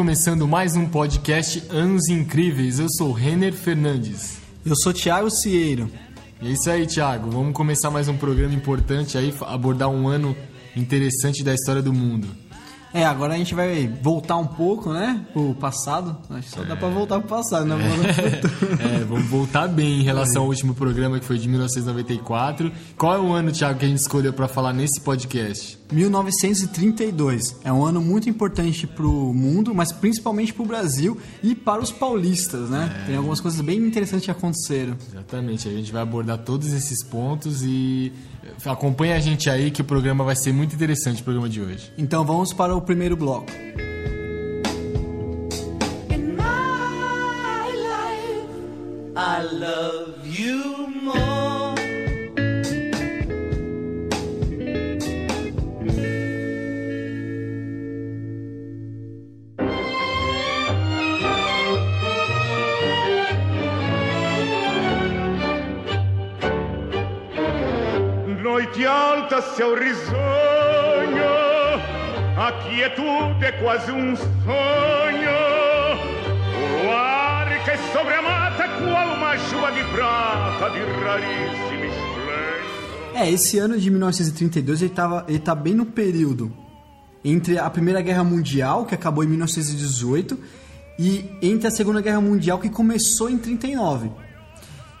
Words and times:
Começando 0.00 0.48
mais 0.48 0.76
um 0.76 0.88
podcast 0.88 1.62
Anos 1.68 2.08
Incríveis. 2.08 2.78
Eu 2.78 2.86
sou 2.88 3.12
Renner 3.12 3.52
Fernandes. 3.52 4.38
Eu 4.64 4.74
sou 4.74 4.94
Thiago 4.94 5.30
Cieiro. 5.30 5.90
E 6.40 6.48
é 6.48 6.52
isso 6.52 6.70
aí, 6.70 6.86
Thiago. 6.86 7.30
Vamos 7.30 7.52
começar 7.52 7.90
mais 7.90 8.08
um 8.08 8.16
programa 8.16 8.54
importante 8.54 9.18
aí, 9.18 9.30
abordar 9.42 9.90
um 9.90 10.08
ano 10.08 10.34
interessante 10.74 11.44
da 11.44 11.52
história 11.52 11.82
do 11.82 11.92
mundo. 11.92 12.26
É, 12.92 13.04
agora 13.04 13.34
a 13.34 13.36
gente 13.36 13.54
vai 13.54 13.86
voltar 14.02 14.36
um 14.36 14.46
pouco, 14.46 14.92
né? 14.92 15.24
Pro 15.32 15.54
passado. 15.54 16.16
Acho 16.30 16.48
que 16.48 16.54
só 16.54 16.64
dá 16.64 16.74
pra 16.74 16.88
voltar 16.88 17.20
pro 17.20 17.28
passado, 17.28 17.64
né? 17.64 17.76
É, 18.80 19.04
vamos 19.04 19.26
voltar 19.26 19.68
bem 19.68 20.00
em 20.00 20.02
relação 20.02 20.42
ao 20.42 20.48
último 20.48 20.74
programa 20.74 21.18
que 21.20 21.24
foi 21.24 21.38
de 21.38 21.48
1994. 21.48 22.72
Qual 22.96 23.14
é 23.14 23.18
o 23.18 23.32
ano, 23.32 23.52
Thiago, 23.52 23.78
que 23.78 23.84
a 23.84 23.88
gente 23.88 23.98
escolheu 23.98 24.32
para 24.32 24.48
falar 24.48 24.72
nesse 24.72 25.00
podcast? 25.00 25.78
1932. 25.92 27.56
É 27.64 27.72
um 27.72 27.84
ano 27.84 28.00
muito 28.00 28.28
importante 28.28 28.86
pro 28.86 29.10
mundo, 29.32 29.74
mas 29.74 29.92
principalmente 29.92 30.52
pro 30.52 30.64
Brasil 30.64 31.18
e 31.42 31.54
para 31.54 31.80
os 31.80 31.90
paulistas, 31.90 32.70
né? 32.70 33.02
É. 33.02 33.06
Tem 33.06 33.16
algumas 33.16 33.40
coisas 33.40 33.60
bem 33.60 33.78
interessantes 33.78 34.24
que 34.24 34.30
aconteceram. 34.30 34.96
Exatamente. 35.10 35.68
A 35.68 35.72
gente 35.72 35.92
vai 35.92 36.02
abordar 36.02 36.38
todos 36.38 36.72
esses 36.72 37.04
pontos 37.04 37.62
e 37.62 38.12
acompanha 38.64 39.16
a 39.16 39.20
gente 39.20 39.48
aí 39.48 39.70
que 39.70 39.82
o 39.82 39.84
programa 39.84 40.24
vai 40.24 40.36
ser 40.36 40.52
muito 40.52 40.74
interessante, 40.74 41.20
o 41.20 41.24
programa 41.24 41.48
de 41.48 41.60
hoje. 41.60 41.92
Então 41.96 42.24
vamos 42.24 42.52
para 42.52 42.74
o 42.74 42.80
primeiro 42.80 43.16
bloco. 43.16 43.50
I 49.16 49.42
love 49.42 50.24
you 50.24 50.89
alta, 69.40 69.56
céu 69.56 69.74
risonho, 69.74 71.24
a 72.36 72.52
quietude 72.62 73.44
é 73.44 73.52
quase 73.52 73.90
um 73.90 74.14
sonho. 74.16 74.30
O 76.54 76.84
luar 76.84 77.48
que 77.64 77.76
sobre 77.92 78.14
a 78.14 78.22
mata, 78.22 78.68
qual 78.68 79.16
uma 79.16 79.38
chuva 79.38 79.72
de 79.72 79.82
prata 79.92 80.70
de 80.70 80.80
raríssimo 81.02 81.84
esplendor. 81.84 83.14
É, 83.14 83.30
esse 83.30 83.58
ano 83.58 83.78
de 83.78 83.90
1932 83.90 84.82
ele, 84.82 84.90
tava, 84.92 85.24
ele 85.28 85.38
tá 85.38 85.54
bem 85.54 85.74
no 85.74 85.86
período 85.86 86.52
entre 87.24 87.58
a 87.58 87.68
Primeira 87.68 88.00
Guerra 88.00 88.24
Mundial, 88.24 88.86
que 88.86 88.94
acabou 88.94 89.22
em 89.24 89.26
1918, 89.26 90.38
e 90.98 91.30
entre 91.42 91.66
a 91.66 91.70
Segunda 91.70 92.00
Guerra 92.00 92.20
Mundial, 92.20 92.58
que 92.58 92.68
começou 92.68 93.28
em 93.28 93.38
39. 93.38 94.10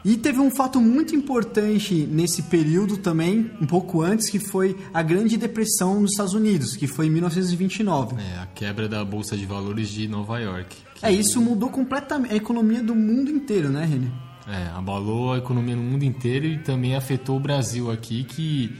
E 0.04 0.16
teve 0.16 0.38
um 0.38 0.50
fato 0.50 0.80
muito 0.80 1.14
importante 1.14 1.94
nesse 1.94 2.42
período 2.44 2.96
também, 2.96 3.50
um 3.60 3.66
pouco 3.66 4.00
antes, 4.00 4.30
que 4.30 4.38
foi 4.38 4.76
a 4.94 5.02
Grande 5.02 5.36
Depressão 5.36 6.00
nos 6.00 6.12
Estados 6.12 6.32
Unidos, 6.32 6.74
que 6.74 6.86
foi 6.86 7.06
em 7.06 7.10
1929. 7.10 8.16
É, 8.20 8.38
a 8.38 8.46
quebra 8.46 8.88
da 8.88 9.04
Bolsa 9.04 9.36
de 9.36 9.44
Valores 9.44 9.88
de 9.90 10.08
Nova 10.08 10.38
York. 10.38 10.76
É, 11.02 11.12
isso 11.12 11.40
mudou 11.40 11.68
completamente 11.68 12.32
a 12.32 12.36
economia 12.36 12.82
do 12.82 12.94
mundo 12.94 13.30
inteiro, 13.30 13.68
né, 13.68 13.84
René? 13.84 14.10
É, 14.48 14.68
abalou 14.74 15.34
a 15.34 15.38
economia 15.38 15.76
no 15.76 15.82
mundo 15.82 16.02
inteiro 16.02 16.46
e 16.46 16.58
também 16.58 16.96
afetou 16.96 17.36
o 17.36 17.40
Brasil 17.40 17.90
aqui, 17.90 18.24
que 18.24 18.74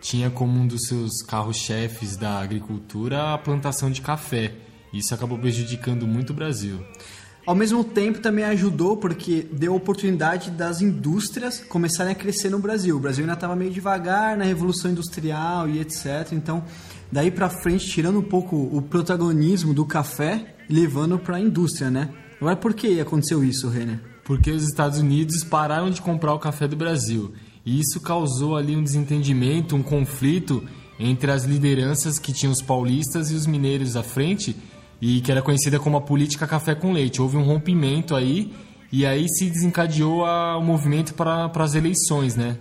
tinha 0.00 0.30
como 0.30 0.60
um 0.60 0.66
dos 0.66 0.86
seus 0.86 1.22
carros-chefes 1.22 2.16
da 2.16 2.38
agricultura 2.38 3.34
a 3.34 3.38
plantação 3.38 3.90
de 3.90 4.00
café. 4.02 4.54
Isso 4.92 5.14
acabou 5.14 5.38
prejudicando 5.38 6.06
muito 6.06 6.30
o 6.30 6.34
Brasil. 6.34 6.84
Ao 7.46 7.54
mesmo 7.54 7.84
tempo 7.84 8.18
também 8.18 8.44
ajudou 8.44 8.96
porque 8.96 9.46
deu 9.52 9.72
oportunidade 9.72 10.50
das 10.50 10.80
indústrias 10.80 11.60
começarem 11.60 12.10
a 12.10 12.14
crescer 12.14 12.50
no 12.50 12.58
Brasil. 12.58 12.96
O 12.96 12.98
Brasil 12.98 13.22
ainda 13.22 13.34
estava 13.34 13.54
meio 13.54 13.70
devagar 13.70 14.36
na 14.36 14.44
revolução 14.44 14.90
industrial 14.90 15.68
e 15.68 15.78
etc. 15.78 16.32
Então, 16.32 16.64
daí 17.10 17.30
para 17.30 17.48
frente, 17.48 17.86
tirando 17.86 18.18
um 18.18 18.22
pouco 18.22 18.56
o 18.56 18.82
protagonismo 18.82 19.72
do 19.72 19.86
café, 19.86 20.56
levando 20.68 21.20
para 21.20 21.36
a 21.36 21.40
indústria, 21.40 21.88
né? 21.88 22.10
Agora, 22.40 22.56
por 22.56 22.74
que 22.74 23.00
aconteceu 23.00 23.44
isso, 23.44 23.68
Renner? 23.68 24.00
Porque 24.24 24.50
os 24.50 24.64
Estados 24.64 24.98
Unidos 24.98 25.44
pararam 25.44 25.88
de 25.88 26.02
comprar 26.02 26.34
o 26.34 26.40
café 26.40 26.66
do 26.66 26.74
Brasil. 26.74 27.32
E 27.64 27.78
isso 27.78 28.00
causou 28.00 28.56
ali 28.56 28.74
um 28.74 28.82
desentendimento, 28.82 29.76
um 29.76 29.84
conflito 29.84 30.64
entre 30.98 31.30
as 31.30 31.44
lideranças 31.44 32.18
que 32.18 32.32
tinham 32.32 32.52
os 32.52 32.60
paulistas 32.60 33.30
e 33.30 33.34
os 33.34 33.46
mineiros 33.46 33.94
à 33.94 34.02
frente 34.02 34.56
e 35.00 35.20
que 35.20 35.30
era 35.30 35.42
conhecida 35.42 35.78
como 35.78 35.96
a 35.96 36.00
política 36.00 36.46
café 36.46 36.74
com 36.74 36.92
leite. 36.92 37.20
Houve 37.20 37.36
um 37.36 37.42
rompimento 37.42 38.14
aí 38.14 38.52
e 38.90 39.04
aí 39.04 39.28
se 39.28 39.50
desencadeou 39.50 40.22
o 40.22 40.62
movimento 40.62 41.14
para 41.14 41.50
as 41.54 41.74
eleições, 41.74 42.36
né? 42.36 42.56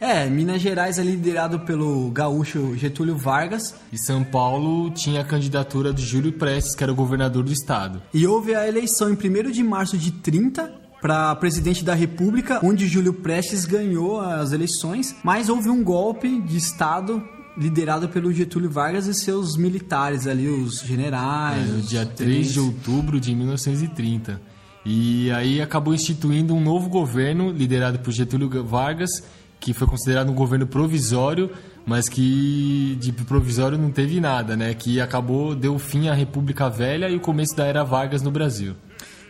É, 0.00 0.24
Minas 0.30 0.62
Gerais 0.62 0.98
é 0.98 1.02
liderado 1.02 1.60
pelo 1.60 2.10
gaúcho 2.10 2.74
Getúlio 2.74 3.18
Vargas. 3.18 3.74
E 3.92 3.98
São 3.98 4.24
Paulo 4.24 4.90
tinha 4.90 5.20
a 5.20 5.24
candidatura 5.24 5.92
de 5.92 6.02
Júlio 6.02 6.32
Prestes, 6.32 6.74
que 6.74 6.82
era 6.82 6.90
o 6.90 6.94
governador 6.94 7.44
do 7.44 7.52
estado. 7.52 8.00
E 8.14 8.26
houve 8.26 8.54
a 8.54 8.66
eleição 8.66 9.10
em 9.10 9.14
1 9.14 9.50
de 9.50 9.62
março 9.62 9.98
de 9.98 10.10
30 10.10 10.72
para 11.02 11.34
presidente 11.36 11.84
da 11.84 11.94
República, 11.94 12.60
onde 12.62 12.86
Júlio 12.86 13.12
Prestes 13.12 13.64
ganhou 13.66 14.20
as 14.20 14.52
eleições, 14.52 15.14
mas 15.22 15.48
houve 15.48 15.68
um 15.68 15.82
golpe 15.82 16.40
de 16.42 16.56
Estado 16.56 17.22
liderado 17.60 18.08
pelo 18.08 18.32
Getúlio 18.32 18.70
Vargas 18.70 19.06
e 19.06 19.12
seus 19.12 19.54
militares 19.54 20.26
ali, 20.26 20.48
os 20.48 20.80
generais. 20.80 21.68
É, 21.68 21.72
no 21.72 21.82
dia 21.82 22.06
3 22.06 22.54
de 22.54 22.58
outubro 22.58 23.20
de 23.20 23.34
1930. 23.34 24.40
E 24.84 25.30
aí 25.32 25.60
acabou 25.60 25.92
instituindo 25.92 26.54
um 26.54 26.60
novo 26.60 26.88
governo 26.88 27.52
liderado 27.52 27.98
por 27.98 28.12
Getúlio 28.12 28.64
Vargas, 28.64 29.10
que 29.60 29.74
foi 29.74 29.86
considerado 29.86 30.30
um 30.30 30.34
governo 30.34 30.66
provisório, 30.66 31.50
mas 31.84 32.08
que 32.08 32.96
de 32.98 33.12
provisório 33.12 33.76
não 33.76 33.90
teve 33.90 34.18
nada, 34.20 34.56
né? 34.56 34.72
Que 34.72 34.98
acabou, 34.98 35.54
deu 35.54 35.78
fim 35.78 36.08
à 36.08 36.14
República 36.14 36.70
Velha 36.70 37.10
e 37.10 37.16
o 37.16 37.20
começo 37.20 37.54
da 37.54 37.66
Era 37.66 37.84
Vargas 37.84 38.22
no 38.22 38.30
Brasil. 38.30 38.74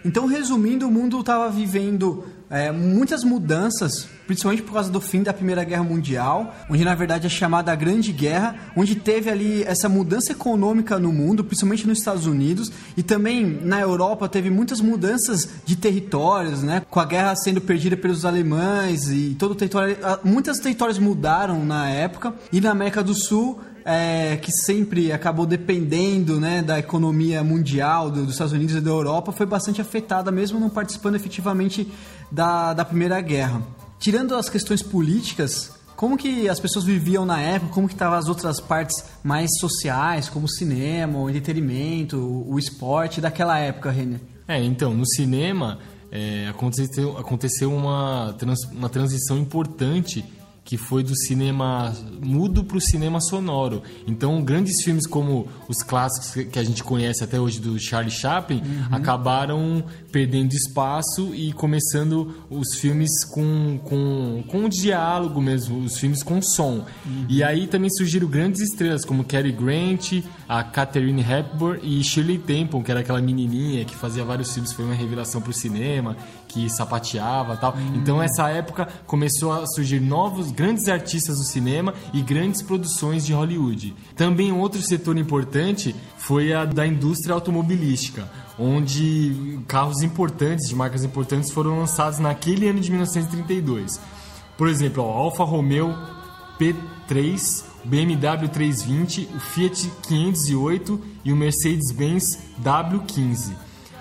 Então, 0.05 0.27
resumindo, 0.27 0.87
o 0.87 0.91
mundo 0.91 1.19
estava 1.19 1.51
vivendo 1.51 2.25
é, 2.49 2.71
muitas 2.71 3.25
mudanças, 3.25 4.09
principalmente 4.31 4.63
por 4.63 4.75
causa 4.75 4.89
do 4.89 5.01
fim 5.01 5.25
da 5.25 5.33
Primeira 5.33 5.65
Guerra 5.65 5.83
Mundial, 5.83 6.55
onde 6.71 6.85
na 6.85 6.95
verdade 6.95 7.27
é 7.27 7.29
chamada 7.29 7.75
Grande 7.75 8.13
Guerra, 8.13 8.55
onde 8.77 8.95
teve 8.95 9.29
ali 9.29 9.65
essa 9.65 9.89
mudança 9.89 10.31
econômica 10.31 11.01
no 11.01 11.13
mundo, 11.13 11.43
principalmente 11.43 11.85
nos 11.85 11.99
Estados 11.99 12.27
Unidos, 12.27 12.71
e 12.97 13.03
também 13.03 13.45
na 13.45 13.81
Europa 13.81 14.29
teve 14.29 14.49
muitas 14.49 14.81
mudanças 14.81 15.49
de 15.65 15.75
territórios, 15.75 16.63
né? 16.63 16.83
Com 16.89 17.01
a 17.01 17.05
guerra 17.05 17.35
sendo 17.35 17.61
perdida 17.61 17.97
pelos 17.97 18.25
alemães 18.25 19.11
e 19.11 19.35
todo 19.37 19.51
o 19.51 19.55
território, 19.57 19.97
muitos 20.23 20.61
territórios 20.61 21.01
mudaram 21.01 21.65
na 21.65 21.91
época, 21.91 22.33
e 22.53 22.61
na 22.61 22.71
América 22.71 23.03
do 23.03 23.15
Sul 23.15 23.59
é, 23.85 24.37
que 24.37 24.53
sempre 24.53 25.11
acabou 25.11 25.45
dependendo 25.45 26.39
né, 26.39 26.63
da 26.63 26.79
economia 26.79 27.43
mundial 27.43 28.13
do, 28.13 28.23
dos 28.23 28.35
Estados 28.35 28.53
Unidos 28.53 28.77
e 28.77 28.81
da 28.81 28.91
Europa, 28.91 29.33
foi 29.33 29.47
bastante 29.47 29.81
afetada, 29.81 30.31
mesmo 30.31 30.61
não 30.61 30.71
participando 30.71 31.17
efetivamente 31.17 31.91
da, 32.31 32.73
da 32.75 32.85
Primeira 32.85 33.21
Guerra. 33.21 33.61
Tirando 34.01 34.35
as 34.35 34.49
questões 34.49 34.83
políticas, 34.83 35.73
como 35.95 36.17
que 36.17 36.49
as 36.49 36.59
pessoas 36.59 36.87
viviam 36.87 37.27
na 37.27 37.39
época, 37.39 37.75
como 37.75 37.87
que 37.87 37.93
estavam 37.93 38.17
as 38.19 38.29
outras 38.29 38.59
partes 38.59 39.05
mais 39.23 39.51
sociais, 39.61 40.27
como 40.27 40.47
o 40.47 40.49
cinema, 40.49 41.19
o 41.19 41.29
entretenimento, 41.29 42.17
o, 42.19 42.59
esporte 42.59 43.21
daquela 43.21 43.59
época, 43.59 43.91
Renner? 43.91 44.19
É, 44.49 44.59
então, 44.65 44.95
no 44.95 45.07
cinema 45.07 45.79
é, 46.11 46.49
aconteceu, 46.49 47.19
aconteceu 47.19 47.71
uma, 47.71 48.35
trans, 48.39 48.61
uma 48.73 48.89
transição 48.89 49.37
importante 49.37 50.25
que 50.65 50.77
foi 50.77 51.03
do 51.03 51.17
cinema 51.17 51.93
mudo 52.23 52.63
para 52.65 52.77
o 52.77 52.81
cinema 52.81 53.21
sonoro. 53.21 53.83
Então, 54.07 54.43
grandes 54.43 54.83
filmes 54.83 55.07
como 55.07 55.49
os 55.69 55.83
clássicos 55.83 56.45
que 56.45 56.59
a 56.59 56.65
gente 56.65 56.85
conhece 56.85 57.25
até 57.25 57.41
hoje 57.41 57.61
do 57.61 57.79
Charlie 57.79 58.11
Chaplin 58.11 58.59
uhum. 58.59 58.85
acabaram 58.91 59.85
perdendo 60.13 60.53
espaço 60.53 61.35
e 61.35 61.53
começando 61.53 62.45
os 62.51 62.77
filmes 62.77 63.25
com, 63.25 63.81
com, 63.85 64.45
com 64.47 64.69
diálogo 64.69 65.41
mesmo, 65.41 65.79
os 65.81 65.99
filmes 65.99 66.23
com 66.23 66.41
som. 66.43 66.85
Uhum. 67.05 67.27
E 67.29 67.43
aí 67.43 67.67
também 67.67 67.91
surgiram 67.91 68.29
grandes 68.29 68.61
estrelas 68.61 69.05
como 69.05 69.25
Cary 69.25 69.53
Grant, 69.53 70.23
a 70.49 70.63
Catherine 70.63 71.23
Hepburn 71.23 71.81
e 71.83 72.03
Shirley 72.03 72.39
Temple, 72.39 72.83
que 72.83 72.91
era 72.91 73.01
aquela 73.01 73.21
menininha 73.21 73.85
que 73.85 73.97
fazia 73.97 74.25
vários 74.25 74.53
filmes, 74.53 74.73
foi 74.73 74.85
uma 74.85 74.95
revelação 74.95 75.41
para 75.41 75.51
o 75.51 75.55
cinema, 75.55 76.17
que 76.51 76.69
sapateava 76.69 77.57
tal. 77.57 77.75
Uhum. 77.75 77.97
Então, 77.97 78.23
essa 78.23 78.49
época 78.49 78.89
começou 79.07 79.53
a 79.53 79.67
surgir 79.67 80.01
novos 80.01 80.51
grandes 80.51 80.89
artistas 80.89 81.39
do 81.39 81.45
cinema 81.45 81.95
e 82.13 82.21
grandes 82.21 82.61
produções 82.61 83.25
de 83.25 83.33
Hollywood. 83.33 83.95
Também 84.17 84.53
outro 84.53 84.83
setor 84.83 85.17
importante 85.17 85.95
foi 86.19 86.53
a 86.53 86.65
da 86.65 86.87
indústria 86.87 87.35
automobilística, 87.35 88.29
onde 88.59 89.61
carros 89.67 90.03
importantes, 90.03 90.69
de 90.69 90.75
marcas 90.75 91.05
importantes, 91.05 91.51
foram 91.51 91.79
lançados 91.79 92.19
naquele 92.19 92.69
ano 92.69 92.81
de 92.81 92.91
1932. 92.91 94.01
Por 94.59 94.69
exemplo, 94.69 95.03
a 95.03 95.07
Alfa 95.07 95.45
Romeo 95.45 95.97
P3, 96.59 97.65
o 97.85 97.89
BMW 97.89 98.49
320, 98.49 99.29
o 99.35 99.41
Fiat 99.41 99.91
508 100.03 101.01
e 101.25 101.33
o 101.33 101.37
Mercedes-Benz 101.37 102.39
W15. 102.63 103.53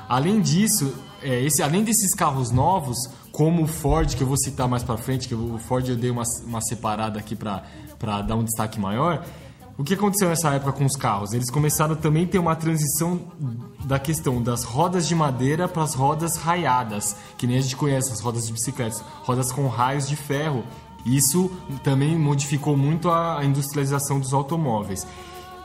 Além 0.09 0.41
disso, 0.41 0.93
é, 1.21 1.43
esse, 1.43 1.61
além 1.61 1.83
desses 1.83 2.13
carros 2.13 2.51
novos, 2.51 2.97
como 3.31 3.63
o 3.63 3.67
Ford, 3.67 4.15
que 4.15 4.21
eu 4.21 4.27
vou 4.27 4.37
citar 4.37 4.67
mais 4.67 4.83
para 4.83 4.97
frente, 4.97 5.27
que 5.27 5.35
o 5.35 5.57
Ford 5.59 5.87
eu 5.87 5.95
dei 5.95 6.09
uma, 6.09 6.23
uma 6.45 6.61
separada 6.61 7.19
aqui 7.19 7.35
para 7.35 8.21
dar 8.21 8.35
um 8.35 8.43
destaque 8.43 8.79
maior. 8.79 9.25
O 9.77 9.83
que 9.83 9.93
aconteceu 9.93 10.27
nessa 10.27 10.53
época 10.53 10.73
com 10.73 10.83
os 10.83 10.97
carros? 10.97 11.31
Eles 11.31 11.49
começaram 11.49 11.95
também 11.95 12.25
a 12.25 12.27
ter 12.27 12.37
uma 12.37 12.53
transição 12.53 13.21
da 13.85 13.97
questão 13.97 14.41
das 14.41 14.65
rodas 14.65 15.07
de 15.07 15.15
madeira 15.15 15.69
para 15.69 15.83
as 15.83 15.93
rodas 15.93 16.35
raiadas, 16.35 17.15
que 17.37 17.47
nem 17.47 17.57
a 17.57 17.61
gente 17.61 17.77
conhece 17.77 18.11
as 18.11 18.19
rodas 18.19 18.45
de 18.45 18.51
bicicletas, 18.51 19.01
rodas 19.23 19.53
com 19.53 19.67
raios 19.69 20.05
de 20.05 20.17
ferro. 20.17 20.65
Isso 21.05 21.49
também 21.81 22.19
modificou 22.19 22.75
muito 22.75 23.09
a 23.09 23.39
industrialização 23.45 24.19
dos 24.19 24.33
automóveis. 24.33 25.07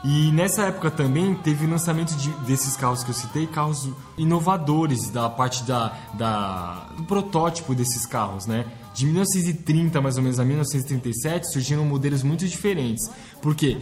E 0.05 0.31
nessa 0.33 0.65
época 0.65 0.91
também 0.91 1.35
teve 1.35 1.67
lançamento 1.67 2.15
de, 2.17 2.29
desses 2.47 2.77
carros 2.77 3.03
que 3.03 3.11
eu 3.11 3.15
citei, 3.15 3.47
carros 3.47 3.89
inovadores 4.19 5.09
da 5.09 5.31
parte 5.31 5.65
da, 5.65 5.97
da, 6.13 6.91
do 6.95 7.05
protótipo 7.05 7.75
desses 7.75 8.05
carros, 8.05 8.45
né? 8.45 8.67
De 8.93 9.07
1930 9.07 10.03
mais 10.03 10.19
ou 10.19 10.23
menos 10.23 10.39
a 10.39 10.45
1937 10.45 11.51
surgiram 11.51 11.87
modelos 11.87 12.23
muito 12.23 12.47
diferentes. 12.47 13.11
Porque 13.41 13.79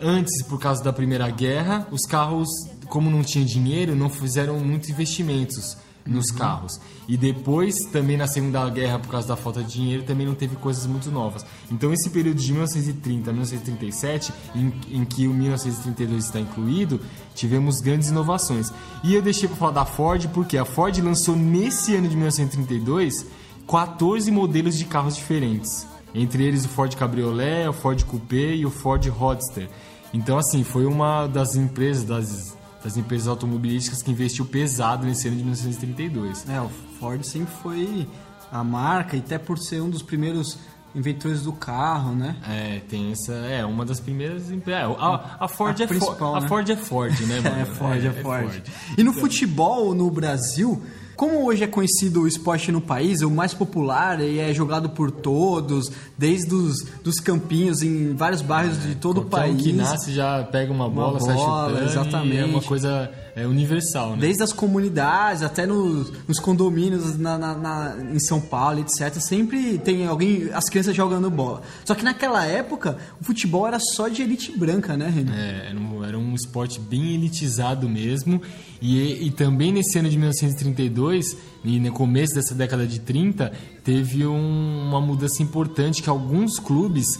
antes, 0.00 0.44
por 0.44 0.60
causa 0.60 0.82
da 0.82 0.92
Primeira 0.92 1.28
Guerra, 1.28 1.88
os 1.90 2.06
carros, 2.06 2.48
como 2.86 3.10
não 3.10 3.24
tinham 3.24 3.44
dinheiro, 3.44 3.96
não 3.96 4.08
fizeram 4.08 4.60
muitos 4.60 4.90
investimentos 4.90 5.76
nos 6.06 6.30
uhum. 6.30 6.36
carros. 6.36 6.80
E 7.08 7.16
depois, 7.16 7.84
também 7.86 8.16
na 8.16 8.26
Segunda 8.26 8.68
Guerra, 8.70 8.98
por 8.98 9.10
causa 9.10 9.28
da 9.28 9.36
falta 9.36 9.62
de 9.62 9.72
dinheiro, 9.72 10.02
também 10.02 10.26
não 10.26 10.34
teve 10.34 10.56
coisas 10.56 10.86
muito 10.86 11.10
novas. 11.10 11.44
Então, 11.70 11.92
esse 11.92 12.10
período 12.10 12.38
de 12.38 12.52
1930 12.52 13.30
a 13.30 13.32
1937, 13.32 14.32
em, 14.54 14.72
em 14.90 15.04
que 15.04 15.26
o 15.26 15.34
1932 15.34 16.24
está 16.24 16.40
incluído, 16.40 17.00
tivemos 17.34 17.80
grandes 17.80 18.08
inovações. 18.08 18.72
E 19.02 19.14
eu 19.14 19.22
deixei 19.22 19.48
para 19.48 19.56
falar 19.56 19.72
da 19.72 19.84
Ford, 19.84 20.28
porque 20.28 20.56
a 20.56 20.64
Ford 20.64 20.96
lançou 20.98 21.36
nesse 21.36 21.94
ano 21.94 22.08
de 22.08 22.16
1932 22.16 23.26
14 23.66 24.30
modelos 24.30 24.76
de 24.76 24.84
carros 24.84 25.16
diferentes. 25.16 25.86
Entre 26.14 26.44
eles 26.44 26.64
o 26.64 26.68
Ford 26.68 26.94
Cabriolet, 26.94 27.66
o 27.68 27.72
Ford 27.72 28.02
Coupé 28.04 28.54
e 28.54 28.64
o 28.64 28.70
Ford 28.70 29.04
Roadster. 29.08 29.68
Então, 30.12 30.38
assim, 30.38 30.62
foi 30.62 30.86
uma 30.86 31.26
das 31.26 31.56
empresas, 31.56 32.04
das 32.04 32.56
das 32.84 32.98
empresas 32.98 33.26
automobilísticas 33.26 34.02
que 34.02 34.10
investiu 34.10 34.44
pesado 34.44 35.06
nesse 35.06 35.26
ano 35.26 35.38
de 35.38 35.42
1932. 35.42 36.46
É, 36.48 36.60
o 36.60 36.68
Ford 37.00 37.24
sempre 37.24 37.52
foi 37.62 38.06
a 38.52 38.62
marca, 38.62 39.16
e 39.16 39.20
até 39.20 39.38
por 39.38 39.58
ser 39.58 39.80
um 39.80 39.88
dos 39.88 40.02
primeiros 40.02 40.58
inventores 40.94 41.42
do 41.42 41.52
carro, 41.52 42.14
né? 42.14 42.36
É, 42.46 42.80
tem 42.80 43.10
essa. 43.10 43.32
É, 43.32 43.64
uma 43.64 43.84
das 43.84 43.98
primeiras. 43.98 44.50
É, 44.50 44.82
a, 44.82 45.36
a 45.40 45.48
Ford 45.48 45.80
a 45.80 45.84
é 45.84 45.88
Ford. 45.88 46.20
Né? 46.20 46.38
A 46.38 46.40
Ford 46.42 46.70
é 46.70 46.76
Ford, 46.76 47.20
né, 47.20 47.40
mano? 47.42 47.60
é, 47.60 47.64
Ford, 47.64 48.04
é, 48.04 48.06
é, 48.06 48.12
Ford. 48.12 48.50
Ford. 48.50 48.62
E 48.98 49.02
no 49.02 49.14
futebol 49.14 49.94
no 49.94 50.10
Brasil, 50.10 50.80
como 51.16 51.44
hoje 51.44 51.64
é 51.64 51.66
conhecido 51.66 52.22
o 52.22 52.28
esporte 52.28 52.72
no 52.72 52.80
país, 52.80 53.22
o 53.22 53.30
mais 53.30 53.54
popular 53.54 54.20
e 54.20 54.38
é 54.38 54.52
jogado 54.52 54.90
por 54.90 55.10
todos, 55.10 55.90
desde 56.16 56.54
os 56.54 56.82
dos 57.02 57.20
campinhos 57.20 57.82
em 57.82 58.14
vários 58.14 58.42
bairros 58.42 58.78
é, 58.84 58.88
de 58.88 58.94
todo 58.96 59.22
o 59.22 59.24
país. 59.24 59.54
Um 59.54 59.58
que 59.58 59.72
nasce 59.72 60.12
já 60.12 60.42
pega 60.44 60.72
uma 60.72 60.88
bola, 60.88 61.18
uma 61.18 61.18
bola 61.18 61.34
sai 61.34 61.38
chutando, 61.38 61.90
exatamente. 61.90 62.38
é 62.38 62.44
uma 62.44 62.62
coisa 62.62 63.10
é 63.36 63.46
universal, 63.46 64.12
né? 64.12 64.18
Desde 64.20 64.44
as 64.44 64.52
comunidades 64.52 65.42
até 65.42 65.66
nos, 65.66 66.12
nos 66.26 66.38
condomínios 66.38 67.18
na, 67.18 67.36
na, 67.36 67.54
na, 67.54 67.96
em 68.12 68.20
São 68.20 68.40
Paulo, 68.40 68.78
etc. 68.80 69.12
Sempre 69.20 69.76
tem 69.78 70.06
alguém, 70.06 70.50
as 70.52 70.68
crianças 70.68 70.94
jogando 70.94 71.28
bola. 71.28 71.62
Só 71.84 71.94
que 71.96 72.04
naquela 72.04 72.46
época, 72.46 72.96
o 73.20 73.24
futebol 73.24 73.66
era 73.66 73.78
só 73.80 74.06
de 74.06 74.22
elite 74.22 74.56
branca, 74.56 74.96
né, 74.96 75.08
Renan? 75.08 75.34
É, 75.34 75.70
era 75.70 75.78
um, 75.78 76.04
era 76.04 76.18
um 76.18 76.34
esporte 76.34 76.78
bem 76.78 77.14
elitizado 77.14 77.88
mesmo. 77.88 78.40
E, 78.80 79.26
e 79.26 79.30
também 79.32 79.72
nesse 79.72 79.98
ano 79.98 80.08
de 80.08 80.16
1932, 80.16 81.36
e 81.64 81.80
no 81.80 81.90
começo 81.90 82.34
dessa 82.34 82.54
década 82.54 82.86
de 82.86 83.00
30, 83.00 83.52
teve 83.82 84.24
um, 84.24 84.88
uma 84.88 85.00
mudança 85.00 85.42
importante 85.42 86.02
que 86.02 86.08
alguns 86.08 86.60
clubes 86.60 87.18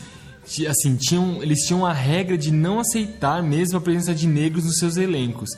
assim, 0.69 0.95
tinham, 0.95 1.43
eles 1.43 1.61
tinham 1.61 1.85
a 1.85 1.93
regra 1.93 2.37
de 2.37 2.53
não 2.53 2.79
aceitar 2.79 3.43
mesmo 3.43 3.79
a 3.79 3.81
presença 3.81 4.15
de 4.15 4.27
negros 4.27 4.65
nos 4.65 4.79
seus 4.79 4.97
elencos. 4.97 5.51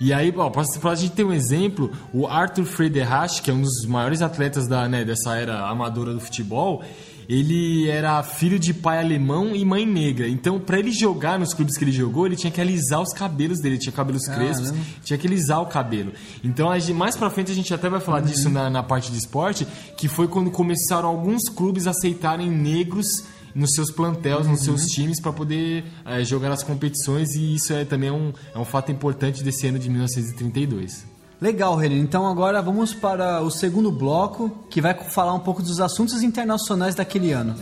E 0.00 0.12
aí, 0.12 0.32
para 0.32 0.90
a 0.90 0.94
gente 0.94 1.12
ter 1.12 1.24
um 1.24 1.32
exemplo, 1.32 1.90
o 2.12 2.26
Arthur 2.26 2.64
Friedenreich, 2.64 3.40
que 3.42 3.50
é 3.50 3.54
um 3.54 3.62
dos 3.62 3.86
maiores 3.86 4.22
atletas 4.22 4.66
da, 4.66 4.88
né, 4.88 5.04
dessa 5.04 5.36
era 5.36 5.68
amadora 5.68 6.12
do 6.12 6.20
futebol, 6.20 6.82
ele 7.28 7.88
era 7.88 8.22
filho 8.22 8.58
de 8.58 8.74
pai 8.74 8.98
alemão 8.98 9.54
e 9.54 9.64
mãe 9.64 9.86
negra. 9.86 10.28
Então, 10.28 10.60
para 10.60 10.78
ele 10.78 10.90
jogar 10.90 11.38
nos 11.38 11.54
clubes 11.54 11.76
que 11.76 11.84
ele 11.84 11.92
jogou, 11.92 12.26
ele 12.26 12.36
tinha 12.36 12.50
que 12.50 12.60
alisar 12.60 13.00
os 13.00 13.12
cabelos 13.12 13.60
dele. 13.60 13.78
Tinha 13.78 13.92
cabelos 13.92 14.26
crespos, 14.26 14.72
tinha 15.02 15.18
que 15.18 15.26
alisar 15.26 15.60
o 15.60 15.66
cabelo. 15.66 16.12
Então, 16.42 16.68
mais 16.94 17.16
para 17.16 17.30
frente 17.30 17.50
a 17.50 17.54
gente 17.54 17.72
até 17.72 17.88
vai 17.88 18.00
falar 18.00 18.20
uhum. 18.20 18.26
disso 18.26 18.50
na, 18.50 18.68
na 18.68 18.82
parte 18.82 19.10
de 19.10 19.18
esporte, 19.18 19.66
que 19.96 20.08
foi 20.08 20.28
quando 20.28 20.50
começaram 20.50 21.08
alguns 21.08 21.48
clubes 21.48 21.86
a 21.86 21.90
aceitarem 21.90 22.50
negros 22.50 23.06
nos 23.54 23.74
seus 23.74 23.90
plantéis, 23.90 24.46
uhum. 24.46 24.52
nos 24.52 24.60
seus 24.62 24.86
times, 24.86 25.20
para 25.20 25.32
poder 25.32 25.84
é, 26.04 26.24
jogar 26.24 26.50
as 26.50 26.62
competições, 26.62 27.34
e 27.34 27.54
isso 27.54 27.72
é 27.72 27.84
também 27.84 28.10
um, 28.10 28.32
é 28.54 28.58
um 28.58 28.64
fato 28.64 28.90
importante 28.90 29.42
desse 29.42 29.66
ano 29.66 29.78
de 29.78 29.88
1932. 29.88 31.14
Legal, 31.40 31.76
Renan. 31.76 31.96
Então 31.96 32.26
agora 32.26 32.62
vamos 32.62 32.94
para 32.94 33.42
o 33.42 33.50
segundo 33.50 33.92
bloco, 33.92 34.50
que 34.70 34.80
vai 34.80 34.94
falar 34.94 35.34
um 35.34 35.40
pouco 35.40 35.62
dos 35.62 35.80
assuntos 35.80 36.22
internacionais 36.22 36.94
daquele 36.94 37.32
ano. 37.32 37.54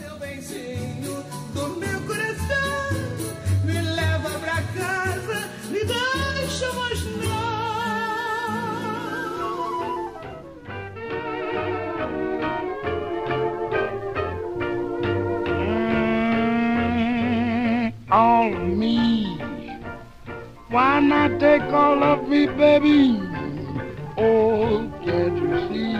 All 21.73 22.03
of 22.03 22.29
me, 22.29 22.47
baby? 22.47 23.21
Oh, 24.17 24.91
can't 25.05 25.37
you 25.37 25.69
see? 25.69 25.95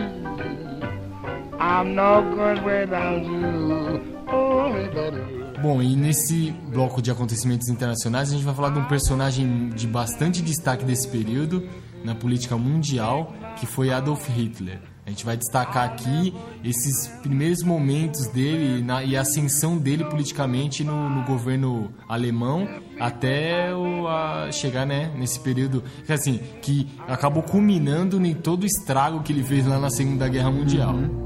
I'm 1.59 1.95
no 1.95 2.21
good 2.35 2.63
without 2.63 3.23
you. 3.25 4.01
Oh, 4.27 4.71
baby. 4.93 5.43
Bom, 5.61 5.81
e 5.81 5.95
nesse 5.95 6.51
bloco 6.51 7.01
de 7.01 7.09
acontecimentos 7.09 7.69
internacionais 7.69 8.29
a 8.29 8.33
gente 8.33 8.43
vai 8.43 8.53
falar 8.53 8.69
de 8.69 8.79
um 8.79 8.85
personagem 8.85 9.69
de 9.69 9.87
bastante 9.87 10.41
destaque 10.41 10.83
desse 10.83 11.07
período 11.07 11.67
na 12.03 12.13
política 12.13 12.57
mundial, 12.57 13.33
que 13.57 13.65
foi 13.65 13.89
Adolf 13.89 14.27
Hitler. 14.27 14.92
A 15.05 15.09
gente 15.09 15.25
vai 15.25 15.35
destacar 15.35 15.83
aqui 15.83 16.33
esses 16.63 17.07
primeiros 17.21 17.61
momentos 17.61 18.25
dele 18.27 18.81
na, 18.81 19.03
e 19.03 19.17
a 19.17 19.21
ascensão 19.21 19.77
dele 19.77 20.05
politicamente 20.05 20.81
no, 20.81 21.09
no 21.09 21.25
governo 21.25 21.93
alemão 22.07 22.67
até 22.97 23.75
o, 23.75 24.05
chegar 24.53 24.85
né, 24.85 25.11
nesse 25.17 25.39
período 25.41 25.83
que, 26.05 26.13
assim, 26.13 26.39
que 26.61 26.87
acabou 27.05 27.43
culminando 27.43 28.23
em 28.25 28.33
todo 28.33 28.63
o 28.63 28.65
estrago 28.65 29.21
que 29.23 29.33
ele 29.33 29.43
fez 29.43 29.67
lá 29.67 29.77
na 29.77 29.89
Segunda 29.89 30.27
Guerra 30.29 30.51
Mundial. 30.51 30.93
Uhum. 30.93 31.23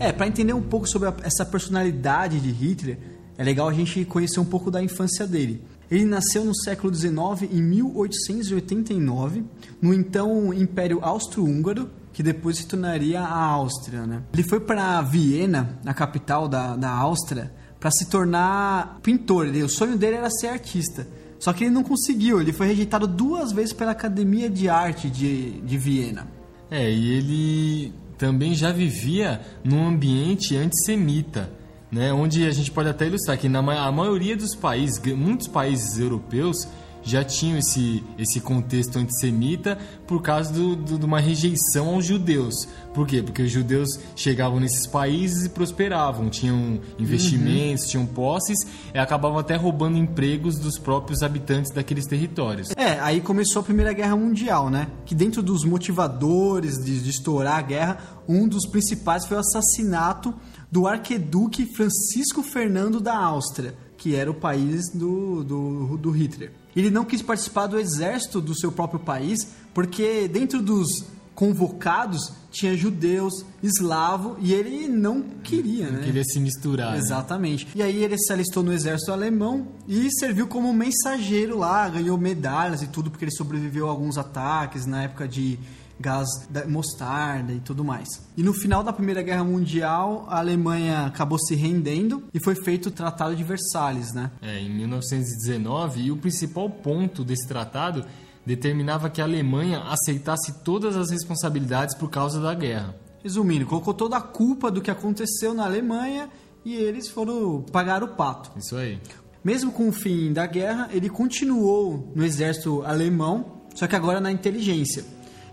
É, 0.00 0.12
para 0.12 0.26
entender 0.26 0.52
um 0.52 0.62
pouco 0.62 0.88
sobre 0.88 1.08
a, 1.08 1.14
essa 1.22 1.44
personalidade 1.44 2.40
de 2.40 2.50
Hitler, 2.50 2.98
é 3.36 3.44
legal 3.44 3.68
a 3.68 3.72
gente 3.72 4.04
conhecer 4.04 4.40
um 4.40 4.44
pouco 4.44 4.70
da 4.70 4.82
infância 4.82 5.24
dele. 5.24 5.62
Ele 5.90 6.04
nasceu 6.04 6.44
no 6.44 6.54
século 6.54 6.94
XIX, 6.94 7.50
em 7.50 7.62
1889, 7.62 9.44
no 9.80 9.94
então 9.94 10.52
Império 10.52 10.98
Austro-Húngaro, 11.02 11.88
que 12.12 12.22
depois 12.22 12.58
se 12.58 12.66
tornaria 12.66 13.20
a 13.20 13.44
Áustria. 13.44 14.06
Né? 14.06 14.22
Ele 14.32 14.42
foi 14.42 14.60
para 14.60 15.00
Viena, 15.02 15.78
a 15.86 15.94
capital 15.94 16.46
da, 16.48 16.76
da 16.76 16.90
Áustria, 16.90 17.52
para 17.80 17.90
se 17.90 18.10
tornar 18.10 18.98
pintor. 19.02 19.46
O 19.46 19.68
sonho 19.68 19.96
dele 19.96 20.16
era 20.16 20.30
ser 20.30 20.48
artista. 20.48 21.06
Só 21.38 21.52
que 21.52 21.64
ele 21.64 21.70
não 21.70 21.84
conseguiu, 21.84 22.40
ele 22.40 22.52
foi 22.52 22.66
rejeitado 22.66 23.06
duas 23.06 23.52
vezes 23.52 23.72
pela 23.72 23.92
Academia 23.92 24.50
de 24.50 24.68
Arte 24.68 25.08
de, 25.08 25.60
de 25.60 25.78
Viena. 25.78 26.26
É, 26.70 26.90
e 26.90 27.12
ele 27.14 27.94
também 28.18 28.54
já 28.54 28.72
vivia 28.72 29.40
num 29.64 29.86
ambiente 29.86 30.56
antissemita 30.56 31.50
né, 31.90 32.12
onde 32.12 32.46
a 32.46 32.50
gente 32.50 32.70
pode 32.70 32.88
até 32.88 33.06
ilustrar 33.06 33.38
que 33.38 33.48
na 33.48 33.58
a 33.58 33.92
maioria 33.92 34.36
dos 34.36 34.54
países, 34.54 35.00
muitos 35.14 35.48
países 35.48 35.98
europeus 35.98 36.68
já 37.02 37.24
tinham 37.24 37.58
esse, 37.58 38.04
esse 38.18 38.40
contexto 38.40 38.98
antissemita 38.98 39.78
por 40.06 40.20
causa 40.20 40.52
do, 40.52 40.76
do, 40.76 40.98
de 40.98 41.04
uma 41.04 41.20
rejeição 41.20 41.94
aos 41.94 42.04
judeus. 42.04 42.68
Por 42.92 43.06
quê? 43.06 43.22
Porque 43.22 43.42
os 43.42 43.50
judeus 43.50 43.98
chegavam 44.14 44.60
nesses 44.60 44.86
países 44.86 45.46
e 45.46 45.48
prosperavam, 45.48 46.28
tinham 46.28 46.80
investimentos, 46.98 47.84
uhum. 47.84 47.90
tinham 47.90 48.06
posses 48.06 48.58
e 48.92 48.98
acabavam 48.98 49.38
até 49.38 49.56
roubando 49.56 49.96
empregos 49.96 50.58
dos 50.58 50.78
próprios 50.78 51.22
habitantes 51.22 51.70
daqueles 51.70 52.06
territórios. 52.06 52.70
É, 52.76 52.98
aí 53.00 53.20
começou 53.20 53.60
a 53.60 53.62
Primeira 53.62 53.92
Guerra 53.92 54.16
Mundial, 54.16 54.68
né? 54.68 54.88
Que 55.06 55.14
dentro 55.14 55.42
dos 55.42 55.64
motivadores 55.64 56.74
de, 56.84 57.00
de 57.00 57.10
estourar 57.10 57.58
a 57.58 57.62
guerra, 57.62 57.98
um 58.28 58.46
dos 58.46 58.66
principais 58.66 59.24
foi 59.24 59.36
o 59.36 59.40
assassinato 59.40 60.34
do 60.70 60.86
arqueduque 60.86 61.66
Francisco 61.66 62.42
Fernando 62.42 63.00
da 63.00 63.16
Áustria, 63.16 63.74
que 63.96 64.14
era 64.14 64.30
o 64.30 64.34
país 64.34 64.90
do, 64.90 65.42
do, 65.42 65.96
do 65.96 66.10
Hitler. 66.10 66.52
Ele 66.76 66.90
não 66.90 67.04
quis 67.04 67.22
participar 67.22 67.66
do 67.66 67.78
exército 67.78 68.40
do 68.40 68.54
seu 68.54 68.70
próprio 68.70 69.00
país, 69.00 69.48
porque 69.74 70.28
dentro 70.28 70.62
dos 70.62 71.04
convocados 71.34 72.32
tinha 72.50 72.76
judeus, 72.76 73.44
eslavo, 73.62 74.36
e 74.40 74.52
ele 74.52 74.88
não 74.88 75.22
queria, 75.22 75.86
não 75.86 75.98
né? 75.98 76.04
queria 76.04 76.24
se 76.24 76.40
misturar. 76.40 76.92
Né? 76.92 76.98
Exatamente. 76.98 77.66
Né? 77.66 77.72
E 77.76 77.82
aí 77.82 78.02
ele 78.02 78.18
se 78.18 78.32
alistou 78.32 78.62
no 78.62 78.72
exército 78.72 79.12
alemão 79.12 79.68
e 79.86 80.10
serviu 80.18 80.48
como 80.48 80.72
mensageiro 80.72 81.56
lá, 81.56 81.88
ganhou 81.88 82.18
medalhas 82.18 82.82
e 82.82 82.88
tudo, 82.88 83.10
porque 83.10 83.24
ele 83.24 83.32
sobreviveu 83.32 83.86
a 83.86 83.90
alguns 83.90 84.18
ataques 84.18 84.84
na 84.84 85.04
época 85.04 85.28
de 85.28 85.58
gás 86.00 86.28
mostarda 86.68 87.52
e 87.52 87.60
tudo 87.60 87.84
mais. 87.84 88.08
E 88.36 88.42
no 88.42 88.52
final 88.52 88.82
da 88.82 88.92
Primeira 88.92 89.22
Guerra 89.22 89.44
Mundial, 89.44 90.26
a 90.28 90.38
Alemanha 90.38 91.06
acabou 91.06 91.38
se 91.38 91.54
rendendo 91.54 92.24
e 92.32 92.40
foi 92.40 92.54
feito 92.54 92.86
o 92.86 92.92
Tratado 92.92 93.34
de 93.34 93.44
Versalhes, 93.44 94.12
né? 94.12 94.30
É, 94.40 94.60
em 94.60 94.70
1919, 94.70 96.02
e 96.02 96.12
o 96.12 96.16
principal 96.16 96.70
ponto 96.70 97.24
desse 97.24 97.46
tratado 97.46 98.04
determinava 98.46 99.10
que 99.10 99.20
a 99.20 99.24
Alemanha 99.24 99.80
aceitasse 99.80 100.64
todas 100.64 100.96
as 100.96 101.10
responsabilidades 101.10 101.94
por 101.94 102.08
causa 102.08 102.40
da 102.40 102.54
guerra. 102.54 102.94
Resumindo, 103.22 103.66
colocou 103.66 103.92
toda 103.92 104.16
a 104.16 104.20
culpa 104.20 104.70
do 104.70 104.80
que 104.80 104.90
aconteceu 104.90 105.52
na 105.52 105.64
Alemanha 105.64 106.30
e 106.64 106.74
eles 106.74 107.08
foram 107.08 107.62
pagar 107.72 108.02
o 108.02 108.08
pato. 108.08 108.50
Isso 108.56 108.76
aí. 108.76 109.00
Mesmo 109.44 109.72
com 109.72 109.88
o 109.88 109.92
fim 109.92 110.32
da 110.32 110.46
guerra, 110.46 110.88
ele 110.92 111.08
continuou 111.08 112.12
no 112.14 112.24
exército 112.24 112.82
alemão, 112.82 113.62
só 113.74 113.86
que 113.86 113.96
agora 113.96 114.20
na 114.20 114.32
inteligência. 114.32 115.04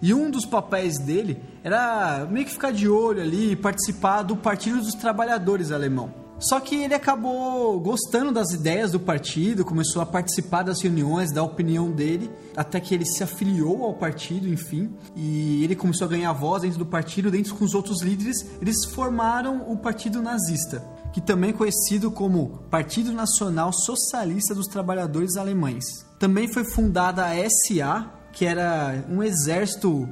E 0.02 0.14
um 0.14 0.30
dos 0.30 0.46
papéis 0.46 0.98
dele 0.98 1.42
era 1.64 2.28
meio 2.30 2.46
que 2.46 2.52
ficar 2.52 2.72
de 2.72 2.88
olho 2.88 3.22
ali 3.22 3.52
e 3.52 3.56
participar 3.56 4.24
do 4.24 4.36
Partido 4.36 4.78
dos 4.78 4.94
Trabalhadores 4.94 5.72
alemão. 5.72 6.26
Só 6.38 6.60
que 6.60 6.76
ele 6.76 6.94
acabou 6.94 7.80
gostando 7.80 8.32
das 8.32 8.52
ideias 8.52 8.92
do 8.92 9.00
partido, 9.00 9.64
começou 9.64 10.02
a 10.02 10.06
participar 10.06 10.64
das 10.64 10.82
reuniões, 10.82 11.32
da 11.32 11.42
opinião 11.42 11.90
dele, 11.90 12.30
até 12.58 12.80
que 12.80 12.94
ele 12.94 13.06
se 13.06 13.24
afiliou 13.24 13.84
ao 13.84 13.94
partido, 13.94 14.48
enfim, 14.48 14.94
e 15.16 15.64
ele 15.64 15.76
começou 15.76 16.06
a 16.06 16.10
ganhar 16.10 16.34
voz 16.34 16.64
dentro 16.64 16.80
do 16.80 16.86
partido, 16.86 17.32
dentro 17.32 17.56
com 17.56 17.64
os 17.64 17.74
outros 17.74 18.02
líderes, 18.02 18.46
eles 18.62 18.84
formaram 18.86 19.72
o 19.72 19.78
Partido 19.78 20.22
Nazista, 20.22 20.84
que 21.14 21.22
também 21.22 21.52
é 21.52 21.54
conhecido 21.54 22.12
como 22.12 22.66
Partido 22.70 23.14
Nacional 23.14 23.72
Socialista 23.72 24.54
dos 24.54 24.68
Trabalhadores 24.68 25.38
Alemães. 25.38 25.86
Também 26.20 26.52
foi 26.52 26.66
fundada 26.66 27.26
a 27.26 27.50
SA, 27.50 28.12
que 28.36 28.46
era 28.46 29.04
um 29.10 29.24
exército 29.24 30.08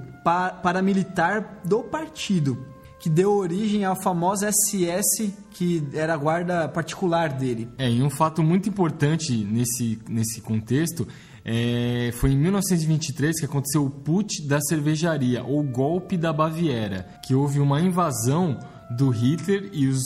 paramilitar 0.63 1.60
do 1.65 1.84
partido, 1.84 2.65
que 3.00 3.10
deu 3.10 3.34
origem 3.34 3.84
à 3.84 3.94
famosa 3.96 4.50
SS, 4.50 5.34
que 5.51 5.84
era 5.94 6.13
a 6.13 6.18
guarda 6.18 6.70
particular 6.70 7.34
dele. 7.34 7.68
É, 7.77 7.92
e 7.92 8.01
um 8.01 8.10
fato 8.10 8.42
muito 8.42 8.70
importante 8.70 9.34
nesse, 9.44 10.00
nesse 10.10 10.39
contexto 10.39 11.06
é, 11.44 12.12
foi 12.13 12.32
em 12.32 12.38
1923 12.38 13.42
que 13.42 13.46
aconteceu 13.46 13.86
o 13.86 13.89
put 13.89 14.48
da 14.48 14.62
cervejaria, 14.62 15.44
ou 15.44 15.62
golpe 15.62 16.15
da 16.15 16.32
Baviera, 16.32 17.06
que 17.25 17.36
houve 17.36 17.60
uma 17.60 17.82
invasão 17.82 18.58
do 18.98 19.10
Hitler 19.10 19.70
e 19.74 19.88
os 19.88 20.01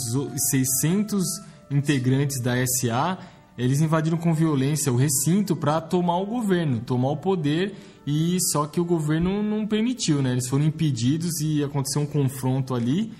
600 0.49 1.23
integrantes 1.69 2.41
da 2.41 2.55
SA 2.65 3.19
eles 3.57 3.81
invadiram 3.81 4.17
com 4.17 4.33
violência 4.33 4.93
o 4.93 4.95
recinto 4.95 5.55
para 5.55 5.81
tomar 5.81 6.17
o 6.17 6.25
governo, 6.27 6.79
tomar 6.79 7.09
o 7.09 7.17
poder 7.17 7.75
e 8.07 8.37
só 8.39 8.65
que 8.65 8.79
o 8.79 8.85
governo 8.85 9.43
não 9.43 9.67
permitiu, 9.67 10.21
né? 10.21 10.31
Eles 10.31 10.47
foram 10.47 10.63
impedidos 10.63 11.41
e 11.41 11.61
aconteceu 11.61 12.01
um 12.01 12.05
confronto 12.05 12.73
ali 12.73 13.11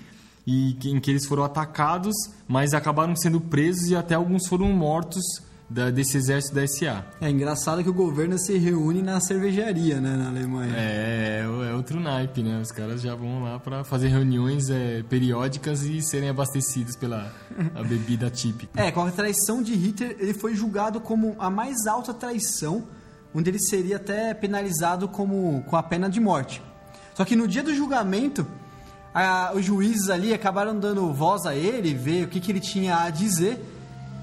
e 0.46 0.78
em 0.82 0.98
que 0.98 1.10
eles 1.10 1.26
foram 1.26 1.44
atacados, 1.44 2.14
mas 2.48 2.72
acabaram 2.72 3.14
sendo 3.14 3.38
presos 3.38 3.90
e 3.90 3.94
até 3.94 4.14
alguns 4.14 4.48
foram 4.48 4.72
mortos 4.72 5.22
da, 5.68 5.90
desse 5.90 6.16
exército 6.16 6.54
da 6.54 6.66
SA. 6.66 7.04
É 7.20 7.28
engraçado 7.28 7.82
que 7.82 7.90
o 7.90 7.92
governo 7.92 8.38
se 8.38 8.56
reúne 8.56 9.02
na 9.02 9.20
cervejaria, 9.20 10.00
né, 10.00 10.16
na 10.16 10.28
Alemanha. 10.28 10.74
É, 10.74 11.42
é, 11.42 11.70
é 11.70 11.74
outro 11.74 12.00
naipe, 12.00 12.42
né? 12.42 12.58
Os 12.62 12.72
caras 12.72 13.02
já 13.02 13.14
vão 13.14 13.42
lá 13.42 13.58
para 13.58 13.84
fazer 13.84 14.08
reuniões 14.08 14.70
é, 14.70 15.02
periódicas 15.02 15.82
e 15.82 16.00
serem 16.00 16.30
abastecidos 16.30 16.96
pela 16.96 17.30
a 17.74 17.82
bebida 17.82 18.30
típica. 18.30 18.82
É, 18.82 18.90
com 18.90 19.02
a 19.02 19.10
traição 19.10 19.62
de 19.62 19.74
Hitler, 19.74 20.16
ele 20.18 20.32
foi 20.32 20.54
julgado 20.54 20.98
como 20.98 21.36
a 21.38 21.50
mais 21.50 21.86
alta 21.86 22.14
traição 22.14 22.84
onde 23.34 23.50
ele 23.50 23.58
seria 23.58 23.96
até 23.96 24.32
penalizado 24.34 25.08
como, 25.08 25.62
com 25.64 25.76
a 25.76 25.82
pena 25.82 26.08
de 26.08 26.20
morte. 26.20 26.62
Só 27.14 27.24
que 27.24 27.36
no 27.36 27.48
dia 27.48 27.62
do 27.62 27.74
julgamento, 27.74 28.46
a, 29.12 29.52
os 29.54 29.64
juízes 29.64 30.08
ali 30.10 30.32
acabaram 30.32 30.78
dando 30.78 31.12
voz 31.12 31.46
a 31.46 31.54
ele, 31.54 31.94
ver 31.94 32.24
o 32.24 32.28
que, 32.28 32.40
que 32.40 32.52
ele 32.52 32.60
tinha 32.60 32.98
a 33.02 33.10
dizer, 33.10 33.60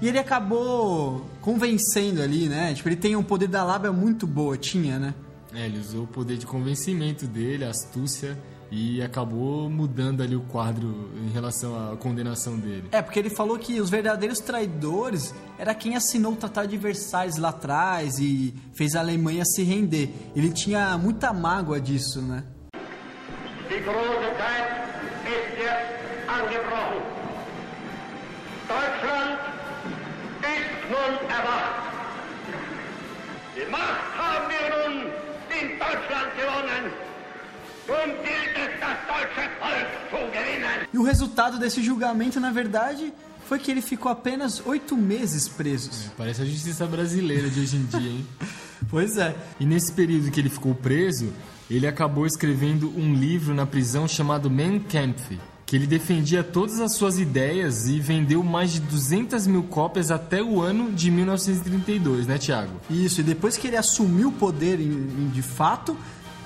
e 0.00 0.08
ele 0.08 0.18
acabou 0.18 1.26
convencendo 1.40 2.20
ali, 2.20 2.48
né? 2.48 2.74
Tipo, 2.74 2.88
ele 2.88 2.96
tem 2.96 3.16
um 3.16 3.22
poder 3.22 3.48
da 3.48 3.64
lábia 3.64 3.92
muito 3.92 4.26
boa, 4.26 4.56
tinha, 4.56 4.98
né? 4.98 5.14
É, 5.54 5.66
ele 5.66 5.78
usou 5.78 6.04
o 6.04 6.06
poder 6.06 6.36
de 6.36 6.46
convencimento 6.46 7.26
dele, 7.26 7.64
astúcia 7.64 8.36
e 8.70 9.02
acabou 9.02 9.70
mudando 9.70 10.22
ali 10.22 10.34
o 10.34 10.42
quadro 10.42 11.10
em 11.24 11.30
relação 11.30 11.92
à 11.92 11.96
condenação 11.96 12.58
dele. 12.58 12.88
É, 12.92 13.00
porque 13.00 13.18
ele 13.18 13.30
falou 13.30 13.58
que 13.58 13.80
os 13.80 13.90
verdadeiros 13.90 14.40
traidores 14.40 15.34
era 15.58 15.74
quem 15.74 15.96
assinou 15.96 16.32
o 16.32 16.36
Tratado 16.36 16.68
de 16.68 16.76
Versalhes 16.76 17.36
lá 17.36 17.50
atrás 17.50 18.18
e 18.18 18.54
fez 18.74 18.94
a 18.94 19.00
Alemanha 19.00 19.44
se 19.44 19.62
render. 19.62 20.10
Ele 20.34 20.50
tinha 20.50 20.96
muita 20.98 21.32
mágoa 21.32 21.80
disso, 21.80 22.20
né? 22.20 22.44
Die 23.68 23.80
große 23.80 24.30
Zeit 24.38 24.68
ist 25.26 25.58
jetzt 25.58 26.28
angebrochen. 26.28 27.02
Deutschland 28.68 29.38
ist 30.42 30.90
nun 30.90 31.30
erwacht. 31.30 31.86
Die 33.56 33.70
Macht 33.70 34.06
haben 34.18 34.46
wir 34.50 34.66
nun 34.70 34.94
in 35.50 35.78
Deutschland 35.78 36.28
gewonnen. 36.36 37.05
E 40.92 40.98
o 40.98 41.02
resultado 41.02 41.58
desse 41.58 41.82
julgamento, 41.82 42.40
na 42.40 42.50
verdade, 42.50 43.12
foi 43.46 43.58
que 43.58 43.70
ele 43.70 43.80
ficou 43.80 44.10
apenas 44.10 44.64
oito 44.66 44.96
meses 44.96 45.48
preso. 45.48 45.90
É, 46.06 46.10
parece 46.16 46.42
a 46.42 46.44
justiça 46.44 46.86
brasileira 46.86 47.48
de 47.48 47.60
hoje 47.60 47.76
em 47.76 47.84
dia, 47.84 48.10
hein? 48.10 48.26
pois 48.90 49.16
é. 49.16 49.36
E 49.60 49.64
nesse 49.64 49.92
período 49.92 50.30
que 50.30 50.40
ele 50.40 50.48
ficou 50.48 50.74
preso, 50.74 51.32
ele 51.70 51.86
acabou 51.86 52.26
escrevendo 52.26 52.92
um 52.96 53.14
livro 53.14 53.54
na 53.54 53.66
prisão 53.66 54.08
chamado 54.08 54.50
Mein 54.50 54.80
Kampf, 54.80 55.38
que 55.64 55.74
ele 55.74 55.86
defendia 55.86 56.44
todas 56.44 56.80
as 56.80 56.94
suas 56.94 57.18
ideias 57.18 57.88
e 57.88 57.98
vendeu 57.98 58.42
mais 58.42 58.72
de 58.72 58.80
200 58.80 59.46
mil 59.46 59.64
cópias 59.64 60.10
até 60.10 60.42
o 60.42 60.60
ano 60.60 60.92
de 60.92 61.10
1932, 61.10 62.26
né, 62.26 62.38
Tiago? 62.38 62.72
Isso, 62.88 63.20
e 63.20 63.24
depois 63.24 63.56
que 63.56 63.66
ele 63.66 63.76
assumiu 63.76 64.28
o 64.28 64.32
poder 64.32 64.80
em, 64.80 64.92
em, 64.92 65.30
de 65.32 65.42
fato, 65.42 65.96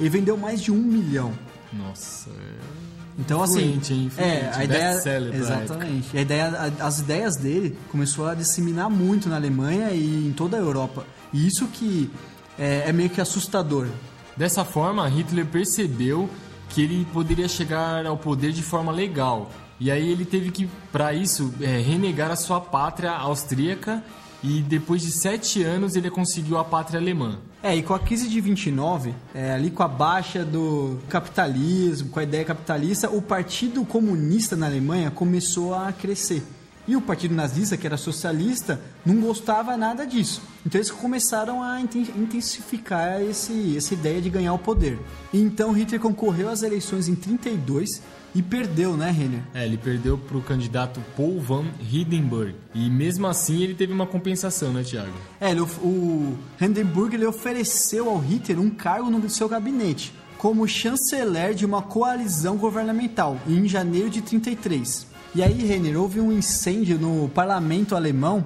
ele 0.01 0.09
vendeu 0.09 0.37
mais 0.37 0.61
de 0.61 0.73
um 0.73 0.79
milhão. 0.79 1.33
Nossa, 1.73 2.31
é... 2.31 2.91
Então, 3.19 3.43
assim, 3.43 3.75
influente, 3.75 3.93
assim, 3.93 4.05
influente, 4.07 4.33
é, 4.33 4.53
a 4.55 4.65
ideia, 4.65 4.93
exatamente. 5.35 6.17
A 6.17 6.21
ideia, 6.21 6.73
as 6.81 7.01
ideias 7.01 7.37
dele 7.37 7.77
começou 7.91 8.27
a 8.27 8.35
disseminar 8.35 8.89
muito 8.89 9.29
na 9.29 9.37
Alemanha 9.37 9.91
e 9.91 10.29
em 10.29 10.33
toda 10.33 10.57
a 10.57 10.61
Europa. 10.61 11.05
E 11.33 11.47
isso 11.47 11.67
que 11.67 12.11
é, 12.59 12.85
é 12.89 12.93
meio 12.93 13.11
que 13.11 13.21
assustador. 13.21 13.89
Dessa 14.37 14.65
forma, 14.65 15.07
Hitler 15.07 15.45
percebeu 15.45 16.31
que 16.71 16.83
ele 16.83 17.07
poderia 17.13 17.49
chegar 17.49 18.07
ao 18.07 18.17
poder 18.17 18.53
de 18.53 18.63
forma 18.63 18.91
legal. 18.91 19.51
E 19.81 19.91
aí 19.91 20.11
ele 20.11 20.27
teve 20.27 20.51
que, 20.51 20.69
para 20.93 21.15
isso, 21.15 21.55
é, 21.59 21.79
renegar 21.79 22.31
a 22.31 22.37
sua 22.37 22.61
pátria 22.61 23.13
austríaca 23.13 24.05
e 24.45 24.61
depois 24.61 25.01
de 25.01 25.11
sete 25.11 25.63
anos 25.63 25.97
ele 25.97 26.11
conseguiu 26.11 26.59
a 26.59 26.65
pátria 26.65 27.01
alemã. 27.01 27.39
É, 27.63 27.75
e 27.75 27.83
com 27.83 27.95
a 27.95 27.99
crise 27.99 28.29
de 28.29 28.41
29, 28.41 29.15
é, 29.35 29.53
ali 29.53 29.71
com 29.71 29.83
a 29.83 29.89
baixa 29.89 30.45
do 30.45 30.99
capitalismo, 31.09 32.11
com 32.11 32.21
a 32.21 32.23
ideia 32.23 32.45
capitalista, 32.45 33.11
o 33.11 33.23
Partido 33.23 33.85
Comunista 33.85 34.55
na 34.55 34.67
Alemanha 34.67 35.11
começou 35.11 35.75
a 35.75 35.91
crescer. 35.93 36.43
E 36.89 36.97
o 36.97 37.01
Partido 37.01 37.35
Nazista, 37.35 37.77
que 37.77 37.87
era 37.87 37.97
socialista, 37.97 38.81
não 39.05 39.21
gostava 39.21 39.77
nada 39.77 40.07
disso. 40.07 40.43
Então 40.65 40.79
eles 40.79 40.91
começaram 40.91 41.63
a 41.63 41.81
intensificar 41.81 43.21
esse, 43.23 43.77
essa 43.77 43.95
ideia 43.95 44.21
de 44.21 44.29
ganhar 44.29 44.53
o 44.53 44.59
poder. 44.59 44.99
Então 45.33 45.73
Hitler 45.73 46.01
concorreu 46.01 46.49
às 46.49 46.63
eleições 46.63 47.09
em 47.09 47.15
32 47.15 48.03
e 48.35 48.43
perdeu, 48.43 48.97
né, 48.97 49.11
Renner? 49.11 49.41
É, 49.53 49.65
ele 49.65 49.77
perdeu 49.77 50.17
para 50.17 50.37
o 50.37 50.43
candidato 50.43 51.03
Paul 51.17 51.41
van 51.41 51.65
Hindenburg. 51.81 52.55
E 52.75 52.89
mesmo 52.89 53.27
assim 53.27 53.63
ele 53.63 53.75
teve 53.75 53.93
uma 53.93 54.07
compensação, 54.07 54.73
né, 54.73 54.83
Thiago? 54.83 55.13
É, 55.41 55.51
ele, 55.51 55.61
o 55.61 56.37
Hindenburg 56.61 57.15
ele 57.15 57.27
ofereceu 57.27 58.09
ao 58.09 58.19
Hitler 58.19 58.61
um 58.61 58.71
cargo 58.71 59.11
no 59.11 59.29
seu 59.29 59.49
gabinete, 59.49 60.13
como 60.39 60.67
chanceler 60.69 61.55
de 61.55 61.67
uma 61.67 61.83
coalizão 61.83 62.57
governamental, 62.57 63.39
em 63.49 63.67
janeiro 63.67 64.09
de 64.09 64.23
33. 64.23 65.07
E 65.35 65.43
aí, 65.43 65.65
Renner, 65.65 66.01
houve 66.01 66.21
um 66.21 66.33
incêndio 66.33 66.99
no 66.99 67.29
parlamento 67.29 67.95
alemão, 67.95 68.45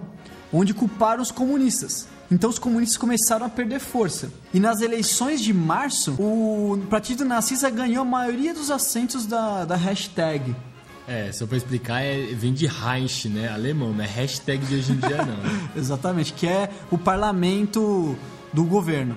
onde 0.52 0.74
culparam 0.74 1.22
os 1.22 1.30
comunistas. 1.30 2.08
Então 2.34 2.50
os 2.50 2.58
comunistas 2.58 2.96
começaram 2.96 3.46
a 3.46 3.48
perder 3.48 3.78
força. 3.78 4.28
E 4.52 4.58
nas 4.58 4.80
eleições 4.80 5.40
de 5.40 5.54
março, 5.54 6.16
o 6.18 6.84
Partido 6.90 7.24
Nazista 7.24 7.70
ganhou 7.70 8.02
a 8.02 8.04
maioria 8.04 8.52
dos 8.52 8.72
assentos 8.72 9.24
da, 9.24 9.64
da 9.64 9.76
hashtag. 9.76 10.52
É, 11.06 11.30
só 11.30 11.46
pra 11.46 11.56
explicar, 11.56 12.02
é, 12.02 12.26
vem 12.34 12.52
de 12.52 12.66
Reich, 12.66 13.28
né? 13.28 13.48
Alemão, 13.52 13.92
não 13.92 14.02
é 14.02 14.06
hashtag 14.08 14.66
de 14.66 14.74
hoje 14.74 14.92
em 14.92 14.96
dia, 14.96 15.18
não. 15.18 15.36
Né? 15.36 15.70
Exatamente, 15.76 16.32
que 16.32 16.48
é 16.48 16.68
o 16.90 16.98
parlamento 16.98 18.16
do 18.52 18.64
governo. 18.64 19.14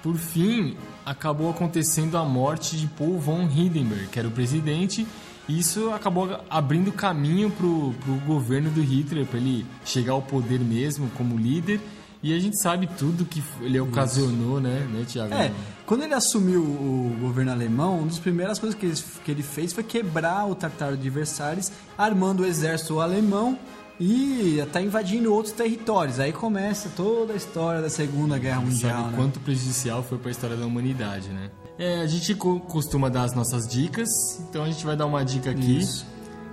Por 0.00 0.16
fim, 0.16 0.76
acabou 1.04 1.50
acontecendo 1.50 2.16
a 2.16 2.24
morte 2.24 2.76
de 2.76 2.86
Paul 2.86 3.18
von 3.18 3.50
Hindenburg, 3.50 4.06
que 4.12 4.18
era 4.20 4.28
o 4.28 4.30
presidente, 4.30 5.04
e 5.48 5.58
isso 5.58 5.90
acabou 5.90 6.40
abrindo 6.48 6.92
caminho 6.92 7.50
pro, 7.50 7.92
pro 8.04 8.14
governo 8.26 8.70
do 8.70 8.80
Hitler, 8.80 9.26
para 9.26 9.40
ele 9.40 9.66
chegar 9.84 10.12
ao 10.12 10.22
poder 10.22 10.60
mesmo 10.60 11.10
como 11.16 11.36
líder 11.36 11.80
e 12.22 12.34
a 12.34 12.38
gente 12.38 12.60
sabe 12.60 12.86
tudo 12.86 13.24
que 13.24 13.42
ele 13.62 13.80
ocasionou, 13.80 14.58
Isso. 14.58 14.68
né, 14.68 14.88
né, 14.92 15.04
Tiago? 15.06 15.32
É, 15.32 15.50
quando 15.86 16.02
ele 16.02 16.12
assumiu 16.12 16.60
o 16.60 17.16
governo 17.18 17.50
alemão, 17.50 17.98
uma 17.98 18.08
das 18.08 18.18
primeiras 18.18 18.58
coisas 18.58 18.78
que 18.78 18.86
ele, 18.86 18.96
que 19.24 19.30
ele 19.30 19.42
fez 19.42 19.72
foi 19.72 19.82
quebrar 19.82 20.46
o 20.46 20.54
Tratado 20.54 20.96
de 20.96 21.08
Versalhes, 21.08 21.72
armando 21.96 22.42
o 22.42 22.46
exército 22.46 23.00
alemão 23.00 23.58
e 23.98 24.60
até 24.60 24.82
invadindo 24.82 25.32
outros 25.32 25.54
territórios. 25.54 26.20
Aí 26.20 26.32
começa 26.32 26.90
toda 26.94 27.32
a 27.32 27.36
história 27.36 27.80
da 27.80 27.88
Segunda 27.88 28.38
Guerra 28.38 28.60
Mundial. 28.60 28.96
Sabe 28.98 29.10
né? 29.10 29.16
quanto 29.16 29.40
prejudicial 29.40 30.02
foi 30.02 30.18
para 30.18 30.28
a 30.28 30.32
história 30.32 30.56
da 30.56 30.66
humanidade, 30.66 31.28
né? 31.30 31.50
É, 31.78 32.02
a 32.02 32.06
gente 32.06 32.34
costuma 32.34 33.08
dar 33.08 33.22
as 33.22 33.34
nossas 33.34 33.66
dicas, 33.66 34.08
então 34.40 34.64
a 34.64 34.66
gente 34.66 34.84
vai 34.84 34.94
dar 34.94 35.06
uma 35.06 35.24
dica 35.24 35.50
aqui. 35.50 35.78
Isso 35.78 36.04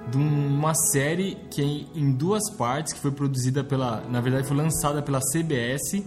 de 0.10 0.18
uma 0.18 0.74
série 0.74 1.38
que 1.50 1.62
é 1.62 2.00
em 2.00 2.12
duas 2.12 2.50
partes, 2.52 2.94
que 2.94 3.00
foi 3.00 3.12
produzida 3.12 3.64
pela, 3.64 4.02
na 4.10 4.22
verdade 4.22 4.48
foi 4.48 4.56
lançada 4.56 5.02
pela 5.02 5.20
CBS, 5.20 6.04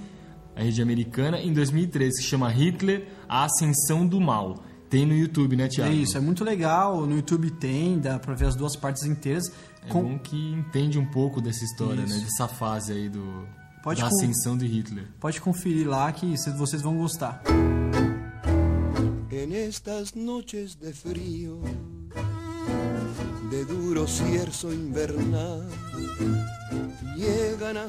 a 0.57 0.63
rede 0.63 0.83
americana, 0.83 1.39
em 1.39 1.53
2013, 1.53 2.23
que 2.23 2.27
chama 2.27 2.49
Hitler, 2.49 3.09
a 3.29 3.45
Ascensão 3.45 4.07
do 4.07 4.21
Mal. 4.21 4.63
Tem 4.89 5.07
no 5.07 5.15
YouTube, 5.15 5.55
né, 5.55 5.69
Tiago? 5.69 5.93
É 5.93 5.95
isso, 5.95 6.17
é 6.17 6.21
muito 6.21 6.43
legal. 6.43 7.07
No 7.07 7.15
YouTube 7.15 7.51
tem, 7.53 8.01
dá 8.01 8.19
pra 8.19 8.35
ver 8.35 8.47
as 8.47 8.57
duas 8.57 8.75
partes 8.75 9.05
inteiras. 9.05 9.45
É 9.87 9.89
Com... 9.89 10.03
bom 10.03 10.19
que 10.19 10.37
entende 10.37 10.99
um 10.99 11.07
pouco 11.07 11.41
dessa 11.41 11.65
história, 11.65 12.03
isso. 12.03 12.15
né? 12.19 12.25
Dessa 12.25 12.49
fase 12.49 12.93
aí 12.93 13.09
do, 13.09 13.47
pode 13.85 14.01
da 14.01 14.09
ascensão 14.09 14.59
de 14.59 14.67
Hitler. 14.67 15.07
Pode 15.21 15.41
conferir 15.41 15.89
lá 15.89 16.11
que 16.11 16.35
vocês 16.57 16.83
vão 16.83 16.97
gostar. 16.97 17.41
En 19.31 19.55
estas 19.55 20.13
noches 20.13 20.75
de 20.75 20.93
frío 20.93 21.63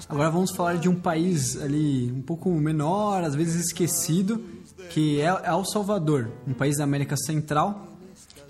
Agora 0.10 0.30
vamos 0.32 0.52
falar 0.52 0.78
de 0.78 0.90
um 0.90 0.96
país 0.96 1.56
ali 1.62 2.12
um 2.12 2.22
pouco 2.22 2.50
menor, 2.50 3.24
às 3.24 3.36
vezes 3.36 3.68
esquecido, 3.68 4.44
que 4.90 5.22
é 5.22 5.28
El 5.28 5.64
Salvador, 5.64 6.32
um 6.48 6.54
país 6.54 6.78
da 6.78 6.84
América 6.84 7.16
Central 7.16 7.92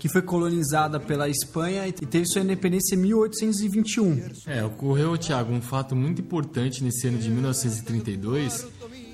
que 0.02 0.08
foi 0.08 0.20
colonizada 0.20 0.98
pela 0.98 1.28
Espanha 1.28 1.86
e 1.86 1.92
teve 1.92 2.26
sua 2.26 2.40
independência 2.42 2.96
em 2.96 2.98
1821. 2.98 4.30
É, 4.48 4.64
ocorreu, 4.64 5.16
Tiago, 5.16 5.52
um 5.52 5.62
fato 5.62 5.94
muito 5.94 6.20
importante 6.20 6.82
nesse 6.82 7.06
ano 7.06 7.18
de 7.18 7.30
1932, 7.30 8.66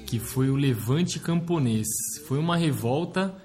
que 0.06 0.18
foi 0.18 0.48
o 0.48 0.56
Levante 0.56 1.20
Camponês. 1.20 1.86
Foi 2.26 2.38
uma 2.38 2.56
revolta 2.56 3.36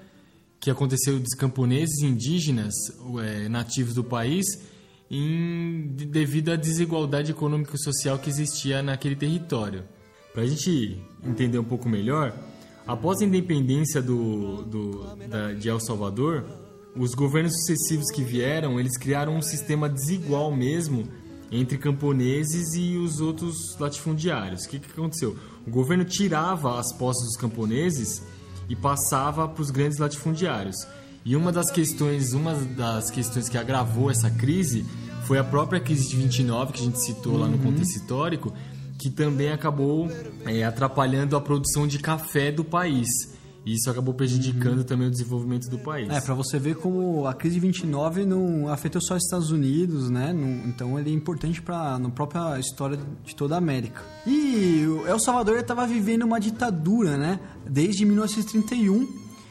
que 0.64 0.70
aconteceu 0.70 1.20
dos 1.20 1.34
camponeses 1.34 2.00
indígenas 2.00 2.72
é, 3.22 3.50
nativos 3.50 3.92
do 3.92 4.02
país 4.02 4.46
em, 5.10 5.88
devido 5.94 6.52
à 6.52 6.56
desigualdade 6.56 7.32
econômica 7.32 7.76
e 7.76 7.78
social 7.78 8.18
que 8.18 8.30
existia 8.30 8.82
naquele 8.82 9.14
território. 9.14 9.84
Para 10.32 10.40
a 10.40 10.46
gente 10.46 10.98
entender 11.22 11.58
um 11.58 11.64
pouco 11.64 11.86
melhor, 11.86 12.34
após 12.86 13.20
a 13.20 13.26
independência 13.26 14.00
do, 14.00 14.62
do, 14.62 15.16
da, 15.28 15.52
de 15.52 15.68
El 15.68 15.78
Salvador, 15.80 16.46
os 16.96 17.14
governos 17.14 17.52
sucessivos 17.58 18.10
que 18.10 18.24
vieram, 18.24 18.80
eles 18.80 18.96
criaram 18.96 19.36
um 19.36 19.42
sistema 19.42 19.86
desigual 19.86 20.50
mesmo 20.50 21.06
entre 21.52 21.76
camponeses 21.76 22.74
e 22.74 22.96
os 22.96 23.20
outros 23.20 23.76
latifundiários. 23.78 24.64
O 24.64 24.70
que, 24.70 24.78
que 24.78 24.90
aconteceu? 24.90 25.36
O 25.66 25.70
governo 25.70 26.06
tirava 26.06 26.80
as 26.80 26.90
posses 26.96 27.22
dos 27.22 27.36
camponeses 27.36 28.22
e 28.68 28.76
passava 28.76 29.48
para 29.48 29.62
os 29.62 29.70
grandes 29.70 29.98
latifundiários. 29.98 30.76
E 31.24 31.36
uma 31.36 31.50
das 31.50 31.70
questões, 31.70 32.32
uma 32.34 32.54
das 32.54 33.10
questões 33.10 33.48
que 33.48 33.56
agravou 33.56 34.10
essa 34.10 34.30
crise 34.30 34.84
foi 35.24 35.38
a 35.38 35.44
própria 35.44 35.80
crise 35.80 36.08
de 36.08 36.16
29 36.16 36.72
que 36.72 36.80
a 36.80 36.84
gente 36.84 37.00
citou 37.00 37.34
uhum. 37.34 37.40
lá 37.40 37.46
no 37.46 37.56
uhum. 37.56 37.62
contexto 37.62 37.96
histórico, 37.96 38.52
que 38.98 39.10
também 39.10 39.50
acabou 39.50 40.08
é, 40.44 40.64
atrapalhando 40.64 41.36
a 41.36 41.40
produção 41.40 41.86
de 41.86 41.98
café 41.98 42.52
do 42.52 42.64
país. 42.64 43.33
E 43.64 43.74
isso 43.74 43.90
acabou 43.90 44.12
prejudicando 44.12 44.78
uhum. 44.78 44.84
também 44.84 45.08
o 45.08 45.10
desenvolvimento 45.10 45.70
do 45.70 45.78
país. 45.78 46.08
É, 46.10 46.20
para 46.20 46.34
você 46.34 46.58
ver 46.58 46.76
como 46.76 47.26
a 47.26 47.32
crise 47.32 47.54
de 47.54 47.60
29 47.60 48.26
não 48.26 48.68
afetou 48.68 49.00
só 49.00 49.16
os 49.16 49.24
Estados 49.24 49.50
Unidos, 49.50 50.10
né? 50.10 50.34
Então 50.66 50.98
ele 50.98 51.10
é 51.10 51.14
importante 51.14 51.62
para 51.62 51.98
na 51.98 52.10
própria 52.10 52.58
história 52.58 52.98
de 53.24 53.34
toda 53.34 53.54
a 53.54 53.58
América. 53.58 54.02
E 54.26 54.84
o 54.86 55.06
El 55.06 55.18
Salvador 55.18 55.58
estava 55.58 55.86
vivendo 55.86 56.24
uma 56.24 56.38
ditadura, 56.38 57.16
né? 57.16 57.40
Desde 57.66 58.04
1931, 58.04 59.08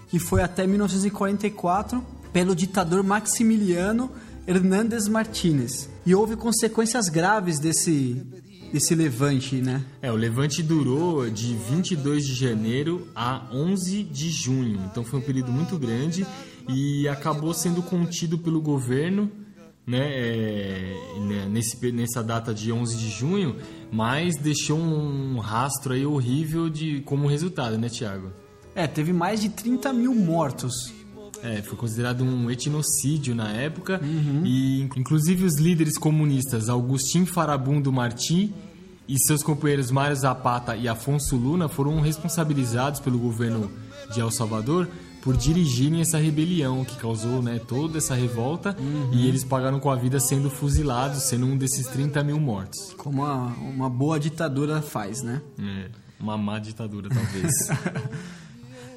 que 0.09 0.19
foi 0.19 0.43
até 0.43 0.67
1944, 0.67 2.03
pelo 2.31 2.55
ditador 2.55 3.03
Maximiliano 3.03 4.11
Hernández 4.45 5.07
Martínez. 5.07 5.89
E 6.05 6.13
houve 6.13 6.35
consequências 6.35 7.09
graves 7.09 7.59
desse 7.59 8.21
esse 8.73 8.95
levante, 8.95 9.61
né? 9.61 9.83
É, 10.01 10.11
o 10.11 10.15
levante 10.15 10.63
durou 10.63 11.29
de 11.29 11.53
22 11.53 12.25
de 12.25 12.33
janeiro 12.33 13.07
a 13.15 13.47
11 13.51 14.03
de 14.03 14.31
junho. 14.31 14.81
Então 14.89 15.03
foi 15.03 15.19
um 15.19 15.23
período 15.23 15.51
muito 15.51 15.77
grande 15.77 16.25
e 16.67 17.07
acabou 17.07 17.53
sendo 17.53 17.83
contido 17.83 18.37
pelo 18.37 18.59
governo, 18.59 19.31
né, 19.85 19.99
é, 19.99 20.95
né, 21.19 21.45
nesse, 21.49 21.91
nessa 21.91 22.23
data 22.23 22.53
de 22.53 22.71
11 22.71 22.97
de 22.97 23.09
junho, 23.09 23.57
mas 23.91 24.37
deixou 24.37 24.79
um 24.79 25.37
rastro 25.37 25.93
aí 25.93 26.05
horrível 26.05 26.69
de 26.69 27.01
como 27.01 27.27
resultado, 27.27 27.77
né, 27.77 27.89
Tiago? 27.89 28.31
É, 28.73 28.87
teve 28.87 29.13
mais 29.13 29.39
de 29.39 29.49
30 29.49 29.93
mil 29.93 30.15
mortos. 30.15 30.91
É, 31.43 31.61
foi 31.61 31.77
considerado 31.77 32.23
um 32.23 32.49
etnocídio 32.49 33.35
na 33.35 33.51
época 33.51 33.99
uhum. 34.01 34.43
e 34.45 34.81
inclusive 34.81 35.43
os 35.43 35.59
líderes 35.59 35.97
comunistas 35.97 36.69
Augustin 36.69 37.25
Farabundo 37.25 37.91
Martí 37.91 38.53
e 39.05 39.19
seus 39.19 39.43
companheiros 39.43 39.91
Mário 39.91 40.15
Zapata 40.15 40.73
e 40.77 40.87
Afonso 40.87 41.35
Luna 41.35 41.67
foram 41.67 41.99
responsabilizados 41.99 43.01
pelo 43.01 43.19
governo 43.19 43.69
de 44.13 44.21
El 44.21 44.31
Salvador 44.31 44.87
por 45.21 45.35
dirigirem 45.37 46.01
essa 46.01 46.17
rebelião 46.17 46.83
que 46.83 46.97
causou 46.97 47.41
né, 47.41 47.59
toda 47.59 47.97
essa 47.97 48.13
revolta 48.13 48.75
uhum. 48.79 49.11
e 49.13 49.27
eles 49.27 49.43
pagaram 49.43 49.79
com 49.79 49.89
a 49.89 49.95
vida 49.95 50.19
sendo 50.19 50.49
fuzilados, 50.49 51.23
sendo 51.23 51.45
um 51.45 51.57
desses 51.57 51.87
30 51.87 52.23
mil 52.23 52.39
mortos. 52.39 52.93
Como 52.97 53.21
uma, 53.21 53.47
uma 53.57 53.89
boa 53.89 54.19
ditadura 54.19 54.81
faz, 54.81 55.21
né? 55.21 55.41
É, 55.57 55.89
uma 56.19 56.37
má 56.37 56.59
ditadura, 56.59 57.09
talvez. 57.09 57.51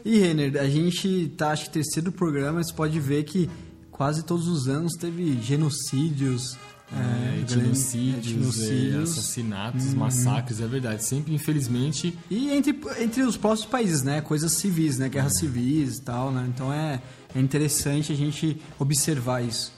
E, 0.06 0.20
Renner, 0.20 0.56
a 0.60 0.68
gente 0.68 1.32
tá, 1.36 1.50
acho 1.50 1.64
que 1.64 1.70
terceiro 1.70 2.12
programa, 2.12 2.62
você 2.62 2.72
pode 2.72 3.00
ver 3.00 3.24
que 3.24 3.50
quase 3.90 4.22
todos 4.22 4.46
os 4.46 4.68
anos 4.68 4.92
teve 4.92 5.36
genocídios, 5.42 6.56
é, 6.92 7.40
etnocídios, 7.40 8.60
é, 8.70 8.98
assassinatos, 8.98 9.86
uhum. 9.86 9.98
massacres, 9.98 10.60
é 10.60 10.66
verdade. 10.68 11.02
Sempre, 11.02 11.34
infelizmente. 11.34 12.16
E 12.30 12.50
entre, 12.52 12.78
entre 13.00 13.22
os 13.22 13.36
próprios 13.36 13.66
países, 13.66 14.04
né? 14.04 14.20
Coisas 14.20 14.52
civis, 14.52 14.96
né? 14.96 15.08
Guerras 15.08 15.34
é. 15.38 15.38
civis 15.40 15.96
e 15.96 16.02
tal, 16.02 16.30
né? 16.30 16.48
Então 16.54 16.72
é, 16.72 17.02
é 17.34 17.40
interessante 17.40 18.12
a 18.12 18.16
gente 18.16 18.62
observar 18.78 19.42
isso. 19.42 19.72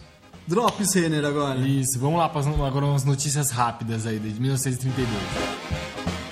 Drops, 0.47 0.93
Renner, 0.93 1.25
agora. 1.25 1.67
Isso, 1.67 1.99
vamos 1.99 2.19
lá, 2.19 2.29
passando 2.29 2.63
agora 2.63 2.85
umas 2.85 3.05
notícias 3.05 3.51
rápidas 3.51 4.05
aí, 4.05 4.19
de 4.19 4.39
1932. 4.39 6.28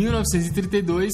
1932, 0.00 1.12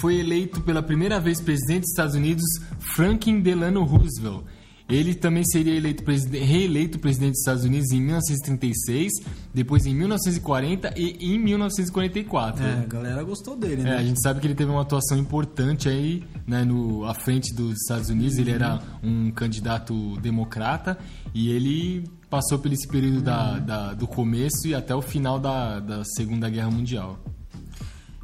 foi 0.00 0.16
eleito 0.20 0.60
pela 0.60 0.82
primeira 0.82 1.18
vez 1.20 1.40
presidente 1.40 1.82
dos 1.82 1.90
Estados 1.90 2.14
Unidos 2.14 2.44
Franklin 2.78 3.40
Delano 3.40 3.84
Roosevelt. 3.84 4.44
Ele 4.88 5.14
também 5.14 5.44
seria 5.44 5.74
eleito 5.74 6.04
reeleito 6.30 7.00
presidente 7.00 7.32
dos 7.32 7.40
Estados 7.40 7.64
Unidos 7.64 7.90
em 7.90 8.00
1936, 8.00 9.10
depois 9.52 9.84
em 9.84 9.92
1940 9.96 10.94
e 10.96 11.34
em 11.34 11.38
1944. 11.40 12.64
É, 12.64 12.72
a 12.72 12.86
galera 12.86 13.24
gostou 13.24 13.56
dele, 13.56 13.80
É, 13.82 13.84
né? 13.84 13.96
a 13.96 14.02
gente 14.04 14.20
sabe 14.22 14.38
que 14.40 14.46
ele 14.46 14.54
teve 14.54 14.70
uma 14.70 14.82
atuação 14.82 15.18
importante 15.18 15.88
aí, 15.88 16.22
né, 16.46 16.64
no, 16.64 17.04
à 17.04 17.14
frente 17.14 17.52
dos 17.52 17.72
Estados 17.80 18.10
Unidos. 18.10 18.38
Ele 18.38 18.52
era 18.52 18.80
um 19.02 19.32
candidato 19.32 20.16
democrata 20.20 20.96
e 21.34 21.50
ele 21.50 22.04
passou 22.30 22.56
por 22.60 22.72
esse 22.72 22.86
período 22.86 23.20
da, 23.22 23.58
da- 23.58 23.92
do 23.94 24.06
começo 24.06 24.68
e 24.68 24.74
até 24.74 24.94
o 24.94 25.02
final 25.02 25.40
da, 25.40 25.80
da 25.80 26.04
Segunda 26.04 26.48
Guerra 26.48 26.70
Mundial. 26.70 27.18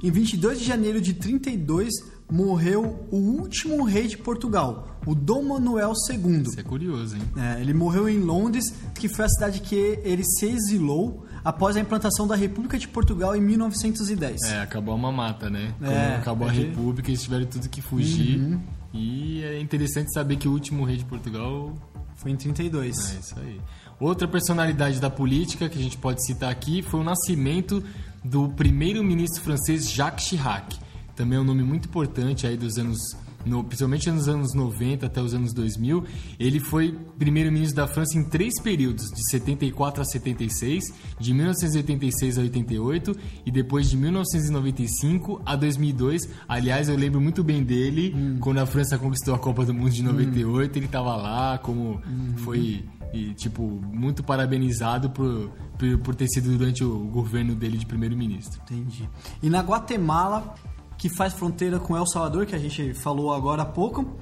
Em 0.03 0.11
22 0.11 0.59
de 0.59 0.65
janeiro 0.65 1.01
de 1.01 1.15
32, 1.15 1.91
morreu 2.31 3.07
o 3.11 3.17
último 3.17 3.85
rei 3.85 4.09
de 4.09 4.17
Portugal, 4.19 4.99
o 5.07 5.15
Dom 5.15 5.43
Manuel 5.43 5.93
II. 6.11 6.43
Isso 6.43 6.59
é 6.59 6.63
curioso, 6.63 7.17
hein? 7.17 7.23
É, 7.37 7.61
ele 7.61 7.73
morreu 7.73 8.09
em 8.09 8.19
Londres, 8.19 8.65
que 8.95 9.09
foi 9.09 9.25
a 9.27 9.29
cidade 9.29 9.61
que 9.61 9.77
ele 10.03 10.25
se 10.25 10.47
exilou 10.47 11.25
após 11.45 11.77
a 11.77 11.81
implantação 11.81 12.27
da 12.27 12.35
República 12.35 12.79
de 12.79 12.89
Portugal 12.89 13.37
em 13.37 13.41
1910. 13.41 14.43
É, 14.45 14.61
acabou 14.61 14.95
a 14.95 14.99
mamata, 14.99 15.49
né? 15.51 15.75
Quando 15.79 15.91
É, 15.93 16.17
acabou 16.17 16.49
a 16.49 16.51
é 16.51 16.55
que- 16.55 16.61
República, 16.63 17.09
eles 17.11 17.23
tiveram 17.23 17.47
tudo 17.47 17.69
que 17.69 17.83
fugir. 17.83 18.59
E 18.95 19.43
é 19.43 19.61
interessante 19.61 20.13
saber 20.13 20.37
que 20.37 20.47
o 20.49 20.53
último 20.53 20.85
rei 20.85 20.97
de 20.97 21.05
Portugal 21.05 21.73
Foi 22.15 22.31
em 22.31 22.37
32. 22.37 22.97
É 23.17 23.19
isso 23.19 23.35
aí. 23.37 23.61
Outra 23.99 24.29
personalidade 24.29 25.01
da 25.01 25.11
política 25.11 25.69
que 25.69 25.77
a 25.77 25.83
gente 25.83 25.97
pode 25.99 26.25
citar 26.25 26.53
aqui 26.53 26.81
foi 26.81 27.01
o 27.01 27.03
nascimento 27.03 27.83
do 28.25 28.49
primeiro-ministro 28.51 29.43
francês 29.43 29.91
Jacques 29.91 30.27
Chirac. 30.27 30.79
Também 31.15 31.39
é 31.39 31.41
um 31.41 31.45
nome 31.45 31.63
muito 31.63 31.89
importante 31.89 32.47
aí 32.47 32.57
dos 32.57 32.79
anos, 32.79 32.99
no, 33.45 33.63
principalmente 33.63 34.11
nos 34.11 34.29
anos 34.29 34.55
90 34.55 35.07
até 35.07 35.21
os 35.21 35.35
anos 35.35 35.53
2000. 35.53 36.05
Ele 36.39 36.59
foi 36.59 36.97
primeiro-ministro 37.19 37.77
da 37.77 37.87
França 37.87 38.17
em 38.17 38.25
três 38.25 38.61
períodos, 38.63 39.11
de 39.11 39.31
74 39.31 40.01
a 40.01 40.05
76, 40.05 40.85
de 41.19 41.35
1986 41.35 42.39
a 42.39 42.43
88 42.43 43.17
e 43.45 43.51
depois 43.51 43.91
de 43.91 43.97
1995 43.97 45.43
a 45.45 45.55
2002. 45.55 46.23
Aliás, 46.49 46.89
eu 46.89 46.97
lembro 46.97 47.21
muito 47.21 47.45
bem 47.45 47.63
dele 47.63 48.15
quando 48.41 48.59
a 48.59 48.67
França 48.67 48.97
conquistou 48.99 49.35
a 49.35 49.39
Copa 49.39 49.65
do 49.67 49.75
Mundo 49.75 49.91
de 49.91 50.03
98. 50.03 50.79
Ele 50.79 50.87
estava 50.87 51.15
lá, 51.15 51.59
como 51.59 52.01
foi 52.39 52.85
e, 53.13 53.35
tipo, 53.35 53.63
muito 53.63 54.23
parabenizado 54.23 55.11
por, 55.11 55.51
por, 55.79 55.99
por 55.99 56.15
ter 56.15 56.29
sido 56.29 56.57
durante 56.57 56.83
o 56.83 56.99
governo 56.99 57.55
dele 57.55 57.77
de 57.77 57.87
primeiro-ministro. 57.87 58.61
Entendi. 58.65 59.09
E 59.43 59.51
na 59.51 59.61
Guatemala, 59.61 60.55
que 60.97 61.09
faz 61.09 61.33
fronteira 61.33 61.79
com 61.79 61.97
El 61.97 62.07
Salvador, 62.07 62.47
que 62.47 62.55
a 62.55 62.59
gente 62.59 62.95
falou 62.95 63.35
agora 63.35 63.63
há 63.63 63.67
pouco, 63.67 64.17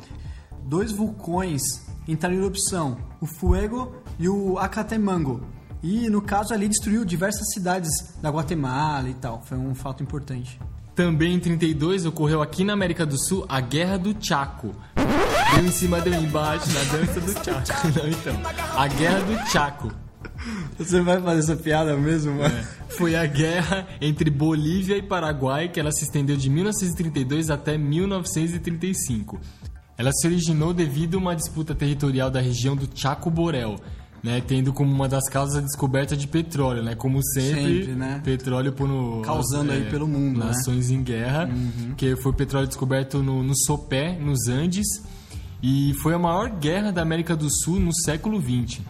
dois 0.64 0.92
vulcões 0.92 1.62
entraram 2.08 2.34
em 2.34 2.38
erupção, 2.38 2.96
o 3.20 3.26
Fuego 3.26 3.94
e 4.18 4.28
o 4.28 4.58
Acatemango. 4.58 5.42
E 5.82 6.10
no 6.10 6.20
caso 6.20 6.52
ali 6.52 6.68
destruiu 6.68 7.04
diversas 7.04 7.52
cidades 7.52 8.14
da 8.20 8.28
Guatemala 8.30 9.08
e 9.08 9.14
tal. 9.14 9.42
Foi 9.42 9.56
um 9.56 9.74
fato 9.74 10.02
importante. 10.02 10.60
Também 10.94 11.34
em 11.34 11.40
32 11.40 12.04
ocorreu 12.04 12.42
aqui 12.42 12.64
na 12.64 12.74
América 12.74 13.06
do 13.06 13.18
Sul 13.18 13.46
a 13.48 13.60
Guerra 13.60 13.96
do 13.96 14.14
Chaco. 14.18 14.74
Deu 15.54 15.66
em 15.66 15.70
cima, 15.72 16.00
deu 16.00 16.14
embaixo, 16.14 16.66
na 16.72 16.84
dança 16.84 17.20
do 17.20 17.32
Chaco. 17.32 17.88
Não, 17.98 18.08
então. 18.08 18.40
A 18.76 18.88
Guerra 18.88 19.20
do 19.20 19.50
Chaco. 19.50 19.92
Você 20.78 21.00
vai 21.00 21.20
fazer 21.20 21.40
essa 21.40 21.56
piada 21.56 21.96
mesmo, 21.96 22.34
mano? 22.36 22.54
Foi 22.88 23.14
a 23.14 23.26
guerra 23.26 23.86
entre 24.00 24.30
Bolívia 24.30 24.96
e 24.96 25.02
Paraguai 25.02 25.68
que 25.68 25.78
ela 25.78 25.92
se 25.92 26.04
estendeu 26.04 26.36
de 26.36 26.48
1932 26.48 27.50
até 27.50 27.76
1935. 27.76 29.38
Ela 29.98 30.10
se 30.12 30.26
originou 30.26 30.72
devido 30.72 31.16
a 31.16 31.18
uma 31.18 31.36
disputa 31.36 31.74
territorial 31.74 32.30
da 32.30 32.40
região 32.40 32.74
do 32.74 32.88
Chaco 32.94 33.30
Borel, 33.30 33.76
né, 34.22 34.40
tendo 34.40 34.72
como 34.72 34.90
uma 34.90 35.06
das 35.06 35.28
causas 35.28 35.56
a 35.56 35.60
descoberta 35.60 36.16
de 36.16 36.26
petróleo, 36.26 36.82
né, 36.82 36.94
como 36.94 37.22
sempre, 37.22 37.80
Sempre, 37.80 37.94
né? 37.94 38.20
petróleo 38.24 38.72
pondo 38.72 39.20
Causando 39.22 39.72
aí 39.72 39.90
pelo 39.90 40.06
mundo, 40.06 40.38
né? 40.38 40.44
Uhum. 40.44 40.50
nações 40.50 40.90
em 40.90 41.02
guerra, 41.02 41.50
que 41.96 42.16
foi 42.16 42.32
petróleo 42.32 42.66
descoberto 42.66 43.22
no, 43.22 43.42
no 43.42 43.54
Sopé, 43.54 44.18
nos 44.18 44.48
Andes, 44.48 44.86
e 45.62 45.94
foi 46.02 46.14
a 46.14 46.18
maior 46.18 46.50
guerra 46.50 46.90
da 46.90 47.02
América 47.02 47.36
do 47.36 47.50
Sul 47.50 47.78
no 47.80 47.94
século 47.94 48.40
XX. 48.40 48.80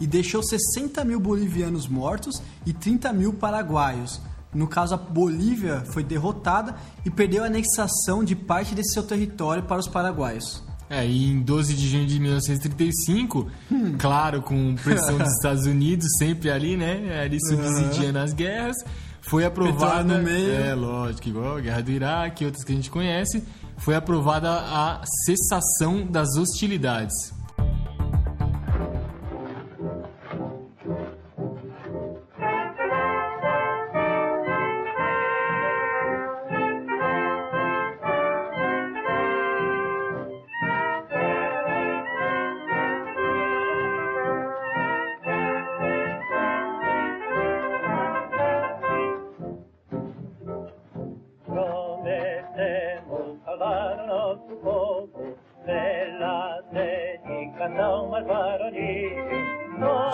e 0.00 0.06
deixou 0.06 0.42
60 0.42 1.04
mil 1.04 1.20
bolivianos 1.20 1.86
mortos 1.86 2.40
e 2.64 2.72
30 2.72 3.12
mil 3.12 3.34
paraguaios. 3.34 4.18
No 4.52 4.66
caso, 4.66 4.94
a 4.94 4.96
Bolívia 4.96 5.84
foi 5.92 6.02
derrotada 6.02 6.74
e 7.04 7.10
perdeu 7.10 7.42
a 7.44 7.46
anexação 7.46 8.24
de 8.24 8.34
parte 8.34 8.74
desse 8.74 8.94
seu 8.94 9.02
território 9.02 9.62
para 9.62 9.78
os 9.78 9.86
paraguaios. 9.86 10.62
É, 10.88 11.06
e 11.06 11.30
em 11.30 11.40
12 11.40 11.74
de 11.74 11.88
junho 11.88 12.06
de 12.06 12.18
1935, 12.18 13.46
claro, 13.98 14.42
com 14.42 14.74
pressão 14.74 15.18
dos 15.18 15.28
Estados 15.36 15.66
Unidos, 15.66 16.08
sempre 16.18 16.50
ali, 16.50 16.76
né? 16.76 17.20
Ali 17.22 17.38
subsidiando 17.46 18.18
as 18.18 18.32
guerras, 18.32 18.76
foi 19.20 19.44
aprovada. 19.44 20.02
Petróleo 20.02 20.18
no 20.18 20.24
meio. 20.24 20.54
É, 20.54 20.74
lógico, 20.74 21.28
igual 21.28 21.58
a 21.58 21.60
Guerra 21.60 21.82
do 21.82 21.90
Iraque 21.92 22.42
e 22.42 22.46
outras 22.46 22.64
que 22.64 22.72
a 22.72 22.74
gente 22.74 22.90
conhece, 22.90 23.44
foi 23.80 23.94
aprovada 23.94 24.50
a 24.50 25.02
cessação 25.24 26.06
das 26.06 26.36
hostilidades. 26.36 27.32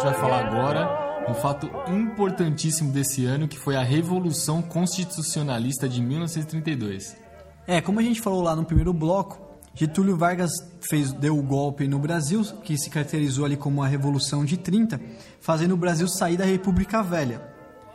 Vai 0.07 0.14
falar 0.14 0.47
agora 0.47 1.27
um 1.29 1.35
fato 1.35 1.69
importantíssimo 1.88 2.92
desse 2.92 3.25
ano, 3.25 3.49
que 3.49 3.59
foi 3.59 3.75
a 3.75 3.83
Revolução 3.83 4.62
Constitucionalista 4.62 5.88
de 5.88 6.01
1932. 6.01 7.16
É, 7.66 7.81
como 7.81 7.99
a 7.99 8.03
gente 8.05 8.21
falou 8.21 8.40
lá 8.40 8.55
no 8.55 8.64
primeiro 8.64 8.92
bloco, 8.92 9.45
Getúlio 9.75 10.16
Vargas 10.16 10.53
fez, 10.81 11.12
deu 11.12 11.37
o 11.37 11.42
golpe 11.42 11.88
no 11.88 11.99
Brasil, 11.99 12.45
que 12.62 12.79
se 12.79 12.88
caracterizou 12.88 13.45
ali 13.45 13.57
como 13.57 13.83
a 13.83 13.88
Revolução 13.88 14.45
de 14.45 14.57
30, 14.57 15.01
fazendo 15.40 15.75
o 15.75 15.77
Brasil 15.77 16.07
sair 16.07 16.37
da 16.37 16.45
República 16.45 17.03
Velha. 17.03 17.42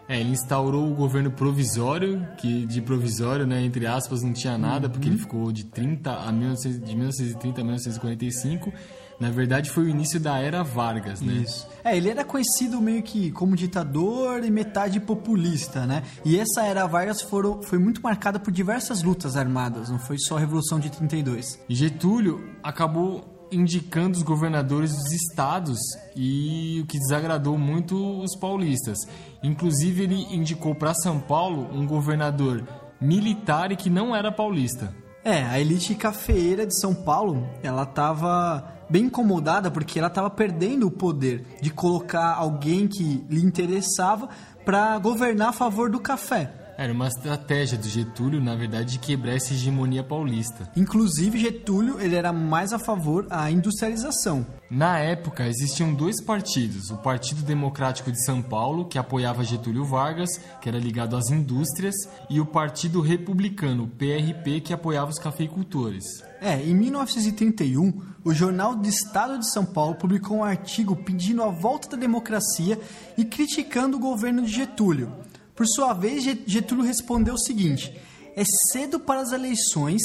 É, 0.10 0.19
ele 0.19 0.32
instaurou 0.32 0.91
o 0.91 0.93
governo 0.93 1.32
provisório, 1.32 2.28
que 2.38 2.65
de 2.65 2.82
provisório, 2.82 3.47
né, 3.47 3.63
entre 3.63 3.88
aspas, 3.88 4.21
não 4.21 4.34
tinha 4.34 4.58
nada, 4.58 4.89
porque 4.89 5.08
ele 5.08 5.17
ficou 5.17 5.50
de 5.50 5.63
30 5.63 6.12
a 6.12 6.30
1900, 6.30 6.86
de 6.86 6.93
1930 6.93 7.62
a 7.62 7.63
1945. 7.63 8.74
Na 9.21 9.29
verdade, 9.29 9.69
foi 9.69 9.84
o 9.84 9.88
início 9.88 10.19
da 10.19 10.39
era 10.39 10.63
Vargas, 10.63 11.21
né? 11.21 11.34
Isso. 11.34 11.67
É, 11.84 11.95
ele 11.95 12.10
era 12.10 12.25
conhecido 12.25 12.81
meio 12.81 13.03
que 13.03 13.29
como 13.29 13.55
ditador 13.55 14.43
e 14.43 14.49
metade 14.49 14.99
populista, 14.99 15.86
né? 15.86 16.01
E 16.25 16.39
essa 16.39 16.63
era 16.65 16.88
Vargas 16.88 17.21
foram, 17.21 17.62
foi 17.62 17.77
muito 17.77 18.01
marcada 18.01 18.39
por 18.39 18.51
diversas 18.51 19.03
lutas 19.03 19.38
armadas, 19.38 19.91
não 19.91 19.99
foi 19.99 20.17
só 20.17 20.38
a 20.38 20.39
Revolução 20.39 20.79
de 20.79 20.89
32. 20.89 21.60
E 21.69 21.75
Getúlio 21.75 22.49
acabou 22.63 23.47
indicando 23.51 24.17
os 24.17 24.23
governadores 24.23 24.91
dos 24.91 25.12
estados 25.12 25.77
e 26.15 26.79
o 26.81 26.88
que 26.88 26.97
desagradou 26.97 27.60
muito 27.60 27.95
os 28.21 28.36
paulistas. 28.36 28.97
Inclusive, 29.43 30.01
ele 30.01 30.36
indicou 30.36 30.73
para 30.73 30.95
São 30.95 31.19
Paulo 31.19 31.69
um 31.71 31.86
governador 31.86 32.67
militar 32.99 33.71
e 33.71 33.75
que 33.75 33.89
não 33.89 34.15
era 34.15 34.31
paulista. 34.31 34.91
É, 35.23 35.43
a 35.43 35.60
elite 35.60 35.93
cafeeira 35.93 36.65
de 36.65 36.79
São 36.79 36.95
Paulo, 36.95 37.47
ela 37.62 37.86
tava 37.86 38.81
bem 38.91 39.06
incomodada 39.06 39.71
porque 39.71 39.97
ela 39.97 40.10
tava 40.10 40.30
perdendo 40.30 40.86
o 40.86 40.91
poder 40.91 41.45
de 41.62 41.71
colocar 41.71 42.34
alguém 42.36 42.89
que 42.89 43.25
lhe 43.30 43.41
interessava 43.41 44.27
para 44.65 44.99
governar 44.99 45.49
a 45.49 45.54
favor 45.54 45.89
do 45.89 45.99
café. 45.99 46.61
Era 46.82 46.94
uma 46.94 47.10
estratégia 47.10 47.78
do 47.78 47.88
Getúlio, 47.88 48.41
na 48.41 48.56
verdade, 48.56 48.94
de 48.94 48.98
quebrar 48.98 49.36
essa 49.36 49.54
hegemonia 49.54 50.04
paulista. 50.04 50.67
Inclusive, 50.76 51.38
Getúlio 51.38 52.02
ele 52.02 52.15
era 52.15 52.34
mais 52.34 52.74
a 52.74 52.80
favor 52.80 53.28
da 53.28 53.52
industrialização. 53.52 54.44
Na 54.67 54.98
época, 54.98 55.48
existiam 55.48 55.94
dois 55.94 56.20
partidos: 56.24 56.89
o 56.89 56.98
Partido 56.98 57.44
Democrático 57.44 58.12
de 58.12 58.26
São 58.26 58.41
Paulo, 58.41 58.86
que 58.86 58.98
apoiava 58.98 59.44
Getúlio 59.44 59.86
Vargas, 59.86 60.32
que 60.60 60.67
era 60.67 60.80
ligado 60.80 61.15
às 61.15 61.30
indústrias, 61.30 61.94
e 62.28 62.41
o 62.41 62.48
Partido 62.48 63.00
Republicano, 63.00 63.88
PRP, 63.88 64.62
que 64.62 64.74
apoiava 64.74 65.12
os 65.12 65.20
cafeicultores. 65.20 66.04
É, 66.41 66.63
em 66.63 66.74
1931, 66.74 67.94
o 68.24 68.34
Jornal 68.34 68.76
do 68.76 68.89
Estado 68.89 69.38
de 69.38 69.48
São 69.52 69.63
Paulo 69.63 69.94
publicou 69.94 70.38
um 70.38 70.44
artigo 70.44 70.96
pedindo 70.96 71.44
a 71.44 71.52
volta 71.52 71.89
da 71.89 71.98
democracia 71.98 72.80
e 73.15 73.24
criticando 73.24 73.98
o 73.98 74.00
governo 74.00 74.41
de 74.41 74.52
Getúlio. 74.52 75.12
Por 75.55 75.67
sua 75.67 75.93
vez, 75.93 76.23
Getúlio 76.45 76.83
respondeu 76.83 77.35
o 77.35 77.39
seguinte: 77.39 77.93
é 78.35 78.43
cedo 78.71 78.99
para 78.99 79.21
as 79.21 79.31
eleições 79.31 80.01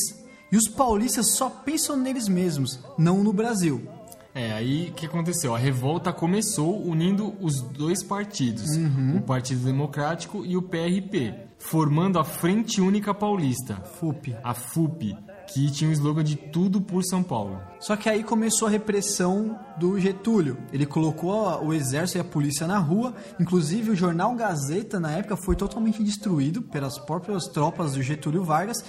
e 0.51 0.57
os 0.57 0.69
paulistas 0.69 1.33
só 1.37 1.49
pensam 1.49 1.97
neles 1.97 2.29
mesmos, 2.29 2.81
não 2.99 3.23
no 3.23 3.33
Brasil. 3.33 3.89
É, 4.35 4.53
aí 4.53 4.91
o 4.91 4.93
que 4.93 5.07
aconteceu? 5.07 5.55
A 5.55 5.59
revolta 5.59 6.13
começou 6.13 6.87
unindo 6.87 7.35
os 7.41 7.63
dois 7.63 8.03
partidos, 8.03 8.77
o 9.17 9.23
Partido 9.23 9.65
Democrático 9.65 10.45
e 10.45 10.59
o 10.59 10.63
PRP, 10.63 11.35
formando 11.59 12.19
a 12.19 12.25
Frente 12.25 12.83
Única 12.83 13.15
Paulista, 13.15 13.77
FUP. 13.99 14.37
a 14.45 14.53
FUP, 14.53 15.17
que 15.47 15.71
tinha 15.71 15.91
o 15.91 15.93
slogan 15.93 16.25
de 16.25 16.37
tudo 16.37 16.81
por 16.81 17.05
São 17.05 17.23
Paulo. 17.23 17.61
Só 17.81 17.97
que 17.97 18.09
aí 18.09 18.23
começou 18.23 18.69
a 18.69 18.71
repressão 18.71 19.59
do 19.79 19.99
Getúlio. 19.99 20.59
Ele 20.73 20.87
colocou 20.87 21.65
o 21.65 21.73
exército 21.73 22.19
e 22.19 22.21
a 22.21 22.25
polícia 22.25 22.67
na 22.67 22.79
rua. 22.79 23.15
Inclusive, 23.39 23.91
o 23.91 23.97
jornal 23.97 24.35
Gazeta, 24.35 24.99
na 24.99 25.13
época, 25.13 25.37
foi 25.37 25.57
totalmente 25.57 26.03
destruído 26.03 26.63
pelas 26.63 26.99
próprias 26.99 27.45
tropas 27.45 27.93
do 27.93 28.03
Getúlio 28.03 28.43
Vargas. 28.43 28.85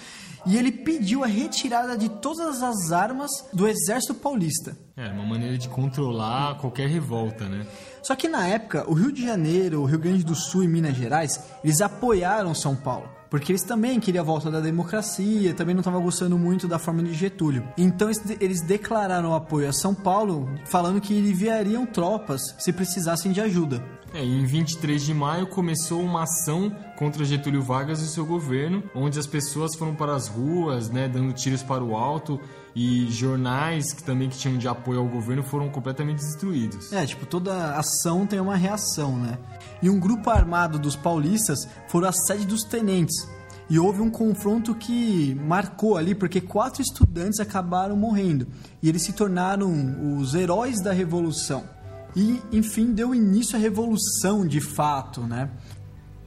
E 0.45 0.55
ele 0.55 0.71
pediu 0.71 1.23
a 1.23 1.27
retirada 1.27 1.97
de 1.97 2.09
todas 2.09 2.63
as 2.63 2.91
armas 2.91 3.29
do 3.51 3.67
exército 3.67 4.13
paulista. 4.13 4.77
É, 4.95 5.09
uma 5.09 5.25
maneira 5.25 5.57
de 5.57 5.67
controlar 5.67 6.57
qualquer 6.57 6.87
revolta, 6.87 7.47
né? 7.49 7.67
Só 8.01 8.15
que 8.15 8.29
na 8.29 8.47
época, 8.47 8.85
o 8.89 8.93
Rio 8.93 9.11
de 9.11 9.25
Janeiro, 9.25 9.81
o 9.81 9.85
Rio 9.85 9.99
Grande 9.99 10.23
do 10.23 10.33
Sul 10.33 10.63
e 10.63 10.67
Minas 10.67 10.95
Gerais, 10.95 11.39
eles 11.63 11.81
apoiaram 11.81 12.55
São 12.55 12.75
Paulo. 12.75 13.16
Porque 13.29 13.51
eles 13.51 13.63
também 13.63 13.99
queriam 13.99 14.21
a 14.23 14.25
volta 14.25 14.49
da 14.49 14.59
democracia, 14.59 15.53
também 15.53 15.75
não 15.75 15.81
estavam 15.81 16.01
gostando 16.01 16.37
muito 16.37 16.67
da 16.67 16.79
forma 16.79 17.03
de 17.03 17.13
Getúlio. 17.13 17.67
Então 17.77 18.07
eles 18.07 18.23
de- 18.23 18.37
eles 18.39 18.61
declararam 18.61 19.35
apoio 19.35 19.67
a 19.69 19.73
São 19.73 19.93
Paulo, 19.93 20.49
falando 20.65 21.01
que 21.01 21.13
enviariam 21.17 21.85
tropas 21.85 22.41
se 22.57 22.71
precisassem 22.71 23.31
de 23.31 23.41
ajuda. 23.41 23.83
É, 24.13 24.23
em 24.23 24.45
23 24.45 25.01
de 25.03 25.13
maio 25.13 25.47
começou 25.47 26.01
uma 26.01 26.23
ação 26.23 26.73
contra 26.97 27.25
Getúlio 27.25 27.61
Vargas 27.61 28.01
e 28.01 28.07
seu 28.07 28.25
governo, 28.25 28.83
onde 28.95 29.19
as 29.19 29.27
pessoas 29.27 29.75
foram 29.75 29.93
para 29.93 30.15
as 30.15 30.27
ruas, 30.27 30.89
né, 30.89 31.07
dando 31.07 31.33
tiros 31.33 31.61
para 31.61 31.83
o 31.83 31.95
alto, 31.95 32.39
e 32.75 33.09
jornais 33.11 33.91
que 33.91 34.03
também 34.03 34.29
que 34.29 34.37
tinham 34.37 34.57
de 34.57 34.67
apoio 34.67 34.99
ao 34.99 35.07
governo 35.07 35.43
foram 35.43 35.69
completamente 35.69 36.19
destruídos. 36.19 36.93
É, 36.93 37.05
tipo, 37.05 37.25
toda 37.25 37.75
ação 37.75 38.25
tem 38.25 38.39
uma 38.39 38.55
reação, 38.55 39.17
né? 39.17 39.37
E 39.81 39.89
um 39.89 39.99
grupo 39.99 40.29
armado 40.29 40.79
dos 40.79 40.95
paulistas 40.95 41.67
foram 41.87 42.07
à 42.07 42.11
sede 42.11 42.45
dos 42.45 42.63
tenentes. 42.63 43.27
E 43.69 43.77
houve 43.77 44.01
um 44.01 44.09
confronto 44.09 44.73
que 44.73 45.35
marcou 45.43 45.97
ali, 45.97 46.15
porque 46.15 46.39
quatro 46.39 46.81
estudantes 46.81 47.39
acabaram 47.39 47.97
morrendo. 47.97 48.47
E 48.81 48.87
eles 48.87 49.03
se 49.03 49.11
tornaram 49.11 50.17
os 50.17 50.33
heróis 50.33 50.81
da 50.81 50.93
revolução. 50.93 51.76
E, 52.15 52.41
enfim, 52.51 52.93
deu 52.93 53.13
início 53.13 53.55
à 53.55 53.59
revolução 53.59 54.45
de 54.47 54.59
fato, 54.59 55.21
né? 55.21 55.49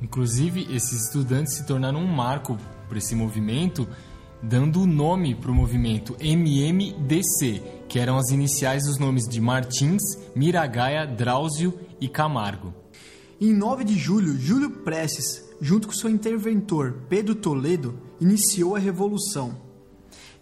Inclusive, 0.01 0.67
esses 0.75 1.07
estudantes 1.07 1.55
se 1.55 1.67
tornaram 1.67 2.01
um 2.01 2.07
marco 2.07 2.57
para 2.89 2.99
esse 2.99 3.15
movimento, 3.15 3.89
dando 4.43 4.83
o 4.83 4.87
nome 4.87 5.35
para 5.35 5.51
o 5.51 5.55
movimento 5.55 6.17
MMDC, 6.21 7.63
que 7.89 7.99
eram 7.99 8.17
as 8.17 8.31
iniciais 8.31 8.85
dos 8.85 8.99
nomes 8.99 9.29
de 9.29 9.41
Martins, 9.41 10.03
Miragaia, 10.35 11.07
Drauzio 11.07 11.79
e 12.01 12.09
Camargo. 12.09 12.73
Em 13.41 13.53
9 13.53 13.85
de 13.85 13.99
julho, 13.99 14.39
Júlio 14.39 14.71
Prestes, 14.71 15.43
junto 15.61 15.89
com 15.89 15.95
seu 15.95 16.11
interventor 16.11 17.05
Pedro 17.09 17.35
Toledo, 17.35 17.99
iniciou 18.21 18.77
a 18.77 18.79
revolução. 18.79 19.57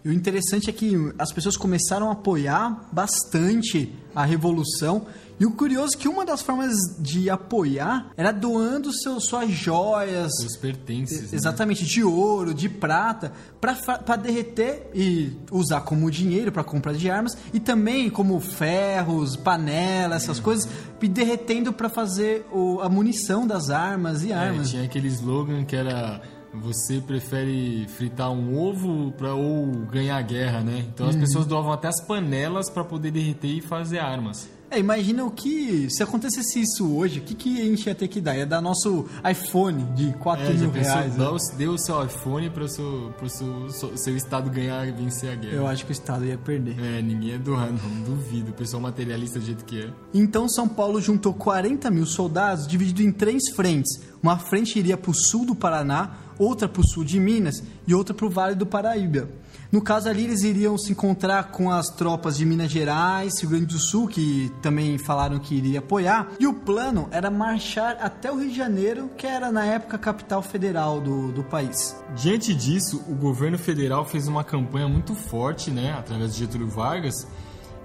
E 0.03 0.09
o 0.09 0.13
interessante 0.13 0.69
é 0.69 0.73
que 0.73 0.93
as 1.17 1.31
pessoas 1.31 1.57
começaram 1.57 2.09
a 2.09 2.13
apoiar 2.13 2.89
bastante 2.91 3.93
a 4.15 4.23
revolução. 4.23 5.05
E 5.39 5.45
o 5.45 5.51
curioso 5.51 5.95
é 5.95 5.97
que 5.97 6.07
uma 6.09 6.25
das 6.25 6.41
formas 6.41 6.75
de 6.99 7.29
apoiar 7.29 8.11
era 8.17 8.31
doando 8.31 8.91
seu, 8.91 9.19
suas 9.21 9.49
joias, 9.49 10.31
Seus 10.37 10.57
pertences. 10.57 11.21
né? 11.31 11.37
Exatamente, 11.37 11.85
de 11.85 12.03
ouro, 12.03 12.53
de 12.53 12.67
prata, 12.67 13.31
para 13.61 14.15
derreter 14.17 14.89
e 14.93 15.31
usar 15.51 15.81
como 15.81 16.11
dinheiro 16.11 16.51
para 16.51 16.63
compra 16.63 16.93
de 16.93 17.09
armas 17.09 17.37
e 17.53 17.59
também 17.59 18.09
como 18.09 18.37
ferros, 18.39 19.35
panelas, 19.37 20.23
essas 20.23 20.39
coisas, 20.41 20.67
e 21.01 21.07
derretendo 21.07 21.71
para 21.71 21.87
fazer 21.87 22.45
o- 22.51 22.81
a 22.81 22.89
munição 22.89 23.47
das 23.47 23.69
armas 23.69 24.23
e 24.23 24.31
É, 24.31 24.35
armas. 24.35 24.69
tinha 24.69 24.83
aquele 24.83 25.07
slogan 25.07 25.63
que 25.63 25.75
era 25.75 26.21
você 26.53 26.99
prefere 26.99 27.87
fritar 27.89 28.31
um 28.31 28.57
ovo 28.57 29.11
pra, 29.13 29.35
ou 29.35 29.67
ganhar 29.91 30.17
a 30.17 30.21
guerra, 30.21 30.61
né? 30.61 30.83
Então 30.91 31.05
Uhum. 31.05 31.11
as 31.11 31.15
pessoas 31.15 31.45
doavam 31.45 31.71
até 31.71 31.87
as 31.87 32.01
panelas 32.01 32.69
para 32.69 32.83
poder 32.83 33.11
derreter 33.11 33.47
e 33.47 33.61
fazer 33.61 33.99
armas. 33.99 34.49
É, 34.71 34.77
imagina 34.79 35.23
o 35.25 35.31
que, 35.31 35.89
se 35.89 36.03
acontecesse 36.03 36.61
isso 36.61 36.93
hoje, 36.95 37.19
o 37.19 37.23
que, 37.23 37.33
que 37.33 37.59
a 37.59 37.65
gente 37.65 37.87
ia 37.87 37.95
ter 37.95 38.07
que 38.07 38.21
dar? 38.21 38.37
Ia 38.37 38.45
dar 38.45 38.61
nosso 38.61 39.07
iPhone 39.29 39.83
de 39.95 40.13
4 40.19 40.45
É, 40.45 40.53
mil 40.53 40.69
reais. 40.69 41.13
né? 41.13 41.17
dá 41.25 41.31
o- 41.33 41.37
deu 41.57 41.71
o 41.73 41.77
seu 41.79 42.05
iPhone 42.05 42.49
para 42.51 42.63
o 42.65 42.67
seu, 42.67 43.11
pro 43.17 43.27
seu, 43.29 43.69
seu, 43.71 43.97
seu 43.97 44.15
estado 44.15 44.47
ganhar 44.49 44.87
e 44.87 44.91
vencer 44.91 45.31
a 45.31 45.35
guerra. 45.35 45.55
Eu 45.55 45.67
acho 45.67 45.83
que 45.85 45.91
o 45.91 45.93
Estado 45.93 46.23
ia 46.25 46.37
perder. 46.37 46.79
É, 46.79 47.01
ninguém 47.01 47.29
ia 47.29 47.39
doar, 47.39 47.71
não, 47.71 48.03
duvido. 48.03 48.51
O 48.51 48.53
pessoal 48.53 48.81
materialista 48.81 49.39
do 49.39 49.45
jeito 49.45 49.65
que 49.65 49.79
é. 49.81 49.89
Então 50.13 50.47
São 50.47 50.67
Paulo 50.67 51.01
juntou 51.01 51.33
40 51.33 51.89
mil 51.89 52.05
soldados 52.05 52.67
dividido 52.67 53.01
em 53.01 53.11
três 53.11 53.49
frentes. 53.49 53.99
Uma 54.21 54.37
frente 54.37 54.77
iria 54.77 54.97
para 54.97 55.09
o 55.09 55.13
sul 55.15 55.45
do 55.45 55.55
Paraná, 55.55 56.11
outra 56.37 56.67
para 56.69 56.81
o 56.81 56.87
sul 56.87 57.03
de 57.03 57.19
Minas 57.19 57.63
e 57.87 57.95
outra 57.95 58.13
para 58.13 58.25
o 58.25 58.29
Vale 58.29 58.53
do 58.55 58.65
Paraíba. 58.67 59.27
No 59.71 59.83
caso 59.83 60.09
ali 60.09 60.23
eles 60.23 60.41
iriam 60.41 60.75
se 60.79 60.93
encontrar 60.93 61.51
com 61.51 61.69
as 61.69 61.89
tropas 61.89 62.37
de 62.37 62.43
Minas 62.43 62.71
Gerais, 62.71 63.39
Rio 63.39 63.51
Grande 63.51 63.67
do 63.67 63.77
Sul, 63.77 64.07
que 64.07 64.51
também 64.63 64.97
falaram 64.97 65.37
que 65.37 65.53
iria 65.53 65.77
apoiar. 65.77 66.27
E 66.39 66.47
o 66.47 66.53
plano 66.55 67.07
era 67.11 67.29
marchar 67.29 67.95
até 68.01 68.31
o 68.31 68.39
Rio 68.39 68.49
de 68.49 68.55
Janeiro, 68.55 69.11
que 69.15 69.27
era 69.27 69.51
na 69.51 69.63
época 69.63 69.95
a 69.95 69.99
capital 69.99 70.41
federal 70.41 70.99
do, 70.99 71.31
do 71.31 71.43
país. 71.43 71.95
Diante 72.15 72.55
disso, 72.55 73.03
o 73.07 73.13
governo 73.13 73.59
federal 73.59 74.03
fez 74.05 74.27
uma 74.27 74.43
campanha 74.43 74.87
muito 74.87 75.13
forte, 75.13 75.69
né, 75.69 75.93
através 75.93 76.33
de 76.33 76.39
Getúlio 76.39 76.67
Vargas, 76.67 77.27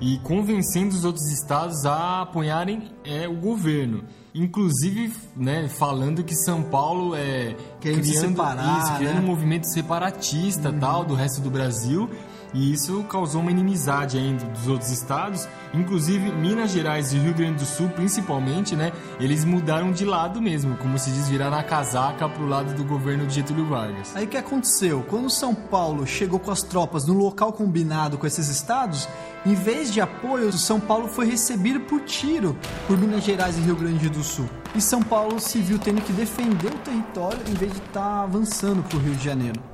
e 0.00 0.18
convencendo 0.20 0.94
os 0.94 1.04
outros 1.04 1.30
estados 1.30 1.84
a 1.84 2.22
apoiarem 2.22 2.90
é, 3.04 3.28
o 3.28 3.34
governo. 3.34 4.04
Inclusive, 4.34 5.12
né, 5.36 5.68
falando 5.68 6.24
que 6.24 6.34
São 6.34 6.60
Paulo 6.60 7.14
é 7.14 7.54
Querendo 7.80 8.04
se 8.04 8.10
criando, 8.10 8.30
separar, 8.30 8.82
isso, 8.82 8.94
criando 8.96 9.14
né? 9.14 9.20
um 9.20 9.26
movimento 9.26 9.64
separatista 9.72 10.72
tal 10.72 11.04
do 11.04 11.14
resto 11.14 11.40
do 11.40 11.50
Brasil. 11.50 12.10
E 12.54 12.72
isso 12.72 13.02
causou 13.04 13.40
uma 13.40 13.50
inimizade 13.50 14.16
ainda 14.16 14.44
dos 14.44 14.68
outros 14.68 14.90
estados, 14.90 15.48
inclusive 15.74 16.30
Minas 16.30 16.70
Gerais 16.70 17.12
e 17.12 17.18
Rio 17.18 17.34
Grande 17.34 17.58
do 17.58 17.66
Sul, 17.66 17.88
principalmente, 17.88 18.76
né? 18.76 18.92
Eles 19.18 19.44
mudaram 19.44 19.90
de 19.90 20.04
lado 20.04 20.40
mesmo, 20.40 20.76
como 20.76 20.96
se 20.96 21.10
diz, 21.10 21.28
viraram 21.28 21.58
a 21.58 21.64
casaca 21.64 22.28
pro 22.28 22.46
lado 22.46 22.72
do 22.74 22.84
governo 22.84 23.26
de 23.26 23.34
Getúlio 23.34 23.66
Vargas. 23.66 24.14
Aí 24.14 24.24
o 24.24 24.28
que 24.28 24.36
aconteceu? 24.36 25.04
Quando 25.10 25.28
São 25.28 25.52
Paulo 25.52 26.06
chegou 26.06 26.38
com 26.38 26.52
as 26.52 26.62
tropas 26.62 27.06
no 27.06 27.14
local 27.14 27.52
combinado 27.52 28.16
com 28.16 28.26
esses 28.26 28.48
estados, 28.48 29.08
em 29.44 29.54
vez 29.54 29.92
de 29.92 30.00
apoio, 30.00 30.52
São 30.52 30.78
Paulo 30.78 31.08
foi 31.08 31.26
recebido 31.26 31.80
por 31.80 32.02
tiro 32.02 32.56
por 32.86 32.96
Minas 32.96 33.24
Gerais 33.24 33.58
e 33.58 33.62
Rio 33.62 33.74
Grande 33.74 34.08
do 34.08 34.22
Sul. 34.22 34.48
E 34.76 34.80
São 34.80 35.02
Paulo 35.02 35.40
se 35.40 35.58
viu 35.58 35.78
tendo 35.78 36.00
que 36.00 36.12
defender 36.12 36.68
o 36.68 36.78
território 36.78 37.40
em 37.48 37.54
vez 37.54 37.72
de 37.72 37.78
estar 37.78 38.22
avançando 38.22 38.82
para 38.84 38.96
o 38.96 39.00
Rio 39.00 39.14
de 39.16 39.24
Janeiro. 39.24 39.73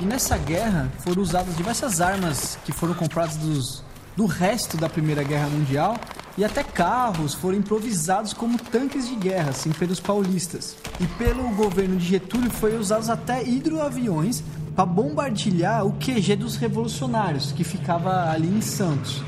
E 0.00 0.04
nessa 0.04 0.36
guerra 0.38 0.90
foram 1.00 1.22
usadas 1.22 1.56
diversas 1.56 2.00
armas 2.00 2.58
que 2.64 2.72
foram 2.72 2.94
compradas 2.94 3.36
dos, 3.36 3.82
do 4.16 4.26
resto 4.26 4.76
da 4.76 4.88
Primeira 4.88 5.22
Guerra 5.24 5.48
Mundial 5.48 5.96
e 6.36 6.44
até 6.44 6.62
carros 6.62 7.34
foram 7.34 7.56
improvisados 7.58 8.32
como 8.32 8.56
tanques 8.58 9.08
de 9.08 9.16
guerra, 9.16 9.50
assim, 9.50 9.70
pelos 9.70 9.98
paulistas. 9.98 10.76
E 11.00 11.06
pelo 11.06 11.48
governo 11.50 11.96
de 11.96 12.06
Getúlio 12.06 12.48
foi 12.50 12.76
usados 12.78 13.08
até 13.10 13.42
hidroaviões 13.44 14.42
para 14.76 14.86
bombardear 14.86 15.84
o 15.84 15.92
QG 15.94 16.36
dos 16.36 16.54
revolucionários, 16.54 17.50
que 17.50 17.64
ficava 17.64 18.30
ali 18.30 18.46
em 18.46 18.60
Santos. 18.60 19.20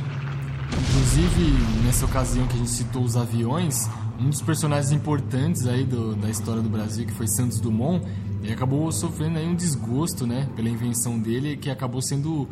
Inclusive, 0.72 1.52
nessa 1.84 2.04
ocasião 2.04 2.46
que 2.46 2.54
a 2.54 2.58
gente 2.58 2.70
citou 2.70 3.02
os 3.02 3.16
aviões, 3.16 3.88
um 4.20 4.30
dos 4.30 4.40
personagens 4.40 4.92
importantes 4.92 5.66
aí 5.66 5.84
do- 5.84 6.14
da 6.14 6.30
história 6.30 6.62
do 6.62 6.68
Brasil, 6.68 7.04
que 7.06 7.12
foi 7.12 7.26
Santos 7.26 7.58
Dumont, 7.58 8.06
ele 8.42 8.52
acabou 8.52 8.90
sofrendo 8.90 9.38
aí 9.38 9.46
um 9.46 9.54
desgosto, 9.54 10.26
né, 10.26 10.48
pela 10.56 10.68
invenção 10.68 11.18
dele, 11.18 11.56
que 11.56 11.70
acabou 11.70 12.00
sendo 12.00 12.48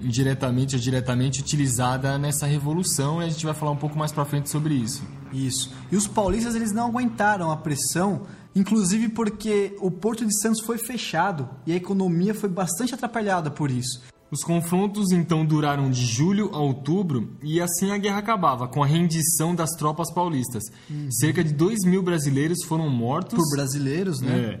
indiretamente 0.00 0.76
ou 0.76 0.80
diretamente 0.80 1.40
utilizada 1.40 2.18
nessa 2.18 2.46
revolução, 2.46 3.22
e 3.22 3.26
a 3.26 3.28
gente 3.28 3.44
vai 3.44 3.54
falar 3.54 3.70
um 3.70 3.76
pouco 3.76 3.98
mais 3.98 4.12
pra 4.12 4.24
frente 4.24 4.50
sobre 4.50 4.74
isso. 4.74 5.02
Isso. 5.32 5.72
E 5.90 5.96
os 5.96 6.06
paulistas 6.06 6.54
eles 6.54 6.72
não 6.72 6.86
aguentaram 6.88 7.50
a 7.50 7.56
pressão, 7.56 8.22
inclusive 8.54 9.08
porque 9.08 9.76
o 9.80 9.90
Porto 9.90 10.24
de 10.24 10.40
Santos 10.40 10.60
foi 10.60 10.78
fechado 10.78 11.48
e 11.66 11.72
a 11.72 11.76
economia 11.76 12.34
foi 12.34 12.48
bastante 12.48 12.94
atrapalhada 12.94 13.50
por 13.50 13.70
isso. 13.70 14.02
Os 14.30 14.42
confrontos 14.42 15.12
então 15.12 15.44
duraram 15.44 15.90
de 15.90 16.04
julho 16.04 16.50
a 16.52 16.58
outubro 16.58 17.36
e 17.42 17.60
assim 17.60 17.90
a 17.92 17.98
guerra 17.98 18.18
acabava, 18.18 18.66
com 18.66 18.82
a 18.82 18.86
rendição 18.86 19.54
das 19.54 19.70
tropas 19.70 20.12
paulistas. 20.12 20.64
Cerca 21.08 21.44
de 21.44 21.52
2 21.52 21.84
mil 21.84 22.02
brasileiros 22.02 22.64
foram 22.64 22.90
mortos. 22.90 23.38
Por 23.38 23.56
brasileiros, 23.56 24.20
né? 24.20 24.60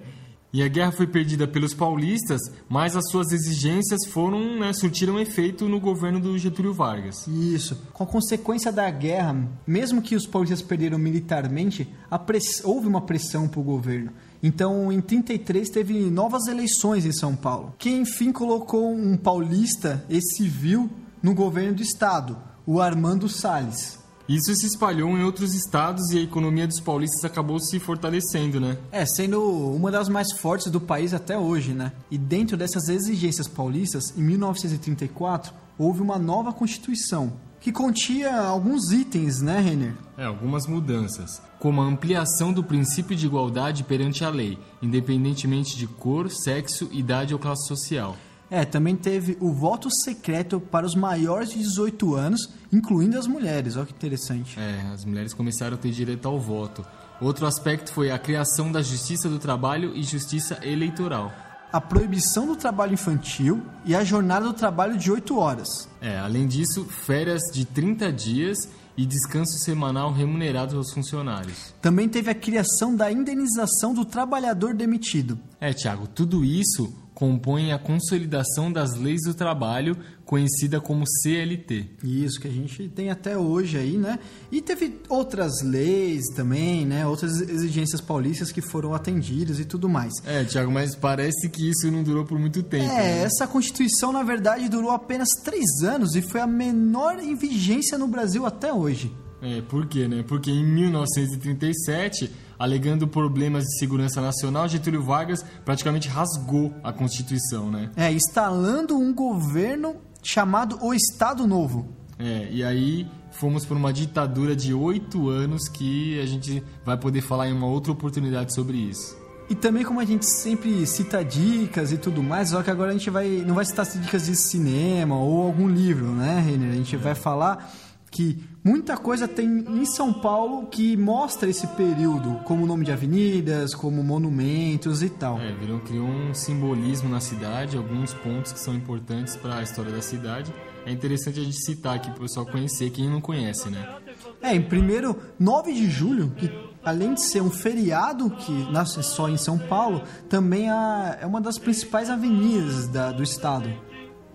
E 0.54 0.62
a 0.62 0.68
guerra 0.68 0.92
foi 0.92 1.08
perdida 1.08 1.48
pelos 1.48 1.74
paulistas, 1.74 2.40
mas 2.68 2.94
as 2.94 3.10
suas 3.10 3.32
exigências 3.32 4.06
foram, 4.06 4.60
né, 4.60 4.72
surtiram 4.72 5.18
efeito 5.18 5.68
no 5.68 5.80
governo 5.80 6.20
do 6.20 6.38
Getúlio 6.38 6.72
Vargas. 6.72 7.26
Isso. 7.26 7.76
Com 7.92 8.04
a 8.04 8.06
consequência 8.06 8.70
da 8.70 8.88
guerra, 8.88 9.48
mesmo 9.66 10.00
que 10.00 10.14
os 10.14 10.28
paulistas 10.28 10.62
perderam 10.62 10.96
militarmente, 10.96 11.92
press... 12.24 12.62
houve 12.64 12.86
uma 12.86 13.00
pressão 13.00 13.48
para 13.48 13.58
o 13.58 13.64
governo. 13.64 14.12
Então, 14.40 14.92
em 14.92 15.00
33 15.00 15.70
teve 15.70 16.08
novas 16.08 16.46
eleições 16.46 17.04
em 17.04 17.12
São 17.12 17.34
Paulo, 17.34 17.74
que 17.76 17.90
enfim 17.90 18.30
colocou 18.30 18.94
um 18.94 19.16
paulista 19.16 20.04
e 20.08 20.22
civil 20.22 20.88
no 21.20 21.34
governo 21.34 21.74
do 21.74 21.82
estado, 21.82 22.38
o 22.64 22.80
Armando 22.80 23.28
Salles. 23.28 24.03
Isso 24.28 24.54
se 24.54 24.66
espalhou 24.66 25.10
em 25.10 25.22
outros 25.22 25.54
estados 25.54 26.10
e 26.10 26.18
a 26.18 26.22
economia 26.22 26.66
dos 26.66 26.80
paulistas 26.80 27.24
acabou 27.24 27.60
se 27.60 27.78
fortalecendo, 27.78 28.58
né? 28.58 28.78
É, 28.90 29.04
sendo 29.04 29.42
uma 29.42 29.90
das 29.90 30.08
mais 30.08 30.32
fortes 30.32 30.70
do 30.70 30.80
país 30.80 31.12
até 31.12 31.36
hoje, 31.36 31.72
né? 31.72 31.92
E 32.10 32.16
dentro 32.16 32.56
dessas 32.56 32.88
exigências 32.88 33.46
paulistas, 33.46 34.16
em 34.16 34.22
1934, 34.22 35.52
houve 35.78 36.00
uma 36.00 36.18
nova 36.18 36.54
Constituição, 36.54 37.34
que 37.60 37.72
continha 37.72 38.40
alguns 38.40 38.92
itens, 38.92 39.42
né, 39.42 39.60
Renner? 39.60 39.94
É, 40.16 40.24
algumas 40.24 40.66
mudanças, 40.66 41.42
como 41.58 41.80
a 41.80 41.86
ampliação 41.86 42.52
do 42.52 42.64
princípio 42.64 43.16
de 43.16 43.26
igualdade 43.26 43.84
perante 43.84 44.24
a 44.24 44.30
lei, 44.30 44.58
independentemente 44.82 45.76
de 45.76 45.86
cor, 45.86 46.30
sexo, 46.30 46.88
idade 46.92 47.34
ou 47.34 47.40
classe 47.40 47.66
social. 47.66 48.16
É, 48.54 48.64
também 48.64 48.94
teve 48.94 49.36
o 49.40 49.52
voto 49.52 49.90
secreto 49.90 50.60
para 50.60 50.86
os 50.86 50.94
maiores 50.94 51.50
de 51.50 51.58
18 51.58 52.14
anos, 52.14 52.48
incluindo 52.72 53.18
as 53.18 53.26
mulheres. 53.26 53.76
Olha 53.76 53.84
que 53.84 53.92
interessante. 53.92 54.56
É, 54.60 54.92
as 54.94 55.04
mulheres 55.04 55.34
começaram 55.34 55.74
a 55.74 55.76
ter 55.76 55.90
direito 55.90 56.28
ao 56.28 56.38
voto. 56.38 56.86
Outro 57.20 57.46
aspecto 57.46 57.92
foi 57.92 58.12
a 58.12 58.18
criação 58.18 58.70
da 58.70 58.80
Justiça 58.80 59.28
do 59.28 59.40
Trabalho 59.40 59.90
e 59.96 60.04
Justiça 60.04 60.60
Eleitoral. 60.62 61.32
A 61.72 61.80
proibição 61.80 62.46
do 62.46 62.54
trabalho 62.54 62.94
infantil 62.94 63.60
e 63.84 63.92
a 63.92 64.04
jornada 64.04 64.46
do 64.46 64.52
trabalho 64.52 64.96
de 64.96 65.10
8 65.10 65.36
horas. 65.36 65.88
É, 66.00 66.16
além 66.20 66.46
disso, 66.46 66.84
férias 66.84 67.42
de 67.52 67.64
30 67.64 68.12
dias 68.12 68.68
e 68.96 69.04
descanso 69.04 69.58
semanal 69.58 70.12
remunerado 70.12 70.76
aos 70.76 70.92
funcionários. 70.92 71.74
Também 71.80 72.08
teve 72.08 72.30
a 72.30 72.34
criação 72.34 72.94
da 72.94 73.10
indenização 73.10 73.92
do 73.92 74.04
trabalhador 74.04 74.74
demitido. 74.74 75.38
É, 75.60 75.72
Tiago, 75.72 76.06
tudo 76.06 76.44
isso 76.44 76.92
compõe 77.14 77.72
a 77.72 77.78
consolidação 77.78 78.72
das 78.72 78.96
leis 78.96 79.22
do 79.24 79.34
trabalho, 79.34 79.96
conhecida 80.24 80.80
como 80.80 81.04
CLT. 81.06 81.86
Isso 82.02 82.40
que 82.40 82.48
a 82.48 82.50
gente 82.50 82.88
tem 82.88 83.10
até 83.10 83.36
hoje 83.36 83.76
aí, 83.76 83.96
né? 83.96 84.18
E 84.50 84.60
teve 84.60 85.00
outras 85.08 85.62
leis 85.62 86.24
também, 86.34 86.86
né? 86.86 87.06
Outras 87.06 87.40
exigências 87.40 88.00
paulistas 88.00 88.50
que 88.50 88.60
foram 88.60 88.94
atendidas 88.94 89.58
e 89.58 89.64
tudo 89.64 89.88
mais. 89.88 90.12
É, 90.24 90.44
Tiago, 90.44 90.70
mas 90.70 90.94
parece 90.94 91.48
que 91.48 91.68
isso 91.68 91.90
não 91.90 92.02
durou 92.02 92.24
por 92.24 92.38
muito 92.38 92.62
tempo. 92.62 92.84
É, 92.84 92.88
né? 92.88 93.22
essa 93.22 93.46
Constituição, 93.46 94.12
na 94.12 94.22
verdade, 94.22 94.68
durou 94.68 94.90
apenas 94.90 95.28
três 95.44 95.82
anos 95.82 96.14
e 96.14 96.22
foi 96.22 96.40
a 96.40 96.46
menor 96.46 97.18
em 97.18 97.34
vigência 97.34 97.98
no 97.98 98.08
Brasil 98.08 98.46
até 98.46 98.72
hoje. 98.72 99.12
É, 99.42 99.60
por 99.60 99.86
quê, 99.86 100.08
né? 100.08 100.24
Porque 100.26 100.50
em 100.50 100.64
1937, 100.64 102.32
alegando 102.58 103.06
problemas 103.06 103.64
de 103.64 103.78
segurança 103.78 104.20
nacional, 104.20 104.66
Getúlio 104.66 105.02
Vargas 105.02 105.44
praticamente 105.64 106.08
rasgou 106.08 106.74
a 106.82 106.92
Constituição, 106.92 107.70
né? 107.70 107.90
É, 107.94 108.10
instalando 108.10 108.96
um 108.96 109.12
governo 109.12 109.96
chamado 110.24 110.78
o 110.82 110.92
Estado 110.92 111.46
Novo. 111.46 111.86
É, 112.18 112.48
e 112.50 112.64
aí 112.64 113.06
fomos 113.30 113.64
por 113.66 113.76
uma 113.76 113.92
ditadura 113.92 114.56
de 114.56 114.72
oito 114.72 115.28
anos 115.28 115.68
que 115.68 116.18
a 116.18 116.26
gente 116.26 116.62
vai 116.84 116.96
poder 116.96 117.20
falar 117.20 117.48
em 117.48 117.52
uma 117.52 117.66
outra 117.66 117.92
oportunidade 117.92 118.52
sobre 118.54 118.78
isso. 118.78 119.16
E 119.50 119.54
também 119.54 119.84
como 119.84 120.00
a 120.00 120.04
gente 120.04 120.24
sempre 120.24 120.86
cita 120.86 121.22
dicas 121.22 121.92
e 121.92 121.98
tudo 121.98 122.22
mais, 122.22 122.48
só 122.48 122.62
que 122.62 122.70
agora 122.70 122.90
a 122.90 122.92
gente 122.94 123.10
vai 123.10 123.44
não 123.46 123.54
vai 123.54 123.64
citar 123.64 123.84
dicas 123.84 124.24
de 124.24 124.34
cinema 124.34 125.18
ou 125.18 125.42
algum 125.42 125.68
livro, 125.68 126.06
né, 126.06 126.40
Renner? 126.40 126.70
A 126.70 126.76
gente 126.76 126.96
vai 126.96 127.14
falar 127.14 127.70
que 128.10 128.42
muita 128.64 128.96
coisa 128.96 129.28
tem 129.28 129.46
em 129.46 129.84
São 129.84 130.10
Paulo 130.10 130.66
que 130.68 130.96
mostra 130.96 131.50
esse 131.50 131.66
período, 131.68 132.40
como 132.44 132.66
nome 132.66 132.86
de 132.86 132.90
avenidas, 132.90 133.74
como 133.74 134.02
monumentos 134.02 135.02
e 135.02 135.10
tal. 135.10 135.38
É, 135.38 135.52
virou, 135.52 135.80
criou 135.80 136.06
um 136.06 136.32
simbolismo 136.32 137.10
na 137.10 137.20
cidade, 137.20 137.76
alguns 137.76 138.14
pontos 138.14 138.52
que 138.52 138.58
são 138.58 138.74
importantes 138.74 139.36
para 139.36 139.56
a 139.56 139.62
história 139.62 139.92
da 139.92 140.00
cidade. 140.00 140.52
É 140.86 140.90
interessante 140.90 141.38
a 141.38 141.44
gente 141.44 141.62
citar 141.62 141.96
aqui 141.96 142.10
para 142.10 142.18
o 142.18 142.22
pessoal 142.22 142.46
conhecer, 142.46 142.90
quem 142.90 143.08
não 143.08 143.20
conhece, 143.20 143.68
né? 143.68 143.96
É, 144.40 144.54
em 144.54 144.62
primeiro, 144.62 145.18
9 145.38 145.72
de 145.72 145.88
julho, 145.90 146.30
que 146.30 146.50
além 146.82 147.14
de 147.14 147.22
ser 147.22 147.42
um 147.42 147.50
feriado 147.50 148.30
que 148.30 148.52
nasce 148.70 149.02
só 149.02 149.28
em 149.28 149.36
São 149.36 149.58
Paulo, 149.58 150.02
também 150.28 150.68
é 150.68 151.26
uma 151.26 151.40
das 151.40 151.58
principais 151.58 152.08
avenidas 152.08 152.88
da, 152.88 153.12
do 153.12 153.22
estado. 153.22 153.70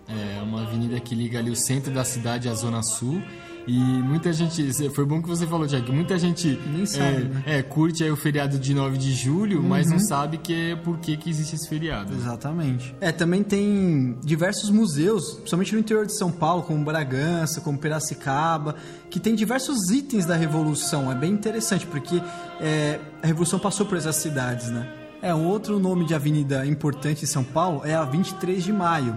É 0.07 0.41
uma 0.41 0.63
avenida 0.63 0.99
que 0.99 1.13
liga 1.13 1.37
ali 1.37 1.51
o 1.51 1.55
centro 1.55 1.93
da 1.93 2.03
cidade 2.03 2.49
à 2.49 2.53
zona 2.55 2.81
sul 2.81 3.21
e 3.69 4.01
muita 4.01 4.33
gente. 4.33 4.89
Foi 4.89 5.05
bom 5.05 5.21
que 5.21 5.29
você 5.29 5.45
falou, 5.45 5.67
Tiago. 5.67 5.93
Muita 5.93 6.17
gente 6.17 6.59
Nem 6.73 6.87
sabe, 6.87 7.05
é, 7.05 7.19
né? 7.19 7.43
é, 7.45 7.61
curte 7.61 8.03
aí 8.03 8.09
o 8.09 8.15
feriado 8.15 8.57
de 8.57 8.73
9 8.73 8.97
de 8.97 9.13
julho, 9.13 9.61
mas 9.61 9.87
não 9.87 9.99
sabe 9.99 10.39
que 10.39 10.71
é 10.71 10.75
por 10.75 10.97
que, 10.97 11.15
que 11.15 11.29
existe 11.29 11.55
esse 11.55 11.69
feriado. 11.69 12.11
Exatamente. 12.15 12.95
É, 12.99 13.11
também 13.11 13.43
tem 13.43 14.17
diversos 14.23 14.71
museus, 14.71 15.33
principalmente 15.33 15.73
no 15.73 15.79
interior 15.79 16.07
de 16.07 16.17
São 16.17 16.31
Paulo, 16.31 16.63
como 16.63 16.83
Bragança, 16.83 17.61
como 17.61 17.77
Piracicaba, 17.77 18.75
que 19.07 19.19
tem 19.19 19.35
diversos 19.35 19.91
itens 19.91 20.25
da 20.25 20.35
Revolução. 20.35 21.11
É 21.11 21.13
bem 21.13 21.31
interessante, 21.31 21.85
porque 21.85 22.19
é, 22.59 22.99
a 23.21 23.27
Revolução 23.27 23.59
passou 23.59 23.85
por 23.85 23.99
essas 23.99 24.15
cidades, 24.15 24.71
né? 24.71 24.91
É, 25.21 25.35
um 25.35 25.45
outro 25.45 25.79
nome 25.79 26.05
de 26.05 26.15
avenida 26.15 26.65
importante 26.65 27.23
em 27.23 27.27
São 27.27 27.43
Paulo 27.43 27.81
é 27.85 27.93
a 27.93 28.03
23 28.03 28.63
de 28.63 28.73
Maio. 28.73 29.15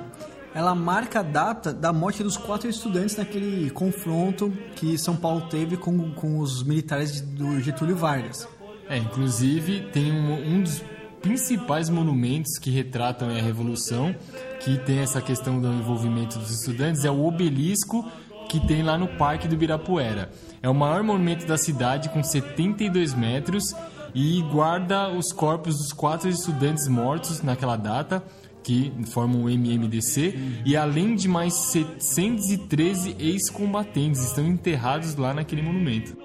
Ela 0.55 0.75
marca 0.75 1.21
a 1.21 1.23
data 1.23 1.73
da 1.73 1.93
morte 1.93 2.23
dos 2.23 2.37
quatro 2.37 2.69
estudantes 2.69 3.17
naquele 3.17 3.71
confronto 3.71 4.53
que 4.77 4.99
São 4.99 5.17
Paulo 5.17 5.43
teve 5.49 5.77
com, 5.77 6.13
com 6.13 6.39
os 6.39 6.63
militares 6.63 7.21
do 7.21 7.59
Getúlio 7.61 7.97
Vargas. 7.97 8.47
É, 8.89 8.99
inclusive 8.99 9.89
tem 9.93 10.13
um, 10.13 10.57
um 10.57 10.63
dos 10.63 10.83
principais 11.23 11.89
monumentos 11.89 12.59
que 12.59 12.71
retratam 12.71 13.31
a 13.31 13.41
Revolução, 13.41 14.15
que 14.61 14.77
tem 14.79 14.99
essa 14.99 15.23
questão 15.23 15.61
do 15.61 15.69
envolvimento 15.69 16.39
dos 16.39 16.51
estudantes, 16.51 17.05
é 17.05 17.11
o 17.11 17.25
obelisco 17.25 18.07
que 18.49 18.61
tem 18.67 18.83
lá 18.83 18.99
no 18.99 19.09
Parque 19.09 19.49
do 19.49 19.55
Ibirapuera. 19.55 20.31
É 20.63 20.69
o 20.69 20.75
maior 20.75 21.03
monumento 21.03 21.47
da 21.47 21.57
cidade, 21.57 22.11
com 22.11 22.23
72 22.23 23.15
metros, 23.15 23.75
e 24.15 24.43
guarda 24.43 25.09
os 25.09 25.33
corpos 25.33 25.79
dos 25.79 25.93
quatro 25.93 26.29
estudantes 26.29 26.87
mortos 26.87 27.41
naquela 27.41 27.77
data, 27.77 28.23
que 28.63 28.93
formam 29.07 29.45
o 29.45 29.51
MMDC, 29.51 30.35
e 30.65 30.77
além 30.77 31.15
de 31.15 31.29
mais 31.29 31.55
713 31.55 33.17
ex-combatentes 33.19 34.23
estão 34.25 34.47
enterrados 34.47 35.17
lá 35.17 35.35
naquele 35.35 35.63
monumento. 35.63 36.17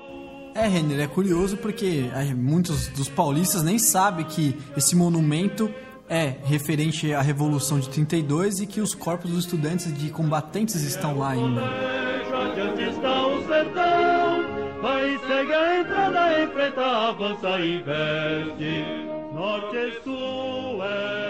É, 0.58 0.68
Renner, 0.68 1.00
é 1.00 1.08
curioso 1.08 1.56
porque 1.58 2.10
ai, 2.14 2.34
muitos 2.34 2.88
dos 2.88 3.08
paulistas 3.08 3.62
nem 3.62 3.78
sabem 3.78 4.26
que 4.26 4.56
esse 4.76 4.96
monumento 4.96 5.72
é 6.10 6.36
referente 6.46 7.14
à 7.14 7.22
Revolução 7.22 7.80
de 7.80 7.90
32 7.90 8.62
e 8.62 8.66
que 8.66 8.82
os 8.82 8.96
corpos 8.96 9.30
dos 9.30 9.46
estudantes 9.46 9.96
de 9.96 10.10
combatentes 10.10 10.82
estão 10.82 11.20
lá 11.20 11.30
ainda. 11.32 11.62
Adiante 11.62 12.84
está 12.84 13.28
o 13.28 13.46
sertão, 13.46 14.82
vai 14.82 15.20
segue 15.28 15.54
a 15.54 15.80
entrada, 15.80 16.44
enfrenta, 16.44 16.86
avança 16.86 17.60
e 17.60 17.78
veste. 17.84 18.86
Norte, 19.34 20.02
sul, 20.04 20.78
oeste, 20.80 21.27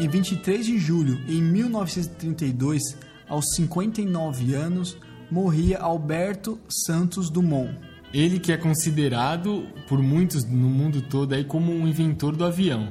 Em 0.00 0.08
23 0.08 0.64
de 0.64 0.78
julho 0.78 1.20
em 1.28 1.42
1932, 1.42 2.96
aos 3.28 3.54
59 3.54 4.54
anos, 4.54 4.96
morria 5.30 5.78
Alberto 5.78 6.58
Santos 6.68 7.28
Dumont. 7.30 7.70
Ele 8.12 8.40
que 8.40 8.50
é 8.50 8.56
considerado 8.56 9.66
por 9.88 10.02
muitos 10.02 10.44
no 10.44 10.68
mundo 10.68 11.02
todo 11.02 11.34
aí 11.34 11.44
como 11.44 11.70
um 11.72 11.86
inventor 11.86 12.34
do 12.34 12.44
avião. 12.44 12.88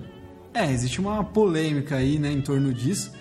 É, 0.53 0.71
existe 0.71 1.01
uma 1.01 1.23
polêmica 1.23 1.95
aí, 1.95 2.17
né, 2.19 2.31
em 2.31 2.41
torno 2.41 2.73
disso, 2.73 3.11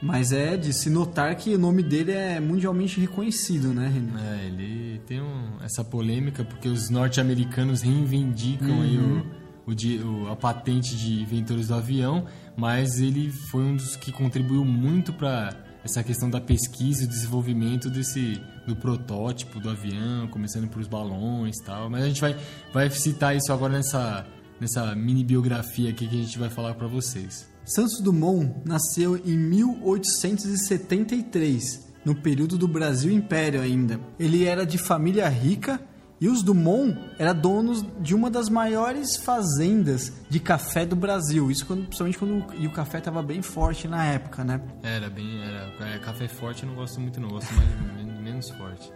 mas 0.00 0.30
é 0.30 0.56
de 0.56 0.72
se 0.72 0.88
notar 0.90 1.34
que 1.36 1.54
o 1.54 1.58
nome 1.58 1.82
dele 1.82 2.12
é 2.12 2.38
mundialmente 2.38 3.00
reconhecido, 3.00 3.68
né, 3.74 3.88
Renan? 3.88 4.20
É, 4.20 4.46
ele 4.46 5.00
tem 5.06 5.20
um- 5.20 5.56
essa 5.64 5.82
polêmica 5.82 6.44
porque 6.44 6.68
os 6.68 6.90
norte-americanos 6.90 7.82
reivindicam 7.82 8.82
aí 8.82 8.98
o, 8.98 9.24
o 9.66 10.28
a 10.28 10.36
patente 10.36 10.96
de 10.96 11.22
inventores 11.22 11.68
do 11.68 11.74
avião, 11.74 12.26
mas 12.56 13.00
ele 13.00 13.30
foi 13.30 13.62
um 13.62 13.76
dos 13.76 13.96
que 13.96 14.12
contribuiu 14.12 14.64
muito 14.64 15.12
para 15.12 15.54
essa 15.84 16.02
questão 16.02 16.30
da 16.30 16.40
pesquisa 16.40 17.04
e 17.04 17.06
desenvolvimento 17.06 17.90
desse 17.90 18.40
do 18.66 18.74
protótipo 18.76 19.58
do 19.58 19.68
avião, 19.68 20.28
começando 20.28 20.68
por 20.68 20.80
os 20.80 20.86
balões 20.86 21.58
e 21.58 21.64
tal. 21.64 21.90
Mas 21.90 22.04
a 22.04 22.08
gente 22.08 22.20
vai, 22.20 22.36
vai 22.72 22.88
citar 22.90 23.36
isso 23.36 23.52
agora 23.52 23.72
nessa, 23.74 24.24
nessa 24.60 24.94
mini 24.94 25.24
biografia 25.24 25.90
aqui 25.90 26.06
que 26.06 26.14
a 26.14 26.22
gente 26.22 26.38
vai 26.38 26.48
falar 26.48 26.74
para 26.74 26.86
vocês. 26.86 27.50
Santos 27.64 28.00
Dumont 28.00 28.54
nasceu 28.64 29.16
em 29.16 29.36
1873, 29.36 31.90
no 32.04 32.14
período 32.14 32.56
do 32.58 32.68
Brasil 32.68 33.12
Império 33.12 33.60
ainda. 33.60 34.00
Ele 34.18 34.44
era 34.44 34.66
de 34.66 34.78
família 34.78 35.28
rica 35.28 35.80
e 36.22 36.28
os 36.28 36.40
Dumont 36.40 36.96
eram 37.18 37.34
donos 37.34 37.84
de 38.00 38.14
uma 38.14 38.30
das 38.30 38.48
maiores 38.48 39.16
fazendas 39.16 40.12
de 40.30 40.38
café 40.38 40.86
do 40.86 40.94
Brasil. 40.94 41.50
Isso 41.50 41.66
quando, 41.66 41.82
principalmente 41.86 42.16
quando 42.18 42.44
e 42.54 42.66
o 42.68 42.70
café 42.70 42.98
estava 42.98 43.20
bem 43.24 43.42
forte 43.42 43.88
na 43.88 44.04
época, 44.04 44.44
né? 44.44 44.60
Era 44.84 45.10
bem. 45.10 45.42
Era, 45.42 45.72
é, 45.94 45.98
café 45.98 46.28
forte 46.28 46.62
eu 46.62 46.68
não 46.68 46.76
gosto 46.76 47.00
muito, 47.00 47.20
não. 47.20 47.26
Eu 47.28 47.34
gosto 47.34 47.52
mais 47.54 47.68
men- 47.96 48.22
menos 48.22 48.50
forte. 48.50 48.92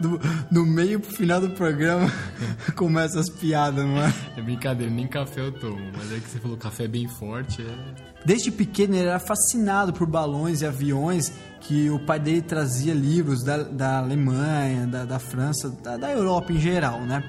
Do, 0.00 0.20
no 0.50 0.64
meio 0.66 1.00
pro 1.00 1.10
final 1.12 1.40
do 1.40 1.50
programa 1.50 2.10
começa 2.76 3.18
as 3.18 3.28
piadas, 3.30 3.84
não 3.84 3.98
é? 4.00 4.12
É 4.36 4.42
brincadeira, 4.42 4.92
nem 4.92 5.06
café 5.08 5.40
eu 5.40 5.52
tomo. 5.52 5.80
Mas 5.96 6.12
é 6.12 6.20
que 6.20 6.28
você 6.28 6.38
falou 6.38 6.56
café 6.56 6.86
bem 6.86 7.08
forte, 7.08 7.62
é... 7.62 8.08
Desde 8.24 8.50
pequeno 8.50 8.94
ele 8.96 9.08
era 9.08 9.18
fascinado 9.20 9.92
por 9.92 10.06
balões 10.06 10.60
e 10.60 10.66
aviões 10.66 11.32
que 11.60 11.90
o 11.90 11.98
pai 11.98 12.18
dele 12.18 12.42
trazia 12.42 12.94
livros 12.94 13.42
da, 13.42 13.62
da 13.62 13.98
Alemanha, 13.98 14.86
da, 14.86 15.04
da 15.04 15.18
França, 15.18 15.70
da, 15.82 15.96
da 15.96 16.10
Europa 16.10 16.52
em 16.52 16.58
geral, 16.58 17.00
né? 17.02 17.22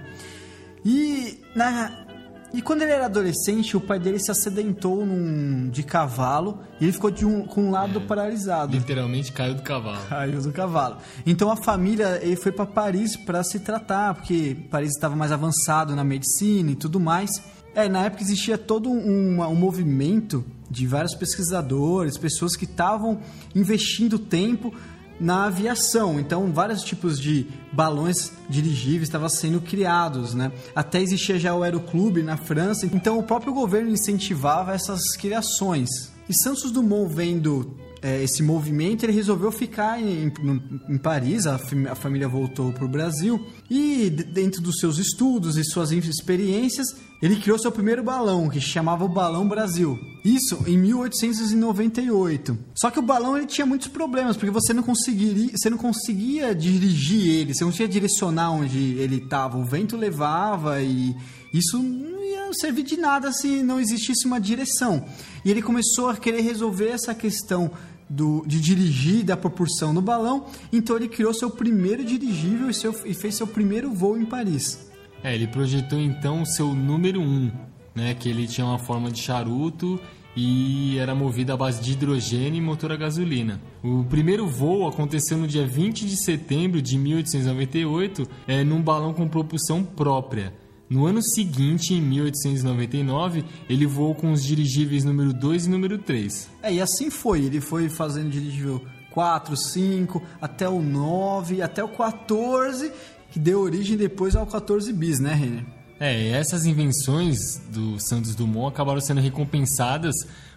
E 0.85 1.39
na, 1.55 2.05
e 2.53 2.61
quando 2.61 2.81
ele 2.81 2.91
era 2.91 3.05
adolescente, 3.05 3.77
o 3.77 3.81
pai 3.81 3.99
dele 3.99 4.19
se 4.19 4.31
acidentou 4.31 5.05
num, 5.05 5.69
de 5.69 5.83
cavalo 5.83 6.59
e 6.79 6.85
ele 6.85 6.91
ficou 6.91 7.11
de 7.11 7.25
um, 7.25 7.45
com 7.45 7.65
um 7.65 7.71
lado 7.71 8.01
paralisado. 8.01 8.75
Literalmente 8.75 9.31
caiu 9.31 9.53
do 9.53 9.61
cavalo. 9.61 9.99
Caiu 10.07 10.41
do 10.41 10.51
cavalo. 10.51 10.97
Então 11.25 11.51
a 11.51 11.55
família 11.55 12.19
ele 12.23 12.35
foi 12.35 12.51
para 12.51 12.65
Paris 12.65 13.15
para 13.15 13.43
se 13.43 13.59
tratar, 13.59 14.15
porque 14.15 14.57
Paris 14.71 14.89
estava 14.89 15.15
mais 15.15 15.31
avançado 15.31 15.95
na 15.95 16.03
medicina 16.03 16.71
e 16.71 16.75
tudo 16.75 16.99
mais. 16.99 17.29
É, 17.75 17.87
na 17.87 18.05
época 18.05 18.23
existia 18.23 18.57
todo 18.57 18.89
um, 18.89 19.41
um 19.41 19.55
movimento 19.55 20.43
de 20.69 20.85
vários 20.85 21.15
pesquisadores, 21.15 22.17
pessoas 22.17 22.55
que 22.55 22.65
estavam 22.65 23.19
investindo 23.55 24.19
tempo 24.19 24.73
na 25.19 25.45
aviação. 25.45 26.19
Então, 26.19 26.51
vários 26.51 26.81
tipos 26.83 27.19
de 27.19 27.47
balões 27.73 28.31
dirigíveis 28.49 29.03
estavam 29.03 29.27
sendo 29.27 29.59
criados, 29.59 30.33
né? 30.33 30.51
Até 30.73 31.01
existia 31.01 31.37
já 31.37 31.53
o 31.53 31.63
Aeroclube 31.63 32.23
na 32.23 32.37
França. 32.37 32.85
Então, 32.85 33.19
o 33.19 33.23
próprio 33.23 33.53
governo 33.53 33.91
incentivava 33.91 34.73
essas 34.73 35.15
criações. 35.17 35.89
E 36.29 36.33
Santos 36.33 36.71
Dumont 36.71 37.13
vendo 37.13 37.75
é, 38.01 38.23
esse 38.23 38.41
movimento, 38.41 39.03
ele 39.03 39.13
resolveu 39.13 39.51
ficar 39.51 40.01
em, 40.01 40.27
em, 40.27 40.61
em 40.89 40.97
Paris, 40.97 41.45
a, 41.45 41.55
a, 41.55 41.95
família 41.95 42.27
voltou 42.27 42.71
para 42.71 42.85
o 42.85 42.87
Brasil 42.87 43.45
e 43.69 44.09
dentro 44.09 44.61
dos 44.61 44.79
seus 44.79 44.97
estudos 44.97 45.57
e 45.57 45.63
suas 45.63 45.91
experiências, 45.91 46.87
ele 47.21 47.35
criou 47.35 47.59
seu 47.59 47.71
primeiro 47.71 48.01
balão, 48.01 48.47
que 48.47 48.61
chamava 48.61 49.03
o 49.03 49.09
Balão 49.09 49.45
Brasil. 49.45 49.99
Isso 50.23 50.63
em 50.65 50.77
1898. 50.77 52.57
Só 52.73 52.89
que 52.89 52.97
o 52.99 53.01
balão 53.01 53.35
ele 53.35 53.45
tinha 53.45 53.65
muitos 53.65 53.89
problemas, 53.89 54.37
porque 54.37 54.51
você 54.51 54.73
não 54.73 54.83
conseguiria, 54.83 55.51
você 55.53 55.69
não 55.69 55.77
conseguia 55.77 56.55
dirigir 56.55 57.27
ele, 57.27 57.53
você 57.53 57.65
não 57.65 57.71
conseguia 57.71 57.89
direcionar 57.89 58.51
onde 58.51 58.93
ele 58.97 59.17
estava. 59.17 59.57
O 59.57 59.65
vento 59.65 59.97
levava 59.97 60.81
e 60.81 61.13
isso 61.53 61.77
não 61.77 62.23
ia 62.23 62.53
servir 62.53 62.83
de 62.83 62.95
nada 62.95 63.33
se 63.33 63.63
não 63.63 63.81
existisse 63.81 64.25
uma 64.25 64.39
direção. 64.39 65.03
E 65.43 65.51
ele 65.51 65.61
começou 65.61 66.09
a 66.09 66.15
querer 66.15 66.41
resolver 66.41 66.89
essa 66.89 67.13
questão 67.13 67.71
do, 68.09 68.43
de 68.47 68.59
dirigir 68.59 69.23
da 69.23 69.37
propulsão 69.37 69.93
no 69.93 70.01
balão, 70.01 70.45
então 70.73 70.95
ele 70.95 71.07
criou 71.07 71.33
seu 71.33 71.49
primeiro 71.49 72.03
dirigível 72.03 72.69
e, 72.69 72.73
seu, 72.73 72.95
e 73.05 73.13
fez 73.13 73.35
seu 73.35 73.45
primeiro 73.45 73.93
voo 73.93 74.17
em 74.17 74.25
Paris. 74.25 74.89
É, 75.23 75.35
ele 75.35 75.47
projetou 75.47 75.99
então 75.99 76.41
o 76.41 76.45
seu 76.45 76.73
número 76.73 77.21
1, 77.21 77.23
um, 77.23 77.51
né, 77.93 78.13
que 78.13 78.29
ele 78.29 78.47
tinha 78.47 78.65
uma 78.65 78.79
forma 78.79 79.11
de 79.11 79.19
charuto 79.19 79.99
e 80.35 80.97
era 80.97 81.13
movido 81.13 81.51
à 81.51 81.57
base 81.57 81.81
de 81.81 81.91
hidrogênio 81.91 82.57
e 82.57 82.61
motor 82.61 82.91
a 82.91 82.95
gasolina. 82.95 83.61
O 83.83 84.05
primeiro 84.05 84.47
voo 84.47 84.87
aconteceu 84.87 85.37
no 85.37 85.47
dia 85.47 85.67
20 85.67 86.05
de 86.05 86.15
setembro 86.15 86.81
de 86.81 86.97
1898, 86.97 88.27
é, 88.47 88.63
num 88.63 88.81
balão 88.81 89.13
com 89.13 89.27
propulsão 89.27 89.83
própria. 89.83 90.53
No 90.89 91.05
ano 91.05 91.21
seguinte, 91.21 91.93
em 91.93 92.01
1899, 92.01 93.45
ele 93.69 93.85
voou 93.85 94.15
com 94.15 94.31
os 94.31 94.43
dirigíveis 94.43 95.03
número 95.03 95.31
2 95.31 95.67
e 95.67 95.69
número 95.69 95.97
3. 95.99 96.49
É, 96.63 96.73
e 96.73 96.81
assim 96.81 97.11
foi. 97.11 97.45
Ele 97.45 97.61
foi 97.61 97.89
fazendo 97.89 98.29
dirigível 98.29 98.81
4, 99.11 99.55
5, 99.55 100.21
até 100.41 100.67
o 100.67 100.81
9, 100.81 101.61
até 101.61 101.83
o 101.83 101.89
14, 101.89 102.91
que 103.31 103.37
deu 103.37 103.59
origem 103.59 103.95
depois 103.95 104.35
ao 104.35 104.47
14 104.47 104.91
bis, 104.93 105.19
né, 105.19 105.33
Renner? 105.33 105.65
É, 105.99 106.29
essas 106.29 106.65
invenções 106.65 107.57
do 107.71 107.99
Santos 107.99 108.33
Dumont 108.33 108.73
acabaram 108.73 109.01
sendo 109.01 109.19
recompensadas 109.19 110.15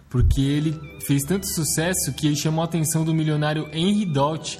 porque 0.09 0.41
ele 0.41 0.79
fez 1.05 1.23
tanto 1.23 1.47
sucesso 1.47 2.13
que 2.13 2.27
ele 2.27 2.35
chamou 2.35 2.61
a 2.61 2.65
atenção 2.65 3.03
do 3.03 3.13
milionário 3.13 3.67
Henry 3.73 4.05
Dodge, 4.05 4.59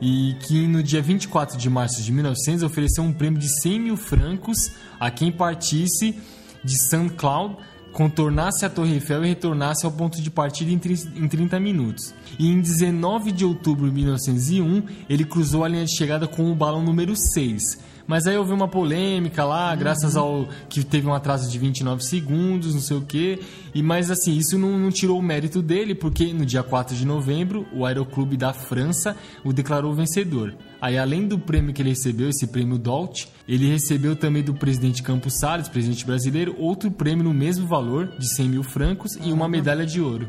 e 0.00 0.36
que 0.40 0.66
no 0.66 0.82
dia 0.82 1.00
24 1.00 1.56
de 1.56 1.70
março 1.70 2.02
de 2.02 2.12
1900 2.12 2.62
ofereceu 2.62 3.02
um 3.02 3.12
prêmio 3.12 3.38
de 3.38 3.48
100 3.60 3.80
mil 3.80 3.96
francos 3.96 4.72
a 5.00 5.10
quem 5.10 5.32
partisse 5.32 6.18
de 6.62 6.78
Saint 6.88 7.10
Cloud, 7.10 7.56
contornasse 7.96 8.62
a 8.66 8.68
Torre 8.68 8.92
Eiffel 8.92 9.24
e 9.24 9.28
retornasse 9.28 9.86
ao 9.86 9.90
ponto 9.90 10.20
de 10.20 10.30
partida 10.30 10.70
em 10.70 10.78
30 11.26 11.58
minutos. 11.58 12.12
E 12.38 12.46
em 12.46 12.60
19 12.60 13.32
de 13.32 13.42
outubro 13.42 13.88
de 13.88 13.94
1901, 13.94 14.82
ele 15.08 15.24
cruzou 15.24 15.64
a 15.64 15.68
linha 15.68 15.86
de 15.86 15.96
chegada 15.96 16.28
com 16.28 16.52
o 16.52 16.54
balão 16.54 16.82
número 16.82 17.16
6 17.16 17.96
mas 18.06 18.26
aí 18.26 18.36
houve 18.36 18.52
uma 18.52 18.68
polêmica 18.68 19.44
lá, 19.44 19.72
uhum. 19.72 19.78
graças 19.78 20.16
ao 20.16 20.48
que 20.68 20.84
teve 20.84 21.08
um 21.08 21.12
atraso 21.12 21.50
de 21.50 21.58
29 21.58 22.04
segundos, 22.04 22.72
não 22.72 22.80
sei 22.80 22.96
o 22.96 23.00
quê. 23.00 23.40
E, 23.74 23.82
mas 23.82 24.10
assim, 24.10 24.36
isso 24.36 24.56
não, 24.56 24.78
não 24.78 24.90
tirou 24.90 25.18
o 25.18 25.22
mérito 25.22 25.60
dele, 25.60 25.94
porque 25.94 26.32
no 26.32 26.46
dia 26.46 26.62
4 26.62 26.94
de 26.94 27.04
novembro, 27.04 27.66
o 27.72 27.84
Aeroclube 27.84 28.36
da 28.36 28.52
França 28.52 29.16
o 29.44 29.52
declarou 29.52 29.92
vencedor. 29.92 30.54
Aí, 30.86 30.96
além 30.96 31.26
do 31.26 31.36
prêmio 31.36 31.74
que 31.74 31.82
ele 31.82 31.88
recebeu, 31.88 32.28
esse 32.28 32.46
prêmio 32.46 32.78
Dolt, 32.78 33.24
ele 33.48 33.66
recebeu 33.66 34.14
também 34.14 34.40
do 34.40 34.54
presidente 34.54 35.02
Campos 35.02 35.36
Salles, 35.40 35.68
presidente 35.68 36.06
brasileiro, 36.06 36.54
outro 36.56 36.92
prêmio 36.92 37.24
no 37.24 37.34
mesmo 37.34 37.66
valor, 37.66 38.06
de 38.16 38.32
100 38.36 38.48
mil 38.48 38.62
francos, 38.62 39.16
e 39.16 39.32
uma 39.32 39.48
medalha 39.48 39.84
de 39.84 40.00
ouro. 40.00 40.28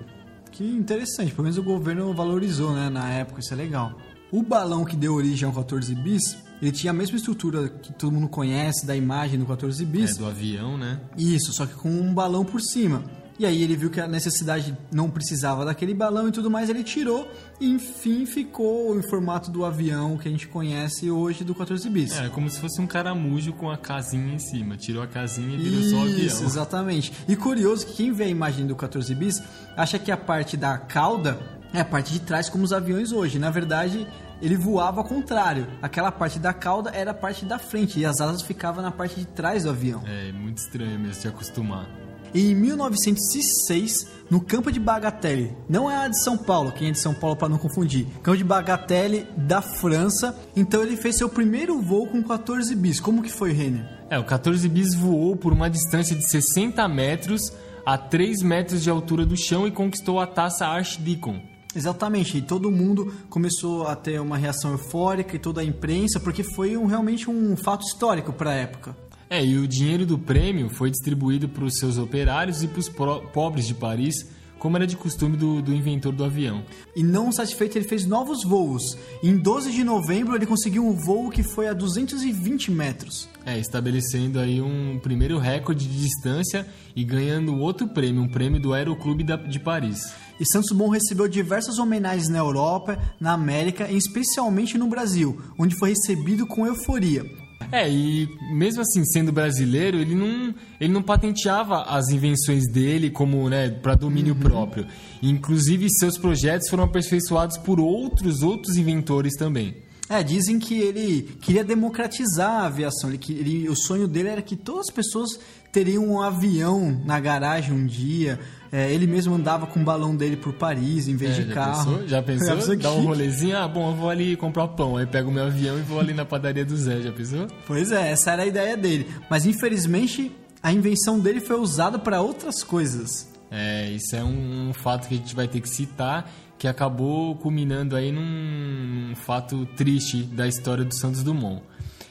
Que 0.52 0.64
interessante, 0.64 1.32
pelo 1.32 1.44
menos 1.44 1.60
o 1.60 1.64
governo 1.64 2.12
valorizou, 2.12 2.74
né, 2.74 2.90
na 2.90 3.08
época, 3.08 3.40
isso 3.40 3.54
é 3.54 3.56
legal. 3.56 3.96
O 4.32 4.42
balão 4.42 4.84
que 4.84 4.96
deu 4.96 5.14
origem 5.14 5.48
ao 5.48 5.54
14 5.54 5.94
bis, 5.94 6.36
ele 6.60 6.72
tinha 6.72 6.90
a 6.90 6.94
mesma 6.96 7.18
estrutura 7.18 7.70
que 7.70 7.94
todo 7.94 8.12
mundo 8.12 8.28
conhece 8.28 8.84
da 8.84 8.96
imagem 8.96 9.38
do 9.38 9.46
14 9.46 9.86
bis. 9.86 10.16
É, 10.16 10.18
do 10.18 10.26
avião, 10.26 10.76
né? 10.76 11.00
Isso, 11.16 11.54
só 11.54 11.68
que 11.68 11.76
com 11.76 11.92
um 11.92 12.12
balão 12.16 12.44
por 12.44 12.62
cima. 12.62 13.04
E 13.40 13.46
aí 13.46 13.62
ele 13.62 13.76
viu 13.76 13.90
que 13.90 14.02
a 14.02 14.08
necessidade 14.08 14.76
não 14.92 15.10
precisava 15.10 15.64
daquele 15.64 15.94
balão 15.94 16.28
e 16.28 16.32
tudo 16.32 16.50
mais, 16.50 16.70
ele 16.70 16.84
tirou 16.84 17.30
e 17.60 17.70
enfim 17.70 18.26
ficou 18.26 18.98
em 18.98 19.08
formato 19.08 19.52
do 19.52 19.64
avião 19.64 20.18
que 20.18 20.28
a 20.28 20.32
gente 20.32 20.48
conhece 20.48 21.12
hoje 21.12 21.44
do 21.44 21.54
14 21.54 21.88
bis. 21.90 22.18
É, 22.18 22.30
como 22.30 22.50
se 22.50 22.60
fosse 22.60 22.82
um 22.82 22.88
caramujo 22.88 23.54
com 23.54 23.70
a 23.70 23.78
casinha 23.78 24.34
em 24.34 24.40
cima. 24.40 24.76
Tirou 24.76 25.04
a 25.04 25.08
casinha 25.08 25.56
e 25.56 25.58
virou 25.58 25.80
Isso, 25.80 25.90
só 25.92 26.02
avião. 26.02 26.18
Isso, 26.18 26.44
exatamente. 26.44 27.14
E 27.28 27.36
curioso 27.36 27.86
que 27.86 27.94
quem 27.94 28.12
vê 28.12 28.24
a 28.24 28.30
imagem 28.30 28.66
do 28.66 28.76
14 28.76 29.14
bis 29.14 29.42
acha 29.76 30.00
que 30.00 30.12
a 30.12 30.18
parte 30.18 30.58
da 30.58 30.78
cauda 30.78 31.38
é 31.74 31.82
a 31.82 31.86
parte 31.86 32.12
de 32.12 32.20
trás 32.20 32.50
como 32.50 32.64
os 32.64 32.74
aviões 32.74 33.12
hoje. 33.12 33.38
Na 33.38 33.52
verdade, 33.52 34.08
ele 34.42 34.56
voava 34.56 35.02
ao 35.02 35.06
contrário. 35.06 35.68
Aquela 35.82 36.12
parte 36.12 36.40
da 36.40 36.54
cauda 36.54 36.90
era 36.92 37.12
a 37.12 37.14
parte 37.14 37.46
da 37.46 37.60
frente 37.60 38.00
e 38.00 38.06
as 38.06 38.20
asas 38.20 38.42
ficavam 38.42 38.82
na 38.82 38.92
parte 38.92 39.20
de 39.20 39.26
trás 39.26 39.64
do 39.64 39.70
avião. 39.70 40.04
É 40.08 40.32
muito 40.32 40.58
estranho 40.58 41.00
mesmo 41.00 41.22
se 41.22 41.28
acostumar. 41.28 41.88
E 42.34 42.52
em 42.52 42.56
1906, 42.56 44.08
no 44.30 44.42
campo 44.42 44.72
de 44.72 44.80
Bagatelle, 44.80 45.56
não 45.70 45.90
é 45.90 45.98
a 45.98 46.08
de 46.08 46.22
São 46.22 46.38
Paulo, 46.38 46.72
quem 46.72 46.90
é 46.90 46.92
de 46.92 47.00
São 47.00 47.14
Paulo 47.14 47.36
para 47.36 47.50
não 47.50 47.58
confundir, 47.58 48.06
campo 48.22 48.38
de 48.38 48.44
Bagatelle 48.44 49.26
da 49.38 49.62
França, 49.62 50.38
então 50.56 50.84
ele 50.84 50.98
fez 50.98 51.18
seu 51.18 51.30
primeiro 51.30 51.82
voo 51.82 52.08
com 52.08 52.22
14 52.22 52.76
bis. 52.76 53.00
Como 53.00 53.22
que 53.22 53.32
foi, 53.32 53.54
Renner? 53.54 53.86
É, 54.10 54.20
o 54.20 54.24
14 54.24 54.68
bis 54.68 54.94
voou 54.94 55.36
por 55.36 55.54
uma 55.54 55.70
distância 55.70 56.16
de 56.16 56.30
60 56.30 56.88
metros 56.88 57.54
a 57.86 57.98
3 57.98 58.42
metros 58.42 58.84
de 58.84 58.90
altura 58.90 59.26
do 59.26 59.38
chão 59.38 59.66
e 59.66 59.72
conquistou 59.72 60.20
a 60.20 60.28
taça 60.28 60.66
Archdeacon. 60.66 61.42
Exatamente, 61.74 62.38
e 62.38 62.42
todo 62.42 62.72
mundo 62.72 63.14
começou 63.30 63.88
a 63.88 63.96
ter 63.96 64.20
uma 64.20 64.38
reação 64.38 64.72
eufórica 64.72 65.36
e 65.36 65.40
toda 65.40 65.62
a 65.62 65.64
imprensa, 65.64 66.20
porque 66.20 66.44
foi 66.44 66.76
um, 66.76 66.86
realmente 66.86 67.30
um 67.30 67.56
fato 67.56 67.86
histórico 67.86 68.34
para 68.34 68.52
a 68.52 68.56
época. 68.56 69.07
É, 69.30 69.44
e 69.46 69.58
o 69.58 69.68
dinheiro 69.68 70.06
do 70.06 70.18
prêmio 70.18 70.70
foi 70.70 70.90
distribuído 70.90 71.50
para 71.50 71.66
os 71.66 71.78
seus 71.78 71.98
operários 71.98 72.64
e 72.64 72.68
para 72.68 72.80
os 72.80 72.90
pobres 73.34 73.68
de 73.68 73.74
Paris, 73.74 74.26
como 74.58 74.78
era 74.78 74.88
de 74.88 74.96
costume 74.96 75.36
do, 75.36 75.62
do, 75.62 75.74
inventor 75.74 76.14
do 76.14 76.24
avião. 76.24 76.64
E 76.96 77.04
não 77.04 77.32
satisfeito, 77.32 77.78
ele 77.78 77.88
fez 77.88 78.06
novos 78.06 78.44
voos. 78.44 78.98
Em 79.22 79.38
12 79.38 79.72
de 79.72 79.84
novembro, 79.84 80.36
ele 80.36 80.46
conseguiu 80.46 80.86
um 80.86 80.96
voo 80.96 81.30
que 81.30 81.44
foi 81.44 81.68
a 81.68 81.74
220 81.74 82.72
metros. 82.72 83.30
É, 83.46 83.60
estabelecendo 83.60 84.40
aí 84.40 84.62
um 84.62 84.98
primeiro 85.00 85.38
recorde 85.38 85.88
de 85.88 86.00
distância 86.00 86.66
e 86.96 87.04
ganhando 87.04 87.58
outro 87.58 87.88
prêmio, 87.88 88.24
um 88.24 88.30
prêmio 88.30 88.60
do 88.60 88.74
Aeroclube 88.74 89.24
de 89.24 89.60
Paris 89.60 90.00
e 90.40 90.46
Santos 90.46 90.70
Dumont 90.70 90.94
recebeu 90.94 91.28
diversas 91.28 91.80
homenagens 91.80 92.30
na 92.30 92.38
Europa, 92.38 92.98
na 93.20 93.34
América 93.34 93.90
e 93.90 93.98
especialmente 93.98 94.78
no 94.78 94.88
Brasil, 94.88 95.42
onde 95.58 95.76
foi 95.78 95.90
recebido 95.90 96.46
com 96.46 96.66
euforia. 96.66 97.47
É, 97.72 97.90
e 97.90 98.30
mesmo 98.54 98.82
assim, 98.82 99.04
sendo 99.04 99.32
brasileiro, 99.32 99.98
ele 99.98 100.16
não, 100.16 100.56
ele 100.80 100.94
não 100.94 101.02
patenteava 101.02 101.84
as 101.84 102.10
invenções 102.10 102.72
dele 102.72 103.10
como, 103.10 103.50
né, 103.50 103.70
para 103.70 103.96
domínio 103.96 104.34
uhum. 104.34 104.40
próprio. 104.40 104.88
Inclusive, 105.22 105.88
seus 105.90 106.18
projetos 106.18 106.70
foram 106.70 106.86
aperfeiçoados 106.86 107.58
por 107.58 107.80
outros 107.80 108.42
outros 108.42 108.78
inventores 108.78 109.34
também. 109.36 109.76
É, 110.10 110.24
dizem 110.24 110.58
que 110.58 110.80
ele 110.80 111.36
queria 111.42 111.64
democratizar 111.64 112.50
a 112.62 112.66
aviação. 112.68 113.10
Ele, 113.10 113.20
ele- 113.30 113.70
o 113.70 113.76
sonho 113.76 114.08
dele 114.08 114.30
era 114.30 114.42
que 114.42 114.56
todas 114.56 114.88
as 114.88 114.94
pessoas 114.94 115.38
teriam 115.72 116.06
um 116.08 116.22
avião 116.22 117.02
na 117.06 117.20
garagem 117.20 117.74
um 117.74 117.86
dia. 117.86 118.40
É, 118.72 118.92
ele 118.92 119.06
mesmo 119.06 119.34
andava 119.36 119.68
com 119.68 119.82
o 119.82 119.84
balão 119.84 120.16
dele 120.16 120.38
por 120.38 120.54
Paris 120.54 121.08
em 121.08 121.16
vez 121.16 121.38
É, 121.38 121.42
de 121.42 121.48
já 121.50 121.54
carro. 121.54 121.86
pensou? 121.92 122.08
Já 122.08 122.22
pensou? 122.24 122.56
pensou 122.56 122.76
Dá 122.78 122.92
um 122.94 123.06
rolezinho, 123.06 123.58
ah, 123.58 123.68
bom, 123.68 123.92
eu 123.92 123.96
vou 123.96 124.10
ali 124.10 124.36
comprar 124.38 124.68
pão. 124.70 124.96
Aí 124.98 125.06
pego 125.06 125.30
o 125.30 125.34
meu 125.34 125.46
avião 125.46 125.78
e 125.78 125.82
vou 125.82 126.00
ali 126.00 126.14
na 126.14 126.24
padaria 126.26 126.64
do 126.66 126.76
Zé, 126.78 127.02
já 127.02 127.12
pensou? 127.12 127.48
Pois 127.66 127.92
é, 127.92 128.12
essa 128.12 128.32
era 128.32 128.44
a 128.44 128.46
ideia 128.46 128.78
dele. 128.78 129.08
Mas 129.30 129.46
infelizmente 129.46 130.32
a 130.64 130.72
invenção 130.72 131.20
dele 131.20 131.40
foi 131.42 131.60
usada 131.60 132.00
para 132.00 132.22
outras 132.22 132.64
coisas. 132.64 133.28
É, 133.52 133.90
isso 133.92 134.16
é 134.16 134.24
um, 134.24 134.70
um 134.70 134.74
fato 134.74 135.08
que 135.08 135.16
a 135.16 135.18
gente 135.18 135.34
vai 135.36 135.48
ter 135.48 135.62
que 135.62 135.70
citar, 135.70 136.30
que 136.58 136.68
acabou 136.68 137.36
culminando 137.36 137.96
aí 137.96 138.12
num, 138.12 139.14
fato 139.16 139.66
triste 139.76 140.24
da 140.24 140.48
história 140.48 140.84
do 140.84 140.94
Santos 140.96 141.24
Dumont. 141.24 141.62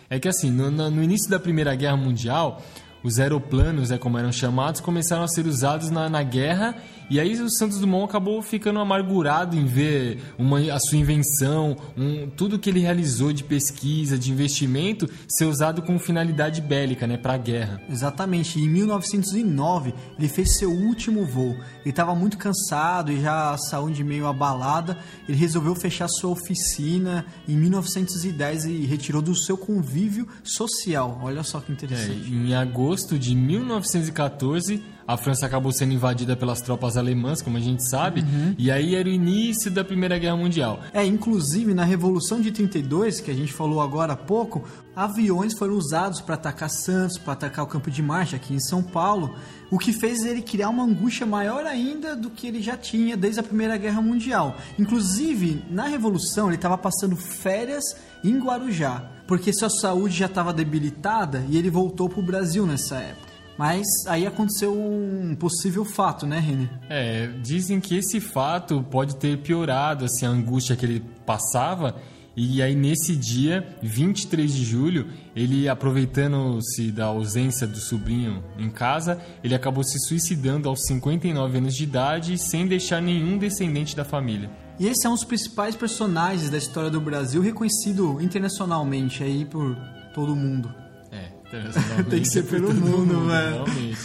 É 0.09 0.19
que 0.21 0.29
assim, 0.29 0.51
no- 0.51 0.71
no 0.91 1.03
início 1.03 1.29
da 1.31 1.39
Primeira 1.41 1.75
Guerra 1.75 1.97
Mundial, 1.97 2.63
os 3.03 3.19
aeroplanos, 3.19 3.91
é 3.91 3.99
como 3.99 4.19
eram 4.19 4.33
chamados, 4.33 4.81
começaram 4.81 5.23
a 5.23 5.29
ser 5.29 5.47
usados 5.47 5.91
na, 5.91 6.09
na 6.09 6.23
guerra 6.23 6.75
e 7.09 7.21
aí 7.21 7.41
o 7.41 7.49
Santos 7.49 7.79
Dumont 7.79 8.05
acabou 8.09 8.43
ficando 8.43 8.81
amargurado 8.81 9.57
em 9.57 9.65
ver 9.65 10.21
uma, 10.37 10.59
a 10.73 10.79
sua 10.81 10.99
invenção, 10.99 11.77
um, 11.97 12.29
tudo 12.29 12.59
que 12.59 12.69
ele 12.69 12.81
realizou 12.81 13.33
de 13.33 13.45
pesquisa, 13.45 14.19
de 14.19 14.33
investimento, 14.33 15.09
ser 15.29 15.45
usado 15.45 15.83
com 15.83 16.01
finalidade 16.01 16.61
bélica, 16.61 17.07
né, 17.07 17.17
para 17.17 17.35
a 17.35 17.39
guerra. 17.39 17.81
Exatamente. 17.89 18.59
Em 18.59 18.69
1909, 18.69 19.95
ele 20.19 20.29
fez 20.29 20.59
seu 20.59 20.71
último 20.71 21.25
voo. 21.25 21.53
Ele 21.83 21.91
estava 21.91 22.13
muito 22.13 22.37
cansado 22.37 23.13
e 23.13 23.21
já 23.21 23.53
a 23.53 23.59
saúde 23.59 24.03
meio 24.03 24.27
abalada. 24.27 24.99
Ele 25.29 25.39
resolveu 25.39 25.77
fechar 25.77 26.09
sua 26.09 26.31
oficina 26.31 27.25
em 27.47 27.57
1910 27.57 28.65
e 28.65 28.85
retirou 28.85 29.23
do 29.23 29.37
seu 29.37 29.57
convívio 29.57 30.27
social. 30.43 31.21
Olha 31.23 31.45
só 31.45 31.61
que 31.61 31.71
É, 31.71 31.75
interessante. 31.75 32.33
em 32.33 32.53
agosto 32.53 32.96
de 33.19 33.35
1914, 33.35 34.83
a 35.07 35.17
França 35.17 35.47
acabou 35.47 35.71
sendo 35.71 35.93
invadida 35.93 36.35
pelas 36.35 36.61
tropas 36.61 36.97
alemãs, 36.97 37.41
como 37.41 37.57
a 37.57 37.61
gente 37.61 37.89
sabe, 37.89 38.25
e 38.59 38.71
aí 38.71 38.97
era 38.97 39.09
o 39.09 39.13
início 39.13 39.71
da 39.71 39.85
Primeira 39.85 40.19
Guerra 40.19 40.37
Mundial. 40.37 40.81
É, 40.93 41.05
inclusive 41.05 41.75
na 41.75 41.85
Revolução 41.85 42.41
de 42.41 42.51
32, 42.51 43.21
que 43.21 43.31
a 43.31 43.35
gente 43.35 43.53
falou 43.53 43.81
agora 43.81 44.15
há 44.15 44.17
pouco, 44.17 44.65
aviões 44.97 45.57
foram 45.57 45.75
usados 45.75 46.21
para 46.21 46.35
atacar 46.35 46.71
Santos, 46.71 47.19
para 47.19 47.35
atacar 47.35 47.65
o 47.65 47.69
campo 47.69 47.91
de 47.91 48.03
marcha 48.03 48.37
aqui 48.37 48.55
em 48.55 48.61
São 48.61 48.83
Paulo, 48.83 49.37
o 49.71 49.79
que 49.79 49.93
fez 49.93 50.25
ele 50.25 50.43
criar 50.43 50.71
uma 50.71 50.83
angústia 50.83 51.27
maior 51.27 51.67
ainda 51.67 52.17
do 52.17 52.31
que 52.31 52.47
ele 52.49 52.61
já 52.61 52.77
tinha 52.77 53.17
desde 53.17 53.39
a 53.39 53.45
Primeira 53.45 53.77
Guerra 53.77 54.01
Mundial. 54.01 54.57
Inclusive, 54.79 55.63
na 55.71 55.87
Revolução, 55.87 56.49
ele 56.49 56.57
estava 56.57 56.77
passando 56.77 57.15
férias 57.15 57.85
em 58.25 58.39
Guarujá, 58.39 59.16
porque 59.27 59.53
sua 59.53 59.71
saúde 59.71 60.17
já 60.17 60.27
estava 60.27 60.53
debilitada 60.53 61.45
e 61.49 61.57
ele 61.57 61.71
voltou 61.71 62.09
para 62.09 62.21
o 62.21 62.23
Brasil 62.23 62.67
nessa 62.67 62.97
época. 62.97 63.27
Mas 63.59 63.87
aí 64.07 64.27
aconteceu 64.27 64.73
um 64.79 65.35
possível 65.35 65.85
fato, 65.85 66.27
né, 66.27 66.39
René? 66.39 66.69
É, 66.91 67.27
dizem 67.43 67.81
que 67.81 67.97
esse 67.97 68.21
fato 68.21 68.83
pode 68.91 69.17
ter 69.17 69.39
piorado 69.39 70.05
assim, 70.05 70.27
a 70.27 70.29
angústia 70.29 70.77
que 70.77 70.85
ele 70.85 71.03
passava. 71.25 71.97
E 72.39 72.61
aí, 72.61 72.75
nesse 72.75 73.17
dia, 73.17 73.67
23 73.83 74.53
de 74.53 74.63
julho, 74.63 75.07
ele, 75.35 75.71
aproveitando-se 75.71 76.93
da 76.93 77.07
ausência 77.07 77.67
do 77.67 77.79
sobrinho 77.79 78.45
em 78.59 78.69
casa, 78.69 79.19
ele 79.43 79.55
acabou 79.55 79.83
se 79.83 79.99
suicidando 79.99 80.69
aos 80.69 80.85
59 80.85 81.57
anos 81.57 81.75
de 81.75 81.85
idade, 81.85 82.37
sem 82.37 82.67
deixar 82.67 83.01
nenhum 83.01 83.39
descendente 83.39 83.97
da 83.97 84.05
família. 84.05 84.51
E 84.79 84.89
esse 84.89 85.07
é 85.07 85.11
um 85.11 85.15
dos 85.15 85.25
principais 85.25 85.75
personagens 85.75 86.51
da 86.51 86.59
história 86.59 86.91
do 86.91 87.01
Brasil, 87.01 87.41
reconhecido 87.41 88.21
internacionalmente 88.21 89.23
aí 89.23 89.47
por 89.47 89.75
todo 90.13 90.37
mundo. 90.37 90.73
É, 91.11 91.31
internacionalmente. 91.49 92.11
Tem 92.11 92.21
que 92.21 92.29
ser 92.29 92.43
pelo 92.43 92.67
todo 92.69 92.81
mundo, 92.81 93.27
velho. 93.27 93.65
Realmente. 93.65 93.99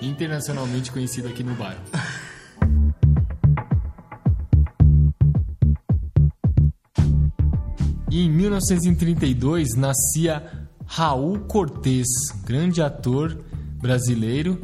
Internacionalmente 0.00 0.90
conhecido 0.90 1.28
aqui 1.28 1.44
no 1.44 1.54
bairro. 1.54 1.82
E 8.10 8.20
em 8.20 8.30
1932 8.30 9.76
nascia 9.76 10.66
Raul 10.86 11.40
Cortez, 11.40 12.06
grande 12.46 12.80
ator 12.80 13.36
brasileiro, 13.78 14.62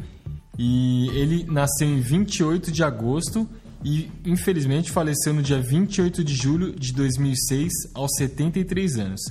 e 0.57 1.09
ele 1.09 1.43
nasceu 1.43 1.87
em 1.87 1.99
28 1.99 2.71
de 2.71 2.83
agosto 2.83 3.47
e 3.83 4.09
infelizmente 4.25 4.91
faleceu 4.91 5.33
no 5.33 5.41
dia 5.41 5.61
28 5.61 6.23
de 6.23 6.35
julho 6.35 6.73
de 6.73 6.93
2006 6.93 7.71
aos 7.93 8.11
73 8.17 8.97
anos. 8.97 9.21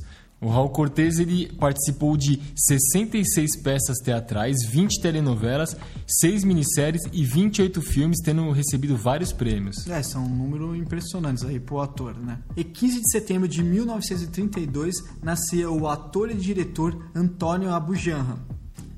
O 0.43 0.49
Raul 0.49 0.71
Cortez 0.71 1.21
ele 1.21 1.53
participou 1.53 2.17
de 2.17 2.41
66 2.57 3.63
peças 3.63 3.99
teatrais, 3.99 4.57
20 4.69 5.01
telenovelas, 5.01 5.77
6 6.21 6.43
minisséries 6.43 7.03
e 7.13 7.25
28 7.25 7.81
filmes, 7.81 8.19
tendo 8.21 8.51
recebido 8.51 8.97
vários 8.97 9.33
prêmios. 9.33 9.87
É, 9.87 10.03
são 10.03 10.29
números 10.29 10.77
impressionantes 10.77 11.45
aí 11.45 11.61
pro 11.61 11.81
ator, 11.81 12.19
né? 12.19 12.41
E 12.57 12.65
15 12.65 13.03
de 13.03 13.11
setembro 13.13 13.47
de 13.47 13.63
1932 13.63 14.97
nascia 15.23 15.71
o 15.71 15.87
ator 15.87 16.29
e 16.29 16.35
diretor 16.35 17.09
Antônio 17.15 17.71
Abujanra. 17.71 18.37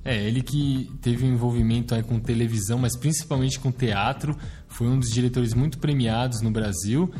É, 0.03 0.23
ele 0.27 0.43
que 0.43 0.91
teve 1.01 1.25
um 1.25 1.33
envolvimento 1.33 1.95
aí 1.95 2.03
com 2.03 2.21
televisão, 2.21 2.79
mas 2.79 2.95
principalmente 2.95 3.59
com 3.59 3.73
teatro, 3.73 4.37
foi 4.75 4.89
um 4.89 4.99
dos 4.99 5.11
diretores 5.11 5.55
muito 5.55 5.79
premiados 5.79 6.41
no 6.43 6.51
Brasil. 6.51 7.11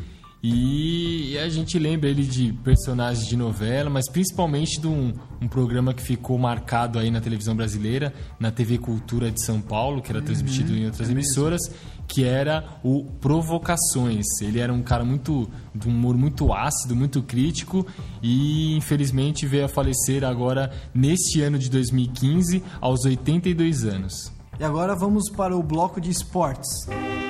E 0.43 1.35
a 1.39 1.49
gente 1.49 1.79
lembra 1.79 2.07
ele 2.07 2.23
de 2.23 2.53
personagens 2.63 3.25
de 3.25 3.35
novela, 3.35 3.89
mas 3.89 4.07
principalmente 4.07 4.79
de 4.79 4.85
um, 4.85 5.11
um 5.41 5.47
programa 5.47 5.91
que 5.91 6.03
ficou 6.03 6.37
marcado 6.37 6.99
aí 6.99 7.09
na 7.09 7.19
televisão 7.19 7.55
brasileira, 7.55 8.13
na 8.39 8.51
TV 8.51 8.77
Cultura 8.77 9.31
de 9.31 9.41
São 9.41 9.59
Paulo, 9.59 10.03
que 10.03 10.11
era 10.11 10.21
transmitido 10.21 10.75
em 10.75 10.85
outras 10.85 11.09
emissoras, 11.09 11.61
que 12.07 12.23
era 12.23 12.77
o 12.83 13.05
Provocações. 13.19 14.25
Ele 14.39 14.59
era 14.59 14.71
um 14.71 14.83
cara 14.83 15.03
muito 15.03 15.49
de 15.73 15.89
um 15.89 15.91
humor 15.91 16.15
muito 16.15 16.53
ácido, 16.53 16.95
muito 16.95 17.23
crítico 17.23 17.87
e 18.21 18.75
infelizmente 18.75 19.47
veio 19.47 19.65
a 19.65 19.69
falecer 19.69 20.23
agora 20.23 20.71
neste 20.93 21.41
ano 21.41 21.57
de 21.57 21.71
2015 21.71 22.61
aos 22.79 23.03
82 23.03 23.83
anos. 23.85 24.31
E 24.59 24.63
agora 24.63 24.95
vamos 24.95 25.27
para 25.31 25.57
o 25.57 25.63
bloco 25.63 25.99
de 25.99 26.11
esportes. 26.11 26.85
Night 26.87 27.24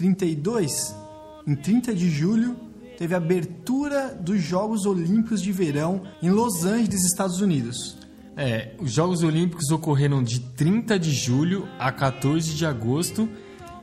1932, 0.00 0.94
em 1.46 1.54
30 1.54 1.94
de 1.94 2.10
julho, 2.10 2.56
teve 2.96 3.14
a 3.14 3.18
abertura 3.18 4.14
dos 4.14 4.40
Jogos 4.40 4.86
Olímpicos 4.86 5.42
de 5.42 5.52
Verão 5.52 6.02
em 6.22 6.30
Los 6.30 6.64
Angeles, 6.64 7.04
Estados 7.04 7.40
Unidos. 7.40 7.96
É, 8.36 8.74
os 8.78 8.92
Jogos 8.92 9.22
Olímpicos 9.22 9.70
ocorreram 9.70 10.22
de 10.22 10.40
30 10.40 10.98
de 10.98 11.10
julho 11.10 11.68
a 11.78 11.90
14 11.90 12.54
de 12.54 12.64
agosto 12.64 13.28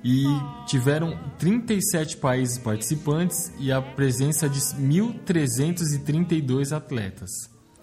e 0.04 0.24
tiveram 0.68 1.20
37 1.40 2.18
países 2.18 2.58
participantes 2.58 3.52
e 3.60 3.72
a 3.72 3.82
presença 3.82 4.48
de 4.48 4.60
1.332 4.60 6.72
atletas. 6.72 7.32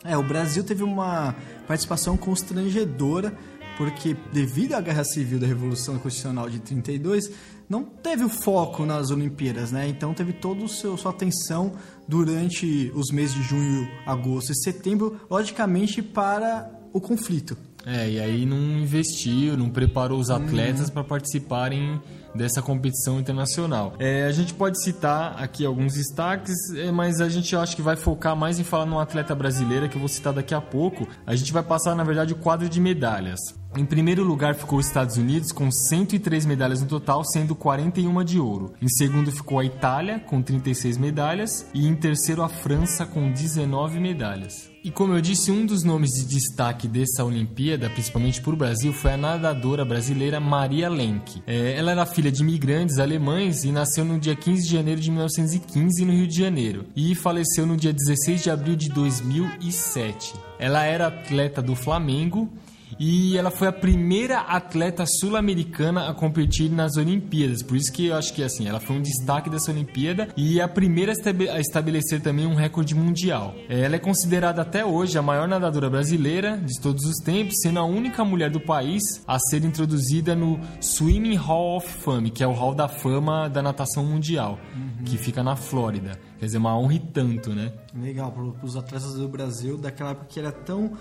É, 0.05 0.17
o 0.17 0.23
Brasil 0.23 0.65
teve 0.65 0.83
uma 0.83 1.35
participação 1.67 2.17
constrangedora, 2.17 3.37
porque 3.77 4.17
devido 4.33 4.75
à 4.75 4.81
Guerra 4.81 5.05
Civil 5.05 5.39
da 5.39 5.47
Revolução 5.47 5.99
Constitucional 5.99 6.49
de 6.49 6.61
32, 6.61 7.31
não 7.69 7.85
teve 7.85 8.25
o 8.25 8.29
foco 8.29 8.85
nas 8.85 9.11
Olimpíadas, 9.11 9.73
né? 9.73 9.89
Então 9.89 10.13
teve 10.13 10.33
toda 10.33 10.67
sua 10.69 11.11
atenção 11.11 11.73
durante 12.07 12.93
os 12.95 13.11
meses 13.11 13.35
de 13.35 13.43
junho, 13.43 13.89
agosto 14.05 14.53
e 14.53 14.57
setembro, 14.57 15.21
logicamente 15.31 16.03
para 16.03 16.71
o 16.93 17.01
conflito. 17.01 17.57
É, 17.85 18.11
e 18.11 18.21
aí 18.21 18.47
não 18.47 18.59
investiu, 18.79 19.57
não 19.57 19.69
preparou 19.69 20.21
os 20.21 20.31
atletas 20.31 20.89
para 20.89 21.03
participarem 21.03 22.01
dessa 22.35 22.63
competição 22.63 23.21
internacional. 23.21 23.95
É, 23.99 24.25
a 24.25 24.33
gente 24.33 24.55
pode 24.55 24.83
citar 24.83 25.43
aqui 25.43 25.65
alguns 25.65 25.95
destaques, 25.95 26.57
é, 26.75 26.91
mas 26.91 27.21
a 27.21 27.29
gente 27.29 27.55
acho 27.55 27.77
que 27.77 27.83
vai 27.83 27.97
focar 27.97 28.37
mais 28.37 28.59
em 28.59 28.65
falar 28.65 28.87
num 28.87 28.99
atleta 28.99 29.35
brasileira 29.35 29.89
que 29.89 29.97
eu 29.97 30.01
vou 30.01 30.09
citar 30.09 30.33
daqui 30.33 30.55
a 30.55 30.61
pouco. 30.61 31.07
A 31.27 31.35
gente 31.35 31.53
vai 31.53 31.63
passar, 31.63 31.95
na 31.95 32.05
verdade, 32.05 32.33
o 32.33 32.37
quadro 32.37 32.69
de 32.69 32.81
medalhas. 32.81 33.41
Em 33.77 33.87
primeiro 33.87 34.23
lugar 34.23 34.55
ficou 34.55 34.79
os 34.79 34.87
Estados 34.87 35.17
Unidos 35.17 35.51
com 35.51 35.71
103 35.71 36.45
medalhas 36.45 36.83
no 36.83 36.89
total, 36.89 37.25
sendo 37.25 37.55
41 37.55 38.23
de 38.23 38.39
ouro. 38.39 38.75
Em 38.83 38.89
segundo 38.89 39.33
ficou 39.33 39.59
a 39.59 39.65
Itália 39.65 40.19
com 40.19 40.43
36 40.43 40.99
medalhas 40.99 41.67
e 41.73 41.87
em 41.87 41.95
terceiro 41.95 42.43
a 42.43 42.49
França 42.49 43.07
com 43.07 43.33
19 43.33 43.99
medalhas. 43.99 44.72
E 44.85 44.91
como 44.91 45.15
eu 45.15 45.21
disse, 45.21 45.53
um 45.53 45.65
dos 45.65 45.85
nomes 45.85 46.11
de 46.11 46.25
destaque 46.25 46.89
dessa 46.89 47.23
Olimpíada, 47.23 47.89
principalmente 47.89 48.43
para 48.43 48.53
o 48.53 48.57
Brasil, 48.57 48.93
foi 48.93 49.13
a 49.13 49.17
nadadora 49.17 49.85
brasileira 49.85 50.41
Maria 50.41 50.89
Lenk. 50.89 51.41
É, 51.47 51.79
ela 51.79 51.93
era 51.93 52.05
filha 52.05 52.33
de 52.33 52.43
imigrantes 52.43 52.99
alemães 52.99 53.63
e 53.63 53.71
nasceu 53.71 54.05
no 54.05 54.19
dia 54.19 54.35
15 54.35 54.65
de 54.65 54.73
janeiro 54.73 55.01
de 55.01 55.09
1915 55.09 56.05
no 56.05 56.13
Rio 56.13 56.27
de 56.27 56.37
Janeiro 56.37 56.87
e 56.97 57.15
faleceu 57.15 57.65
no 57.65 57.77
dia 57.77 57.93
16 57.93 58.43
de 58.43 58.51
abril 58.51 58.75
de 58.75 58.89
2007. 58.89 60.35
Ela 60.59 60.85
era 60.85 61.07
atleta 61.07 61.63
do 61.63 61.77
Flamengo 61.77 62.51
e 62.99 63.37
ela 63.37 63.51
foi 63.51 63.69
a 63.69 63.73
primeira 63.73 64.41
atleta 64.41 65.05
sul-americana 65.07 66.09
a 66.09 66.15
competir 66.15 66.71
nas 66.71 66.97
Olimpíadas. 66.97 67.63
Por 67.63 67.77
isso 67.77 67.93
que 67.93 68.07
eu 68.07 68.17
acho 68.17 68.33
que 68.33 68.43
assim, 68.43 68.69
ela 68.69 68.81
foi 68.81 68.97
um 68.97 69.03
destaque 69.03 69.51
dessa 69.51 69.71
Olimpíada 69.71 70.29
e 70.37 70.61
a 70.61 70.69
primeira 70.69 71.13
a 71.53 71.61
estabelecer 71.61 72.21
também 72.21 72.47
um 72.47 72.55
recorde 72.55 72.95
mundial. 72.95 73.55
Ela 73.69 73.97
é 73.97 73.99
considerada 73.99 74.63
até 74.63 74.85
hoje 74.85 75.19
a 75.19 75.23
maior 75.23 75.49
nadadora 75.49 75.89
brasileira 75.89 76.59
de 76.59 76.81
todos 76.81 77.05
os 77.05 77.19
tempos, 77.19 77.61
sendo 77.61 77.79
a 77.79 77.85
única 77.85 78.25
mulher 78.25 78.51
do 78.51 78.61
país 78.61 79.03
a 79.27 79.39
ser 79.39 79.65
introduzida 79.65 80.35
no 80.35 80.59
Swimming 80.81 81.37
Hall 81.37 81.77
of 81.77 81.89
Fame, 81.89 82.31
que 82.31 82.43
é 82.43 82.47
o 82.47 82.53
Hall 82.53 82.75
da 82.75 82.89
Fama 82.89 83.49
da 83.49 83.63
natação 83.63 84.05
mundial, 84.05 84.59
uhum. 84.75 85.05
que 85.05 85.17
fica 85.17 85.43
na 85.43 85.57
Flórida. 85.57 86.19
Quer 86.39 86.47
dizer, 86.47 86.59
uma 86.59 86.77
honra 86.77 86.95
e 86.95 86.99
tanto, 86.99 87.51
né? 87.51 87.73
Legal, 87.95 88.33
para 88.33 88.67
os 88.67 88.77
atletas 88.77 89.15
do 89.15 89.29
Brasil, 89.29 89.79
daquela 89.79 90.11
época 90.11 90.27
que 90.29 90.41
era 90.41 90.51
tão 90.51 90.93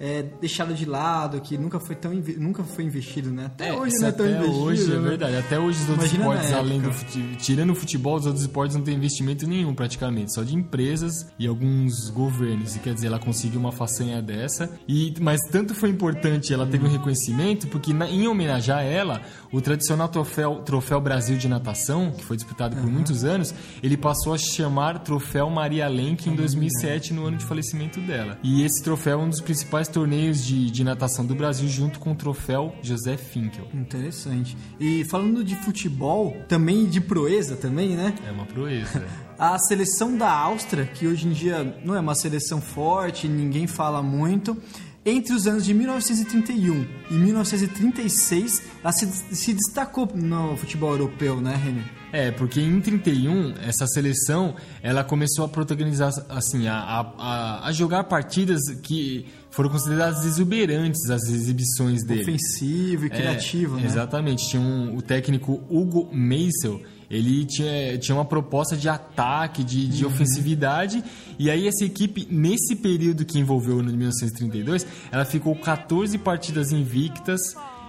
é, 0.00 0.22
deixado 0.40 0.72
de 0.72 0.86
lado, 0.86 1.38
que 1.42 1.58
nunca 1.58 1.78
foi 1.78 1.94
tão 1.94 2.10
nunca 2.38 2.64
foi 2.64 2.84
investido, 2.84 3.30
né? 3.30 3.46
Até 3.46 3.68
é, 3.68 3.72
hoje 3.74 3.98
não 3.98 4.08
é 4.08 4.12
tão 4.12 4.24
até 4.24 4.34
investido. 4.34 4.62
hoje, 4.62 4.82
é 4.82 4.94
né? 4.94 5.08
verdade. 5.08 5.36
Até 5.36 5.58
hoje 5.58 5.82
os 5.82 5.90
outros 5.90 6.12
Imagina 6.12 6.34
esportes, 6.34 6.52
além 6.54 6.80
do 6.80 6.90
futebol, 6.90 7.36
tirando 7.36 7.70
o 7.70 7.74
futebol, 7.74 8.16
os 8.16 8.24
outros 8.24 8.42
esportes 8.42 8.76
não 8.76 8.82
tem 8.82 8.94
investimento 8.94 9.46
nenhum 9.46 9.74
praticamente, 9.74 10.32
só 10.34 10.42
de 10.42 10.56
empresas 10.56 11.26
e 11.38 11.46
alguns 11.46 12.08
governos. 12.08 12.76
E 12.76 12.78
quer 12.78 12.94
dizer, 12.94 13.08
ela 13.08 13.18
conseguiu 13.18 13.60
uma 13.60 13.72
façanha 13.72 14.22
dessa. 14.22 14.70
E 14.88 15.12
mas 15.20 15.38
tanto 15.52 15.74
foi 15.74 15.90
importante, 15.90 16.54
ela 16.54 16.66
teve 16.66 16.86
um 16.86 16.90
reconhecimento 16.90 17.66
porque 17.68 17.92
na, 17.92 18.08
em 18.08 18.26
homenagear 18.26 18.82
ela, 18.82 19.20
o 19.52 19.60
tradicional 19.60 20.08
troféu, 20.08 20.56
troféu 20.56 21.00
Brasil 21.00 21.36
de 21.36 21.48
natação, 21.48 22.12
que 22.12 22.24
foi 22.24 22.36
disputado 22.36 22.76
por 22.76 22.84
uhum. 22.84 22.92
muitos 22.92 23.24
anos, 23.24 23.54
ele 23.82 23.96
passou 23.96 24.32
a 24.32 24.38
chamar 24.38 25.00
Troféu 25.00 25.50
Maria 25.50 25.88
Lenk 25.88 26.28
em 26.28 26.34
2007, 26.34 27.12
no 27.12 27.26
ano 27.26 27.36
de 27.36 27.44
falecimento 27.44 28.00
dela. 28.00 28.38
E 28.42 28.62
esse 28.62 28.82
troféu 28.82 29.20
é 29.20 29.22
um 29.22 29.28
dos 29.28 29.40
principais 29.40 29.88
torneios 29.88 30.44
de, 30.44 30.70
de 30.70 30.84
natação 30.84 31.26
do 31.26 31.34
Brasil 31.34 31.68
junto 31.68 31.98
com 31.98 32.12
o 32.12 32.14
troféu 32.14 32.74
José 32.82 33.16
Finkel. 33.16 33.66
Interessante. 33.74 34.56
E 34.78 35.04
falando 35.04 35.42
de 35.42 35.56
futebol, 35.56 36.36
também 36.48 36.86
de 36.86 37.00
proeza 37.00 37.56
também, 37.56 37.96
né? 37.96 38.14
É 38.26 38.30
uma 38.30 38.46
proeza. 38.46 39.04
a 39.38 39.58
seleção 39.58 40.16
da 40.16 40.30
Áustria, 40.30 40.84
que 40.84 41.06
hoje 41.06 41.26
em 41.26 41.32
dia 41.32 41.80
não 41.84 41.94
é 41.94 42.00
uma 42.00 42.14
seleção 42.14 42.60
forte, 42.60 43.26
ninguém 43.26 43.66
fala 43.66 44.02
muito, 44.02 44.56
entre 45.04 45.32
os 45.34 45.46
anos 45.46 45.64
de 45.64 45.72
1931 45.72 46.86
e 47.10 47.14
1936, 47.14 48.62
ela 48.82 48.92
se, 48.92 49.06
se 49.34 49.54
destacou 49.54 50.06
no 50.14 50.56
futebol 50.56 50.92
europeu, 50.92 51.40
né, 51.40 51.56
René? 51.56 51.84
É, 52.12 52.30
porque 52.30 52.60
em 52.60 52.80
31, 52.80 53.54
essa 53.66 53.86
seleção, 53.86 54.56
ela 54.82 55.04
começou 55.04 55.44
a 55.44 55.48
protagonizar, 55.48 56.12
assim, 56.28 56.66
a, 56.66 56.74
a, 57.16 57.66
a 57.68 57.72
jogar 57.72 58.04
partidas 58.04 58.60
que 58.82 59.26
foram 59.50 59.70
consideradas 59.70 60.24
exuberantes 60.24 61.08
as 61.08 61.28
exibições 61.28 62.04
dele. 62.04 62.22
Ofensivo 62.22 63.06
e 63.06 63.10
criativo, 63.10 63.78
é, 63.78 63.82
né? 63.82 63.86
Exatamente. 63.86 64.48
Tinha 64.48 64.60
um, 64.60 64.96
o 64.96 65.02
técnico 65.02 65.62
Hugo 65.68 66.08
Meisel, 66.12 66.80
ele 67.10 67.44
tinha, 67.44 67.98
tinha 67.98 68.14
uma 68.14 68.24
proposta 68.24 68.76
de 68.76 68.88
ataque, 68.88 69.64
de, 69.64 69.88
de 69.88 70.04
uhum. 70.04 70.12
ofensividade, 70.12 71.02
e 71.38 71.50
aí 71.50 71.66
essa 71.66 71.84
equipe, 71.84 72.26
nesse 72.30 72.76
período 72.76 73.24
que 73.24 73.38
envolveu 73.38 73.82
no 73.82 73.90
1932, 73.90 74.86
ela 75.10 75.24
ficou 75.24 75.56
14 75.56 76.16
partidas 76.18 76.70
invictas, 76.70 77.40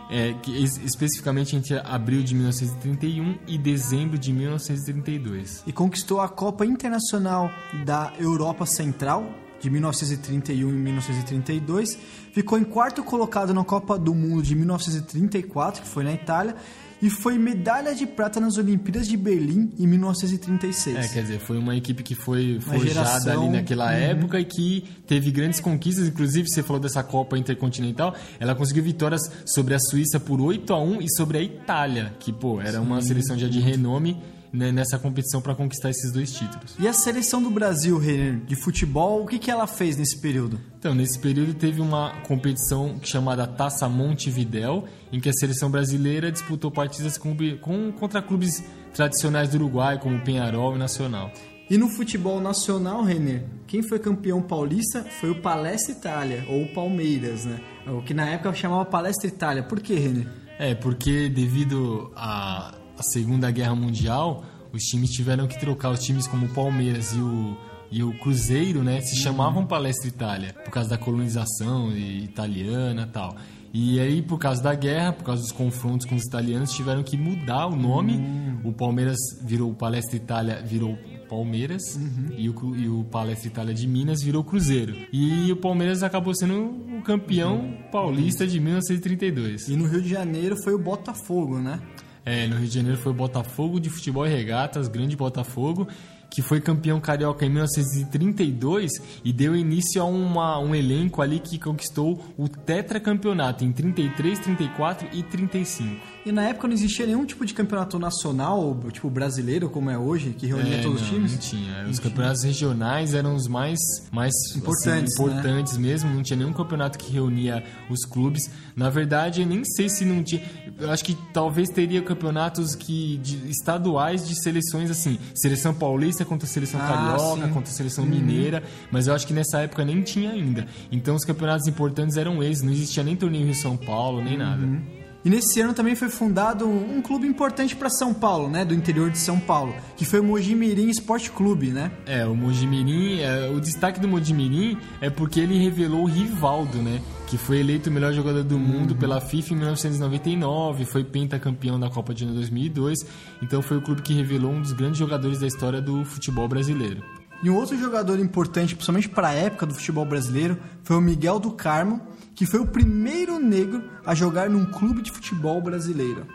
é, 0.09 0.33
que, 0.41 0.51
especificamente 0.61 1.55
entre 1.55 1.77
abril 1.77 2.21
de 2.23 2.35
1931 2.35 3.37
e 3.47 3.57
dezembro 3.57 4.17
de 4.17 4.33
1932. 4.33 5.63
E 5.65 5.71
conquistou 5.71 6.19
a 6.19 6.27
Copa 6.27 6.65
Internacional 6.65 7.49
da 7.85 8.11
Europa 8.19 8.65
Central 8.65 9.25
de 9.61 9.69
1931 9.69 10.69
e 10.69 10.73
1932, 10.73 11.97
ficou 12.33 12.57
em 12.57 12.63
quarto 12.63 13.03
colocado 13.03 13.53
na 13.53 13.63
Copa 13.63 13.97
do 13.97 14.13
Mundo 14.13 14.41
de 14.41 14.55
1934, 14.55 15.83
que 15.83 15.87
foi 15.87 16.03
na 16.03 16.11
Itália, 16.11 16.55
e 17.01 17.09
foi 17.09 17.37
medalha 17.37 17.95
de 17.95 18.05
prata 18.05 18.39
nas 18.39 18.57
Olimpíadas 18.57 19.07
de 19.07 19.17
Berlim 19.17 19.71
em 19.77 19.87
1936. 19.87 20.97
É, 20.97 21.07
quer 21.07 21.21
dizer, 21.23 21.39
foi 21.39 21.57
uma 21.57 21.75
equipe 21.75 22.03
que 22.03 22.13
foi 22.13 22.59
forjada 22.59 23.33
ali 23.33 23.49
naquela 23.49 23.85
uhum. 23.85 23.91
época 23.91 24.39
e 24.39 24.45
que 24.45 24.83
teve 25.07 25.31
grandes 25.31 25.59
conquistas, 25.59 26.07
inclusive 26.07 26.49
você 26.49 26.61
falou 26.61 26.79
dessa 26.79 27.03
Copa 27.03 27.37
Intercontinental, 27.37 28.15
ela 28.39 28.53
conseguiu 28.53 28.83
vitórias 28.83 29.21
sobre 29.45 29.73
a 29.73 29.79
Suíça 29.79 30.19
por 30.19 30.39
8 30.39 30.73
a 30.73 30.81
1 30.81 31.01
e 31.01 31.15
sobre 31.15 31.37
a 31.37 31.41
Itália, 31.41 32.13
que 32.19 32.31
pô, 32.31 32.61
era 32.61 32.73
Sim. 32.73 32.79
uma 32.79 33.01
seleção 33.01 33.37
já 33.37 33.47
de 33.47 33.59
renome 33.59 34.17
né, 34.51 34.71
nessa 34.71 34.99
competição 34.99 35.41
para 35.41 35.55
conquistar 35.55 35.89
esses 35.89 36.11
dois 36.11 36.33
títulos. 36.33 36.75
E 36.79 36.87
a 36.87 36.93
seleção 36.93 37.41
do 37.41 37.49
Brasil, 37.49 37.97
Renner, 37.97 38.41
de 38.45 38.55
futebol, 38.55 39.23
o 39.23 39.27
que, 39.27 39.39
que 39.39 39.49
ela 39.49 39.67
fez 39.67 39.95
nesse 39.95 40.17
período? 40.17 40.59
Então, 40.77 40.93
nesse 40.93 41.17
período 41.17 41.53
teve 41.53 41.79
uma 41.79 42.21
competição 42.27 42.99
chamada 43.03 43.47
Taça 43.47 43.87
Montevidéu, 43.87 44.85
em 45.11 45.19
que 45.19 45.29
a 45.29 45.33
seleção 45.33 45.69
brasileira 45.69 46.31
disputou 46.31 46.71
partidas 46.71 47.17
com, 47.17 47.35
com, 47.59 47.91
contra 47.93 48.21
clubes 48.21 48.63
tradicionais 48.93 49.49
do 49.49 49.55
Uruguai, 49.55 49.99
como 49.99 50.19
Penharol 50.21 50.75
e 50.75 50.79
Nacional. 50.79 51.31
E 51.69 51.77
no 51.77 51.87
futebol 51.87 52.41
nacional, 52.41 53.01
Renner, 53.01 53.45
quem 53.65 53.81
foi 53.81 53.97
campeão 53.97 54.41
paulista 54.41 55.05
foi 55.21 55.29
o 55.29 55.41
Palestra 55.41 55.93
Itália, 55.93 56.45
ou 56.49 56.67
Palmeiras, 56.67 57.45
né? 57.45 57.61
O 57.87 58.01
que 58.01 58.13
na 58.13 58.27
época 58.27 58.53
chamava 58.53 58.83
Palestra 58.83 59.29
Itália. 59.29 59.63
Por 59.63 59.79
que, 59.79 59.93
Renner? 59.95 60.27
É, 60.59 60.75
porque 60.75 61.29
devido 61.29 62.11
a 62.13 62.75
a 63.01 63.03
Segunda 63.03 63.49
Guerra 63.49 63.75
Mundial, 63.75 64.43
os 64.71 64.83
times 64.83 65.09
tiveram 65.09 65.47
que 65.47 65.59
trocar 65.59 65.89
os 65.89 65.99
times 65.99 66.27
como 66.27 66.45
o 66.45 66.49
Palmeiras 66.49 67.13
e 67.13 67.19
o, 67.19 67.57
e 67.91 68.03
o 68.03 68.13
Cruzeiro, 68.19 68.83
né? 68.83 69.01
Se 69.01 69.15
chamavam 69.15 69.65
Palestra 69.65 70.07
Itália, 70.07 70.53
por 70.53 70.71
causa 70.71 70.91
da 70.91 70.97
colonização 70.99 71.91
italiana 71.97 73.07
e 73.09 73.11
tal. 73.11 73.35
E 73.73 73.99
aí, 73.99 74.21
por 74.21 74.37
causa 74.37 74.61
da 74.61 74.75
guerra, 74.75 75.13
por 75.13 75.23
causa 75.23 75.41
dos 75.41 75.51
confrontos 75.51 76.05
com 76.05 76.15
os 76.15 76.23
italianos, 76.25 76.71
tiveram 76.73 77.01
que 77.01 77.17
mudar 77.17 77.67
o 77.67 77.75
nome. 77.75 78.17
Uhum. 78.17 78.59
O 78.65 78.73
Palmeiras 78.73 79.17
virou 79.41 79.73
Palestra 79.73 80.17
Itália, 80.17 80.61
virou 80.61 80.95
Palmeiras 81.27 81.95
uhum. 81.95 82.35
e, 82.37 82.49
o, 82.49 82.75
e 82.75 82.89
o 82.89 83.05
Palestra 83.05 83.47
Itália 83.47 83.73
de 83.73 83.87
Minas 83.87 84.21
virou 84.21 84.43
Cruzeiro. 84.43 84.93
E 85.11 85.51
o 85.51 85.55
Palmeiras 85.55 86.03
acabou 86.03 86.35
sendo 86.35 86.53
o 86.97 87.01
campeão 87.01 87.61
uhum. 87.61 87.77
paulista 87.91 88.45
de 88.45 88.59
1932. 88.59 89.69
E 89.69 89.75
no 89.75 89.87
Rio 89.87 90.01
de 90.01 90.09
Janeiro 90.09 90.55
foi 90.61 90.73
o 90.75 90.79
Botafogo, 90.79 91.57
né? 91.57 91.79
É, 92.25 92.47
no 92.47 92.57
Rio 92.57 92.67
de 92.67 92.75
Janeiro 92.75 92.97
foi 92.97 93.11
o 93.11 93.15
Botafogo 93.15 93.79
de 93.79 93.89
Futebol 93.89 94.25
e 94.25 94.29
Regatas, 94.29 94.87
grande 94.87 95.15
Botafogo 95.15 95.87
que 96.31 96.41
foi 96.41 96.61
campeão 96.61 96.99
carioca 96.99 97.45
em 97.45 97.49
1932 97.49 98.89
e 99.23 99.33
deu 99.33 99.53
início 99.53 100.01
a 100.01 100.05
uma, 100.05 100.57
um 100.59 100.73
elenco 100.73 101.21
ali 101.21 101.39
que 101.39 101.59
conquistou 101.59 102.23
o 102.37 102.47
tetracampeonato 102.47 103.65
em 103.65 103.71
33, 103.73 104.39
34 104.39 105.09
e 105.11 105.23
35. 105.23 106.01
E 106.23 106.31
na 106.31 106.43
época 106.43 106.67
não 106.67 106.75
existia 106.75 107.07
nenhum 107.07 107.25
tipo 107.25 107.43
de 107.43 107.53
campeonato 107.53 107.97
nacional, 107.97 108.77
tipo 108.91 109.09
brasileiro, 109.09 109.69
como 109.69 109.89
é 109.89 109.97
hoje, 109.97 110.35
que 110.37 110.45
reunia 110.45 110.77
é, 110.77 110.81
todos 110.81 111.01
não, 111.01 111.07
os 111.07 111.09
times? 111.09 111.31
Não 111.31 111.39
tinha. 111.39 111.87
Os 111.89 111.99
campeonatos 111.99 112.43
regionais 112.43 113.15
eram 113.15 113.35
os 113.35 113.47
mais, 113.47 113.79
mais 114.11 114.33
importantes, 114.55 115.13
assim, 115.13 115.23
importantes 115.23 115.73
né? 115.73 115.79
mesmo. 115.79 116.13
Não 116.13 116.21
tinha 116.21 116.37
nenhum 116.37 116.53
campeonato 116.53 116.99
que 116.99 117.11
reunia 117.11 117.63
os 117.89 118.05
clubes. 118.05 118.51
Na 118.75 118.89
verdade, 118.89 119.41
eu 119.41 119.47
nem 119.47 119.65
sei 119.65 119.89
se 119.89 120.05
não 120.05 120.23
tinha. 120.23 120.43
Eu 120.79 120.91
acho 120.91 121.03
que 121.03 121.17
talvez 121.33 121.69
teria 121.69 122.03
campeonatos 122.03 122.75
que 122.75 123.17
de, 123.17 123.49
estaduais 123.49 124.27
de 124.27 124.39
seleções 124.43 124.91
assim, 124.91 125.17
seleção 125.33 125.73
paulista 125.73 126.23
contra 126.23 126.47
seleção 126.47 126.79
ah, 126.81 126.87
carioca, 126.87 127.47
sim. 127.47 127.53
contra 127.53 127.71
seleção 127.71 128.03
uhum. 128.03 128.09
mineira, 128.11 128.63
mas 128.91 129.07
eu 129.07 129.15
acho 129.15 129.25
que 129.25 129.33
nessa 129.33 129.61
época 129.61 129.83
nem 129.83 130.03
tinha 130.03 130.31
ainda. 130.31 130.67
Então 130.91 131.15
os 131.15 131.25
campeonatos 131.25 131.67
importantes 131.67 132.15
eram 132.15 132.43
esses, 132.43 132.61
não 132.61 132.71
existia 132.71 133.03
nem 133.03 133.15
torneio 133.15 133.45
Rio 133.45 133.55
São 133.55 133.75
Paulo, 133.75 134.23
nem 134.23 134.33
uhum. 134.33 134.39
nada. 134.39 135.00
E 135.23 135.29
nesse 135.29 135.61
ano 135.61 135.73
também 135.73 135.95
foi 135.95 136.09
fundado 136.09 136.67
um 136.67 136.99
clube 136.99 137.27
importante 137.27 137.75
para 137.75 137.89
São 137.89 138.11
Paulo, 138.11 138.49
né, 138.49 138.65
do 138.65 138.73
interior 138.73 139.09
de 139.11 139.19
São 139.19 139.39
Paulo, 139.39 139.75
que 139.95 140.03
foi 140.03 140.19
o 140.19 140.23
Mojimirim 140.23 140.89
Esporte 140.89 141.29
Clube, 141.29 141.67
né? 141.67 141.91
É, 142.07 142.25
o 142.25 142.35
Mojimirim, 142.35 143.19
é, 143.19 143.47
o 143.49 143.59
destaque 143.59 143.99
do 143.99 144.07
Mojimirim 144.07 144.77
é 144.99 145.11
porque 145.11 145.39
ele 145.39 145.59
revelou 145.59 146.03
o 146.03 146.07
Rivaldo, 146.07 146.79
né, 146.79 146.99
que 147.27 147.37
foi 147.37 147.59
eleito 147.59 147.91
o 147.91 147.93
melhor 147.93 148.13
jogador 148.13 148.43
do 148.43 148.57
mundo 148.57 148.91
uhum. 148.91 148.97
pela 148.97 149.21
FIFA 149.21 149.53
em 149.53 149.57
1999, 149.57 150.85
foi 150.85 151.03
pentacampeão 151.03 151.79
da 151.79 151.89
Copa 151.89 152.15
de 152.15 152.25
2002, 152.25 153.05
então 153.43 153.61
foi 153.61 153.77
o 153.77 153.81
clube 153.81 154.01
que 154.01 154.13
revelou 154.13 154.51
um 154.51 154.61
dos 154.61 154.73
grandes 154.73 154.97
jogadores 154.97 155.39
da 155.39 155.45
história 155.45 155.79
do 155.79 156.03
futebol 156.03 156.47
brasileiro. 156.47 157.03
E 157.43 157.49
um 157.49 157.55
outro 157.55 157.77
jogador 157.77 158.19
importante, 158.19 158.75
principalmente 158.75 159.09
para 159.09 159.29
a 159.29 159.33
época 159.33 159.65
do 159.65 159.73
futebol 159.73 160.05
brasileiro, 160.05 160.57
foi 160.83 160.95
o 160.95 161.01
Miguel 161.01 161.39
do 161.39 161.51
Carmo, 161.51 162.01
que 162.35 162.45
foi 162.45 162.59
o 162.59 162.67
primeiro 162.67 163.39
negro 163.39 163.89
a 164.05 164.15
jogar 164.15 164.49
num 164.49 164.65
clube 164.65 165.01
de 165.01 165.11
futebol 165.11 165.61
brasileiro. 165.61 166.25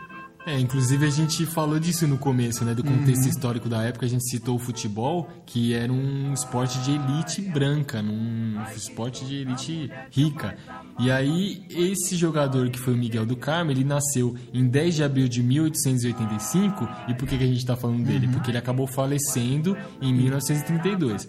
É, 0.47 0.57
inclusive 0.57 1.05
a 1.05 1.09
gente 1.09 1.45
falou 1.45 1.77
disso 1.77 2.07
no 2.07 2.17
começo, 2.17 2.63
né? 2.63 2.73
Do 2.73 2.81
contexto 2.81 3.27
histórico 3.27 3.67
da 3.67 3.83
época, 3.83 4.05
a 4.05 4.09
gente 4.09 4.23
citou 4.29 4.55
o 4.55 4.59
futebol, 4.59 5.27
que 5.45 5.73
era 5.73 5.91
um 5.91 6.31
esporte 6.31 6.79
de 6.79 6.91
elite 6.91 7.41
branca, 7.41 7.99
um 7.99 8.55
esporte 8.73 9.25
de 9.25 9.41
elite 9.41 9.91
rica. 10.09 10.55
E 10.97 11.11
aí, 11.11 11.65
esse 11.69 12.15
jogador 12.15 12.69
que 12.69 12.79
foi 12.79 12.93
o 12.93 12.97
Miguel 12.97 13.25
do 13.25 13.35
Carmo, 13.35 13.71
ele 13.71 13.83
nasceu 13.83 14.37
em 14.53 14.65
10 14.65 14.95
de 14.95 15.03
abril 15.03 15.27
de 15.27 15.43
1885. 15.43 16.87
E 17.09 17.13
por 17.13 17.27
que, 17.27 17.37
que 17.37 17.43
a 17.43 17.47
gente 17.47 17.65
tá 17.65 17.75
falando 17.75 18.05
dele? 18.05 18.29
Porque 18.29 18.49
ele 18.49 18.57
acabou 18.57 18.87
falecendo 18.87 19.75
em 20.01 20.13
1932. 20.13 21.27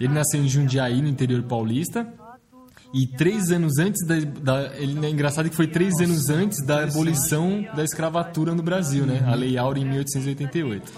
Ele 0.00 0.14
nasceu 0.14 0.42
em 0.42 0.48
Jundiaí, 0.48 1.02
no 1.02 1.08
interior 1.08 1.42
paulista, 1.42 2.10
e 2.94 3.06
três 3.06 3.50
anos 3.50 3.78
antes 3.78 4.06
da. 4.06 4.14
da- 4.20 4.74
ele, 4.76 5.04
é 5.04 5.10
engraçado 5.10 5.50
que 5.50 5.56
foi 5.56 5.66
três 5.66 5.98
anos 6.00 6.30
antes 6.30 6.64
da 6.64 6.84
abolição 6.84 7.66
da 7.74 7.82
escravatura 7.84 8.54
no 8.54 8.62
Brasil, 8.62 9.04
né? 9.04 9.22
A 9.26 9.34
Lei 9.34 9.58
Áurea 9.58 9.82
em 9.82 9.86
1888. 9.88 10.92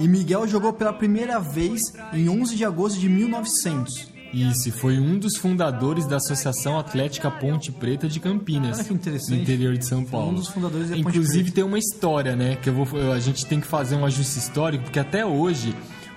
E 0.00 0.08
Miguel 0.08 0.48
jogou 0.48 0.72
pela 0.72 0.92
primeira 0.92 1.38
vez 1.38 1.92
em 2.12 2.28
11 2.28 2.56
de 2.56 2.64
agosto 2.64 2.98
de 2.98 3.08
1900. 3.08 4.10
Isso, 4.32 4.72
foi 4.72 4.98
um 4.98 5.18
dos 5.18 5.36
fundadores 5.36 6.06
da 6.06 6.16
Associação 6.16 6.78
Atlética 6.78 7.30
Ponte 7.30 7.70
Preta 7.70 8.08
de 8.08 8.18
Campinas. 8.18 8.78
Olha 8.78 8.88
que 8.88 8.94
interessante. 8.94 9.36
No 9.36 9.42
interior 9.42 9.76
de 9.76 9.84
São 9.84 9.98
Foi 9.98 10.06
um 10.06 10.10
Paulo. 10.22 10.36
dos 10.38 10.48
fundadores 10.48 10.88
da 10.88 10.96
Ponte 10.96 11.06
Inclusive 11.06 11.42
Preta. 11.42 11.54
tem 11.56 11.64
uma 11.64 11.78
história, 11.78 12.34
né? 12.34 12.56
Que 12.56 12.70
eu 12.70 12.72
vou, 12.74 13.12
a 13.12 13.20
gente 13.20 13.44
tem 13.44 13.60
que 13.60 13.66
fazer 13.66 13.94
um 13.94 14.06
ajuste 14.06 14.38
histórico, 14.38 14.84
porque 14.84 14.98
até 14.98 15.24
hoje 15.26 15.74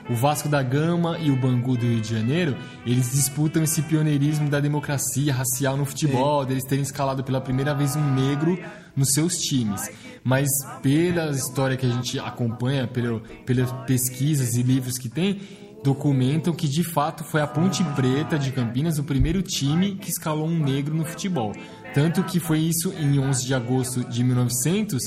o 0.10 0.14
Vasco 0.14 0.48
da 0.48 0.62
Gama 0.62 1.18
e 1.20 1.32
o 1.32 1.36
Bangu 1.36 1.76
do 1.76 1.86
Rio 1.86 2.02
de 2.02 2.14
Janeiro, 2.14 2.56
eles 2.86 3.12
disputam 3.12 3.64
esse 3.64 3.82
pioneirismo 3.82 4.50
da 4.50 4.60
democracia 4.60 5.34
racial 5.34 5.76
no 5.76 5.86
futebol, 5.86 6.46
deles 6.46 6.64
terem 6.64 6.84
escalado 6.84 7.24
pela 7.24 7.42
primeira 7.42 7.74
vez 7.74 7.96
um 7.96 8.14
negro 8.14 8.58
nos 8.96 9.14
seus 9.14 9.38
times. 9.38 9.90
Mas 10.24 10.48
pela 10.82 11.32
história 11.32 11.76
que 11.76 11.86
a 11.86 11.90
gente 11.90 12.20
acompanha, 12.20 12.88
pelo, 12.88 13.22
pelas 13.46 13.72
pesquisas 13.86 14.56
e 14.56 14.64
livros 14.64 14.98
que 14.98 15.10
tem, 15.10 15.42
documentam 15.84 16.54
que 16.54 16.68
de 16.68 16.84
fato 16.84 17.24
foi 17.24 17.42
a 17.42 17.48
Ponte 17.48 17.84
Preta 17.96 18.40
de 18.40 18.52
Campinas 18.52 18.98
o 18.98 19.04
primeiro 19.04 19.44
time 19.44 19.96
que 19.96 20.10
escalou 20.10 20.48
um 20.48 20.60
negro 20.60 20.96
no 20.96 21.06
futebol. 21.06 21.54
Tanto 21.94 22.24
que 22.24 22.40
foi 22.40 22.60
isso 22.60 22.92
em 22.94 23.20
11 23.20 23.46
de 23.46 23.54
agosto 23.54 24.04
de 24.04 24.24
1900 24.24 25.04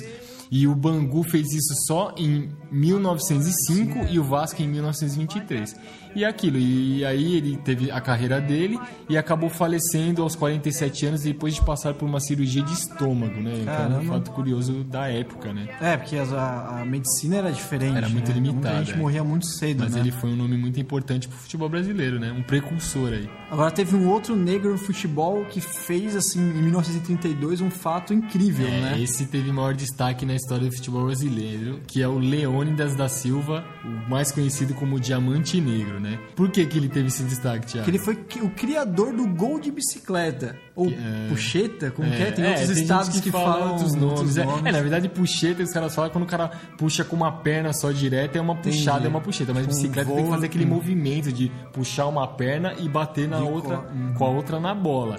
e 0.50 0.66
o 0.66 0.74
Bangu 0.74 1.22
fez 1.22 1.52
isso 1.52 1.74
só 1.86 2.14
em 2.16 2.50
1905 2.70 4.06
e 4.10 4.18
o 4.18 4.24
Vasco 4.24 4.62
em 4.62 4.68
1923. 4.68 5.76
E 6.18 6.24
aquilo, 6.24 6.58
e 6.58 7.04
aí 7.04 7.36
ele 7.36 7.56
teve 7.58 7.92
a 7.92 8.00
carreira 8.00 8.40
dele 8.40 8.76
e 9.08 9.16
acabou 9.16 9.48
falecendo 9.48 10.20
aos 10.20 10.34
47 10.34 11.06
anos 11.06 11.22
depois 11.22 11.54
de 11.54 11.64
passar 11.64 11.94
por 11.94 12.06
uma 12.06 12.18
cirurgia 12.18 12.60
de 12.60 12.72
estômago, 12.72 13.40
né? 13.40 13.52
Que 13.52 13.58
é 13.60 13.62
um 13.62 13.64
Caramba. 13.76 14.04
fato 14.14 14.30
curioso 14.32 14.82
da 14.82 15.06
época, 15.06 15.52
né? 15.52 15.68
É, 15.80 15.96
porque 15.96 16.16
a, 16.16 16.80
a 16.80 16.84
medicina 16.84 17.36
era 17.36 17.52
diferente. 17.52 17.96
Era 17.98 18.08
muito 18.08 18.26
né? 18.30 18.34
limitada, 18.34 18.74
Muita 18.74 18.84
gente 18.84 18.94
é. 18.94 18.96
morria 18.96 19.22
muito 19.22 19.46
cedo, 19.46 19.84
Mas 19.84 19.94
né? 19.94 20.00
ele 20.00 20.10
foi 20.10 20.30
um 20.30 20.34
nome 20.34 20.56
muito 20.56 20.80
importante 20.80 21.28
pro 21.28 21.38
futebol 21.38 21.68
brasileiro, 21.68 22.18
né? 22.18 22.32
Um 22.32 22.42
precursor 22.42 23.12
aí. 23.12 23.30
Agora 23.48 23.70
teve 23.70 23.94
um 23.94 24.08
outro 24.08 24.34
negro 24.34 24.72
no 24.72 24.78
futebol 24.78 25.44
que 25.44 25.60
fez, 25.60 26.16
assim, 26.16 26.40
em 26.40 26.62
1932, 26.62 27.60
um 27.60 27.70
fato 27.70 28.12
incrível, 28.12 28.66
É, 28.66 28.80
né? 28.80 29.00
Esse 29.00 29.24
teve 29.24 29.52
maior 29.52 29.72
destaque 29.72 30.26
na 30.26 30.34
história 30.34 30.66
do 30.66 30.74
futebol 30.74 31.04
brasileiro, 31.06 31.80
que 31.86 32.02
é 32.02 32.08
o 32.08 32.18
Leônidas 32.18 32.96
da 32.96 33.08
Silva, 33.08 33.64
o 33.84 34.10
mais 34.10 34.32
conhecido 34.32 34.74
como 34.74 34.98
Diamante 34.98 35.60
Negro, 35.60 36.00
né? 36.00 36.07
Por 36.36 36.50
que, 36.50 36.64
que 36.66 36.78
ele 36.78 36.88
teve 36.88 37.08
esse 37.08 37.22
destaque, 37.24 37.66
Thiago? 37.66 37.84
Que 37.84 37.90
ele 37.90 37.98
foi 37.98 38.14
que- 38.16 38.40
o 38.40 38.50
criador 38.50 39.12
do 39.12 39.26
gol 39.28 39.58
de 39.60 39.70
bicicleta. 39.70 40.56
Ou 40.74 40.88
é- 40.88 41.28
puxeta, 41.28 41.90
como 41.90 42.08
que 42.10 42.22
é? 42.22 42.30
Tem 42.30 42.44
outros 42.46 42.66
tem 42.68 42.82
estados 42.82 43.20
que, 43.20 43.30
fala 43.30 43.52
falam 43.54 43.72
outros 43.72 43.94
outros 43.94 44.20
nomes. 44.36 44.36
É, 44.38 44.44
nomes. 44.44 44.66
É, 44.66 44.72
na 44.72 44.80
verdade, 44.80 45.08
puxeta, 45.08 45.62
os 45.62 45.72
caras 45.72 45.94
falam 45.94 46.10
quando 46.10 46.24
o 46.24 46.26
cara 46.28 46.48
puxa 46.78 47.04
com 47.04 47.16
uma 47.16 47.32
perna 47.32 47.72
só 47.72 47.90
direta, 47.90 48.38
é 48.38 48.40
uma 48.40 48.54
puxada, 48.56 48.98
Entendi. 49.00 49.06
é 49.06 49.10
uma 49.10 49.20
puxeta. 49.20 49.52
Mas 49.52 49.66
Com 49.66 49.72
bicicleta 49.72 50.10
tem 50.12 50.24
que 50.24 50.30
fazer 50.30 50.46
aquele 50.46 50.64
hum. 50.64 50.68
movimento 50.68 51.32
de 51.32 51.50
puxar 51.72 52.06
uma 52.06 52.26
perna 52.28 52.74
e 52.78 52.88
bater 52.88 53.28
na 53.28 53.38
De 53.38 53.42
outra, 53.42 53.76
co- 53.78 53.92
uhum. 53.92 54.14
com 54.14 54.24
a 54.24 54.28
outra 54.28 54.60
na 54.60 54.74
bola. 54.74 55.18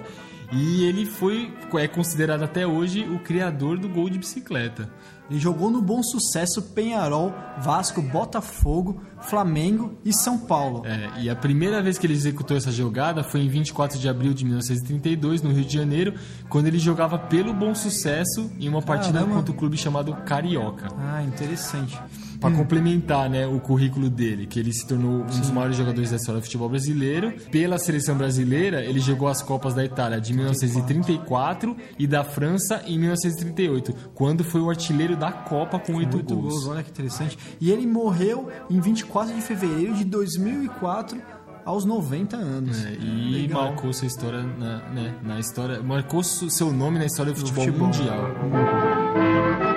E 0.52 0.84
ele 0.84 1.06
foi, 1.06 1.52
é 1.74 1.86
considerado 1.86 2.42
até 2.42 2.66
hoje 2.66 3.04
o 3.08 3.18
criador 3.20 3.78
do 3.78 3.88
gol 3.88 4.10
de 4.10 4.18
bicicleta. 4.18 4.88
Ele 5.30 5.38
jogou 5.38 5.70
no 5.70 5.80
Bom 5.80 6.02
Sucesso, 6.02 6.60
Penharol, 6.60 7.32
Vasco, 7.58 8.02
Botafogo, 8.02 9.00
Flamengo 9.20 9.96
e 10.04 10.12
São 10.12 10.36
Paulo. 10.36 10.84
É, 10.84 11.22
e 11.22 11.30
a 11.30 11.36
primeira 11.36 11.80
vez 11.80 11.98
que 11.98 12.06
ele 12.06 12.14
executou 12.14 12.56
essa 12.56 12.72
jogada 12.72 13.22
foi 13.22 13.40
em 13.40 13.48
24 13.48 13.96
de 13.96 14.08
abril 14.08 14.34
de 14.34 14.44
1932, 14.44 15.40
no 15.42 15.52
Rio 15.52 15.64
de 15.64 15.72
Janeiro, 15.72 16.14
quando 16.48 16.66
ele 16.66 16.80
jogava 16.80 17.16
pelo 17.16 17.54
Bom 17.54 17.74
Sucesso 17.76 18.50
em 18.58 18.68
uma 18.68 18.82
partida 18.82 19.20
Caramba. 19.20 19.36
contra 19.36 19.52
o 19.52 19.56
clube 19.56 19.76
chamado 19.76 20.12
Carioca. 20.26 20.88
Ah, 20.98 21.22
interessante. 21.22 21.96
Pra 22.40 22.50
complementar 22.50 23.28
né, 23.28 23.46
o 23.46 23.60
currículo 23.60 24.08
dele, 24.08 24.46
que 24.46 24.58
ele 24.58 24.72
se 24.72 24.86
tornou 24.86 25.22
um 25.22 25.26
dos 25.26 25.50
maiores 25.50 25.76
jogadores 25.76 26.10
da 26.10 26.16
história 26.16 26.40
do 26.40 26.44
futebol 26.44 26.68
brasileiro. 26.68 27.32
Pela 27.50 27.78
seleção 27.78 28.16
brasileira, 28.16 28.82
ele 28.82 28.98
jogou 28.98 29.28
as 29.28 29.42
Copas 29.42 29.74
da 29.74 29.84
Itália 29.84 30.20
de 30.20 30.32
1934 30.32 31.76
e 31.98 32.06
da 32.06 32.24
França 32.24 32.82
em 32.86 32.98
1938, 32.98 33.94
quando 34.14 34.42
foi 34.42 34.60
o 34.60 34.70
artilheiro 34.70 35.16
da 35.16 35.30
Copa 35.30 35.78
com 35.78 35.94
oito 35.96 36.22
gols. 36.22 36.54
gols, 36.54 36.66
olha 36.66 36.82
que 36.82 36.90
interessante. 36.90 37.38
E 37.60 37.70
ele 37.70 37.86
morreu 37.86 38.48
em 38.70 38.80
24 38.80 39.34
de 39.34 39.42
fevereiro 39.42 39.94
de 39.94 40.04
2004, 40.04 41.20
aos 41.64 41.84
90 41.84 42.36
anos. 42.36 42.84
É, 42.84 42.94
e 42.94 43.42
Legal. 43.42 43.64
marcou 43.64 43.92
sua 43.92 44.06
história 44.06 44.42
na, 44.42 44.78
né, 44.90 45.14
na 45.22 45.38
história, 45.38 45.82
marcou 45.82 46.22
seu 46.22 46.72
nome 46.72 46.98
na 46.98 47.06
história 47.06 47.32
do 47.32 47.38
futebol, 47.38 47.64
futebol. 47.64 47.86
mundial. 47.88 49.69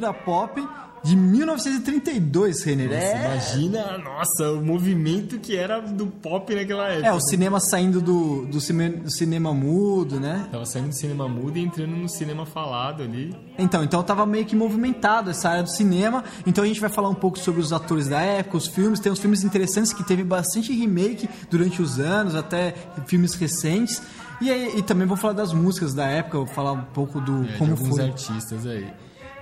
Cultura 0.00 0.12
pop 0.14 0.68
de 1.02 1.16
1932, 1.16 2.62
Renner. 2.62 2.90
Nossa, 2.90 3.00
É, 3.06 3.24
imagina, 3.24 3.98
nossa, 3.98 4.52
o 4.52 4.62
movimento 4.62 5.38
que 5.38 5.56
era 5.56 5.80
do 5.80 6.06
pop 6.06 6.54
naquela 6.54 6.88
época. 6.88 7.06
é, 7.06 7.12
o 7.12 7.20
cinema 7.20 7.58
saindo 7.58 8.00
do, 8.02 8.44
do, 8.46 8.60
cime- 8.60 8.90
do 8.90 9.10
cinema 9.10 9.54
mudo, 9.54 10.20
né? 10.20 10.46
Tava 10.52 10.66
saindo 10.66 10.88
do 10.88 10.94
cinema 10.94 11.26
mudo 11.26 11.56
e 11.56 11.62
entrando 11.62 11.96
no 11.96 12.08
cinema 12.08 12.44
falado 12.44 13.02
ali. 13.02 13.34
Então, 13.58 13.82
então 13.82 14.02
tava 14.02 14.26
meio 14.26 14.44
que 14.44 14.54
movimentado 14.54 15.30
essa 15.30 15.48
área 15.48 15.62
do 15.62 15.70
cinema. 15.70 16.22
Então 16.46 16.62
a 16.64 16.66
gente 16.66 16.80
vai 16.80 16.90
falar 16.90 17.08
um 17.08 17.14
pouco 17.14 17.38
sobre 17.38 17.60
os 17.62 17.72
atores 17.72 18.06
da 18.08 18.20
época, 18.20 18.58
os 18.58 18.66
filmes. 18.66 19.00
Tem 19.00 19.10
uns 19.10 19.18
filmes 19.20 19.42
interessantes 19.42 19.94
que 19.94 20.04
teve 20.04 20.22
bastante 20.22 20.70
remake 20.72 21.28
durante 21.50 21.80
os 21.80 21.98
anos, 21.98 22.34
até 22.34 22.74
filmes 23.06 23.32
recentes. 23.34 24.02
E, 24.40 24.50
aí, 24.50 24.78
e 24.78 24.82
também 24.82 25.06
vou 25.06 25.16
falar 25.16 25.32
das 25.34 25.52
músicas 25.54 25.94
da 25.94 26.04
época, 26.06 26.38
vou 26.38 26.46
falar 26.46 26.72
um 26.72 26.82
pouco 26.82 27.20
do 27.22 27.44
É, 27.44 27.52
como 27.58 27.74
de 27.74 27.80
alguns 27.82 27.96
foi. 27.96 28.04
artistas 28.06 28.66
aí. 28.66 28.86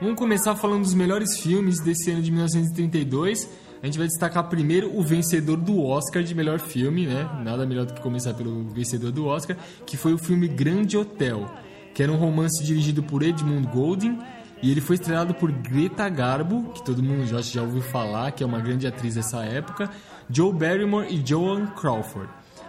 Vamos 0.00 0.16
começar 0.16 0.54
falando 0.54 0.82
dos 0.82 0.94
melhores 0.94 1.40
filmes 1.40 1.80
desse 1.80 2.08
ano 2.12 2.22
de 2.22 2.30
1932. 2.30 3.50
A 3.82 3.86
gente 3.86 3.98
vai 3.98 4.06
destacar 4.06 4.48
primeiro 4.48 4.96
o 4.96 5.02
vencedor 5.02 5.56
do 5.56 5.82
Oscar 5.82 6.22
de 6.22 6.36
melhor 6.36 6.60
filme, 6.60 7.04
né? 7.04 7.28
Nada 7.42 7.66
melhor 7.66 7.84
do 7.84 7.94
que 7.94 8.00
começar 8.00 8.32
pelo 8.32 8.68
vencedor 8.68 9.10
do 9.10 9.26
Oscar, 9.26 9.56
que 9.84 9.96
foi 9.96 10.12
o 10.14 10.18
filme 10.18 10.46
Grande 10.46 10.96
Hotel, 10.96 11.50
que 11.92 12.00
era 12.00 12.12
um 12.12 12.16
romance 12.16 12.62
dirigido 12.62 13.02
por 13.02 13.24
Edmund 13.24 13.66
Golding 13.72 14.18
e 14.62 14.70
ele 14.70 14.80
foi 14.80 14.94
estrelado 14.94 15.34
por 15.34 15.50
Greta 15.50 16.08
Garbo, 16.08 16.72
que 16.72 16.84
todo 16.84 17.02
mundo 17.02 17.26
já, 17.26 17.40
já 17.40 17.62
ouviu 17.62 17.82
falar, 17.82 18.30
que 18.30 18.44
é 18.44 18.46
uma 18.46 18.60
grande 18.60 18.86
atriz 18.86 19.16
dessa 19.16 19.44
época, 19.44 19.90
Joe 20.30 20.52
Barrymore 20.52 21.12
e 21.12 21.20
Joan 21.24 21.66
Crawford. 21.66 22.28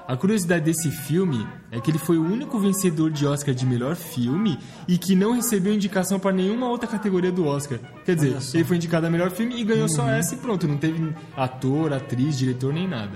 A 0.09 0.17
curiosidade 0.17 0.65
desse 0.65 0.89
filme 0.89 1.47
é 1.71 1.79
que 1.79 1.91
ele 1.91 1.99
foi 1.99 2.17
o 2.17 2.23
único 2.23 2.57
vencedor 2.57 3.11
de 3.11 3.27
Oscar 3.27 3.53
de 3.53 3.63
melhor 3.63 3.95
filme 3.95 4.57
e 4.87 4.97
que 4.97 5.15
não 5.15 5.33
recebeu 5.33 5.71
indicação 5.71 6.17
para 6.19 6.31
nenhuma 6.31 6.67
outra 6.67 6.87
categoria 6.87 7.31
do 7.31 7.45
Oscar. 7.45 7.77
Quer 8.03 8.15
dizer, 8.15 8.35
ele 8.55 8.63
foi 8.63 8.77
indicado 8.77 9.05
a 9.05 9.09
melhor 9.11 9.29
filme 9.29 9.61
e 9.61 9.63
ganhou 9.63 9.87
só 9.87 10.09
essa 10.09 10.33
e 10.33 10.37
pronto, 10.39 10.67
não 10.67 10.77
teve 10.77 11.13
ator, 11.37 11.93
atriz, 11.93 12.39
diretor 12.39 12.73
nem 12.73 12.87
nada. 12.87 13.11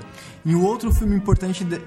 E 0.45 0.53
o 0.53 0.61
outro 0.63 0.93
filme 0.93 1.15
importante. 1.15 1.63
de- 1.63 1.81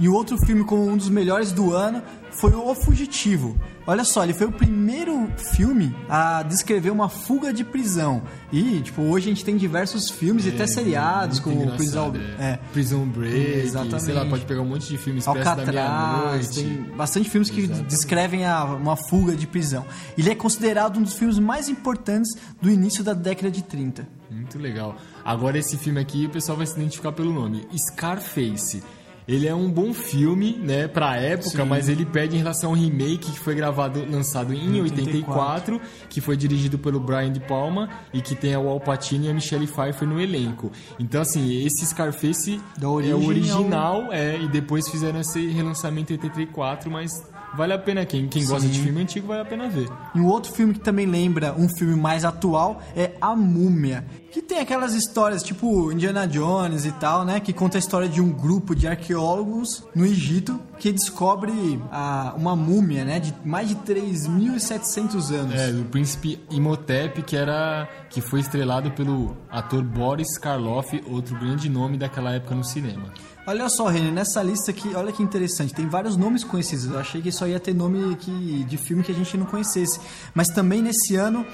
E 0.00 0.08
o 0.08 0.14
outro 0.14 0.36
filme 0.38 0.64
como 0.64 0.84
um 0.88 0.96
dos 0.96 1.08
melhores 1.10 1.52
do 1.52 1.72
ano 1.74 2.02
foi 2.32 2.52
O 2.54 2.74
Fugitivo. 2.74 3.54
Olha 3.86 4.02
só, 4.04 4.22
ele 4.24 4.32
foi 4.32 4.46
o 4.46 4.52
primeiro 4.52 5.28
filme 5.36 5.94
a 6.08 6.42
descrever 6.42 6.90
uma 6.90 7.08
fuga 7.08 7.52
de 7.52 7.62
prisão. 7.64 8.22
E, 8.52 8.80
tipo, 8.80 9.02
hoje 9.02 9.26
a 9.26 9.28
gente 9.30 9.44
tem 9.44 9.56
diversos 9.56 10.08
filmes 10.08 10.46
e 10.46 10.50
até 10.50 10.66
seriados, 10.66 11.38
É, 11.38 11.42
Muito 11.44 11.58
como 11.64 11.76
Prisão... 11.76 12.12
é. 12.38 12.52
É, 12.52 12.58
Prison 12.72 13.04
Break, 13.04 13.58
Exatamente. 13.66 14.02
sei 14.04 14.14
lá, 14.14 14.24
pode 14.26 14.44
pegar 14.46 14.62
um 14.62 14.66
monte 14.66 14.88
de 14.88 14.96
filme 14.96 15.18
Expresso 15.18 15.44
da 15.44 15.50
Alcatraz, 15.50 16.48
tem 16.48 16.82
bastante 16.96 17.28
filmes 17.28 17.50
que 17.50 17.60
Exatamente. 17.62 17.88
descrevem 17.88 18.46
a- 18.46 18.64
uma 18.64 18.96
fuga 18.96 19.34
de 19.36 19.46
prisão. 19.46 19.84
Ele 20.16 20.30
é 20.30 20.34
considerado 20.34 20.98
um 20.98 21.02
dos 21.02 21.14
filmes 21.14 21.38
mais 21.38 21.68
importantes 21.68 22.32
do 22.62 22.70
início 22.70 23.02
da 23.04 23.12
década 23.12 23.50
de 23.50 23.62
30. 23.62 24.08
Muito 24.30 24.56
legal. 24.58 24.94
Agora 25.24 25.58
esse 25.58 25.76
filme 25.76 26.00
aqui 26.00 26.26
o 26.26 26.30
pessoal 26.30 26.56
vai 26.56 26.66
se 26.66 26.74
identificar 26.76 27.12
pelo 27.12 27.32
nome, 27.34 27.66
Scarface. 27.76 28.82
Ele 29.26 29.46
é 29.46 29.54
um 29.54 29.70
bom 29.70 29.92
filme, 29.92 30.58
né, 30.62 30.88
pra 30.88 31.16
época, 31.16 31.64
mas 31.64 31.88
ele 31.88 32.04
perde 32.04 32.36
em 32.36 32.38
relação 32.38 32.70
ao 32.70 32.76
remake 32.76 33.30
que 33.30 33.38
foi 33.38 33.54
gravado, 33.54 34.04
lançado 34.10 34.52
em 34.52 34.80
84, 34.80 35.80
que 36.08 36.20
foi 36.20 36.36
dirigido 36.36 36.78
pelo 36.78 36.98
Brian 36.98 37.32
De 37.32 37.40
Palma 37.40 37.88
e 38.12 38.20
que 38.20 38.34
tem 38.34 38.56
o 38.56 38.68
Al 38.68 38.80
Pacino 38.80 39.26
e 39.26 39.28
a 39.28 39.34
Michelle 39.34 39.66
Pfeiffer 39.66 40.08
no 40.08 40.20
elenco. 40.20 40.72
Então, 40.98 41.22
assim, 41.22 41.64
esse 41.64 41.86
Scarface 41.86 42.60
Da 42.76 42.86
é 42.86 42.90
origem 42.90 43.14
o 43.14 43.26
original, 43.26 44.12
é, 44.12 44.38
e 44.40 44.48
depois 44.48 44.88
fizeram 44.88 45.20
esse 45.20 45.46
relançamento 45.48 46.12
em 46.12 46.16
84, 46.16 46.90
mas 46.90 47.10
vale 47.54 47.72
a 47.72 47.78
pena, 47.78 48.04
quem, 48.04 48.28
quem 48.28 48.44
gosta 48.44 48.68
de 48.68 48.78
filme 48.78 49.02
antigo 49.02 49.26
vale 49.26 49.42
a 49.42 49.44
pena 49.44 49.68
ver. 49.68 49.88
E 50.14 50.20
um 50.20 50.26
outro 50.26 50.52
filme 50.52 50.74
que 50.74 50.80
também 50.80 51.06
lembra 51.06 51.54
um 51.56 51.68
filme 51.68 51.96
mais 51.96 52.24
atual 52.24 52.82
é 52.96 53.12
A 53.20 53.34
Múmia, 53.34 54.04
que 54.30 54.40
tem 54.40 54.58
aquelas 54.58 54.94
histórias 54.94 55.42
tipo 55.42 55.90
Indiana 55.90 56.26
Jones 56.26 56.84
e 56.84 56.92
tal, 56.92 57.24
né? 57.24 57.40
Que 57.40 57.52
conta 57.52 57.78
a 57.78 57.80
história 57.80 58.08
de 58.08 58.20
um 58.20 58.30
grupo 58.30 58.74
de 58.74 58.86
arqueólogos 58.86 59.84
no 59.94 60.06
Egito 60.06 60.60
que 60.78 60.92
descobre 60.92 61.52
a, 61.90 62.34
uma 62.36 62.54
múmia, 62.54 63.04
né? 63.04 63.20
De 63.20 63.34
mais 63.44 63.68
de 63.68 63.74
3.700 63.76 65.34
anos. 65.34 65.54
É, 65.54 65.72
do 65.72 65.84
príncipe 65.84 66.40
Imhotep, 66.50 67.22
que 67.22 67.36
era 67.36 67.88
que 68.08 68.20
foi 68.20 68.40
estrelado 68.40 68.90
pelo 68.92 69.36
ator 69.50 69.82
Boris 69.82 70.38
Karloff, 70.38 71.02
outro 71.06 71.38
grande 71.38 71.68
nome 71.68 71.96
daquela 71.96 72.32
época 72.32 72.54
no 72.54 72.64
cinema. 72.64 73.12
Olha 73.46 73.68
só, 73.68 73.88
René, 73.88 74.10
nessa 74.10 74.42
lista 74.42 74.70
aqui, 74.70 74.94
olha 74.94 75.10
que 75.12 75.22
interessante, 75.22 75.74
tem 75.74 75.88
vários 75.88 76.16
nomes 76.16 76.44
conhecidos. 76.44 76.86
Eu 76.86 76.98
achei 76.98 77.20
que 77.20 77.32
só 77.32 77.46
ia 77.46 77.58
ter 77.58 77.74
nome 77.74 78.14
que, 78.16 78.64
de 78.64 78.76
filme 78.76 79.02
que 79.02 79.10
a 79.10 79.14
gente 79.14 79.36
não 79.36 79.46
conhecesse. 79.46 79.98
Mas 80.34 80.48
também 80.48 80.82
nesse 80.82 81.16
ano 81.16 81.44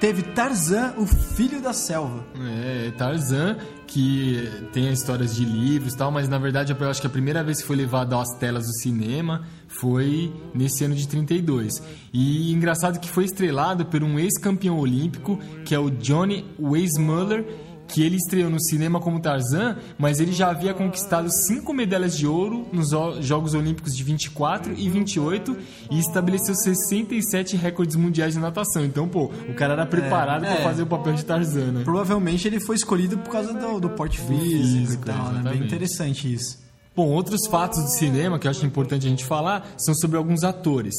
teve 0.00 0.22
Tarzan, 0.22 0.94
o 0.96 1.06
Filho 1.06 1.60
da 1.60 1.72
Selva. 1.72 2.24
É, 2.38 2.92
Tarzan, 2.96 3.56
que 3.86 4.48
tem 4.72 4.92
histórias 4.92 5.34
de 5.34 5.44
livros 5.44 5.94
e 5.94 5.96
tal, 5.96 6.10
mas 6.10 6.28
na 6.28 6.38
verdade 6.38 6.74
eu 6.78 6.90
acho 6.90 7.00
que 7.00 7.06
a 7.06 7.10
primeira 7.10 7.42
vez 7.42 7.60
que 7.60 7.66
foi 7.66 7.76
levado 7.76 8.16
às 8.16 8.28
telas 8.38 8.66
do 8.66 8.72
cinema 8.74 9.42
foi 9.68 10.32
nesse 10.54 10.84
ano 10.84 10.94
de 10.94 11.06
32. 11.06 11.82
E 12.12 12.52
engraçado 12.52 12.98
que 13.00 13.08
foi 13.08 13.24
estrelado 13.24 13.86
por 13.86 14.02
um 14.02 14.18
ex-campeão 14.18 14.78
olímpico, 14.78 15.38
que 15.64 15.74
é 15.74 15.78
o 15.78 15.90
Johnny 15.90 16.44
Weissmuller, 16.58 17.44
que 17.88 18.02
ele 18.02 18.16
estreou 18.16 18.50
no 18.50 18.60
cinema 18.60 19.00
como 19.00 19.20
Tarzan, 19.20 19.76
mas 19.98 20.20
ele 20.20 20.32
já 20.32 20.50
havia 20.50 20.74
conquistado 20.74 21.30
cinco 21.30 21.72
medalhas 21.72 22.16
de 22.16 22.26
ouro 22.26 22.66
nos 22.72 22.90
Jogos 23.20 23.54
Olímpicos 23.54 23.94
de 23.94 24.02
24 24.02 24.74
e 24.76 24.88
28 24.88 25.56
e 25.90 25.98
estabeleceu 25.98 26.54
67 26.54 27.56
recordes 27.56 27.96
mundiais 27.96 28.34
de 28.34 28.40
natação. 28.40 28.84
Então, 28.84 29.08
pô, 29.08 29.30
o 29.48 29.54
cara 29.54 29.74
era 29.74 29.86
preparado 29.86 30.44
é. 30.44 30.54
pra 30.54 30.64
fazer 30.64 30.82
o 30.82 30.86
papel 30.86 31.14
de 31.14 31.24
Tarzan, 31.24 31.72
né? 31.72 31.84
Provavelmente 31.84 32.48
ele 32.48 32.60
foi 32.60 32.76
escolhido 32.76 33.18
por 33.18 33.30
causa 33.30 33.52
do, 33.52 33.80
do 33.80 33.90
porte 33.90 34.18
físico, 34.18 34.40
físico, 34.40 35.02
e 35.02 35.06
tal, 35.06 35.32
né? 35.32 35.50
Bem 35.50 35.64
interessante 35.64 36.32
isso. 36.32 36.64
Bom, 36.96 37.08
outros 37.08 37.46
fatos 37.48 37.82
do 37.82 37.90
cinema 37.90 38.38
que 38.38 38.46
eu 38.46 38.50
acho 38.50 38.64
importante 38.64 39.06
a 39.06 39.10
gente 39.10 39.24
falar 39.24 39.74
são 39.76 39.94
sobre 39.94 40.16
alguns 40.16 40.44
atores. 40.44 40.94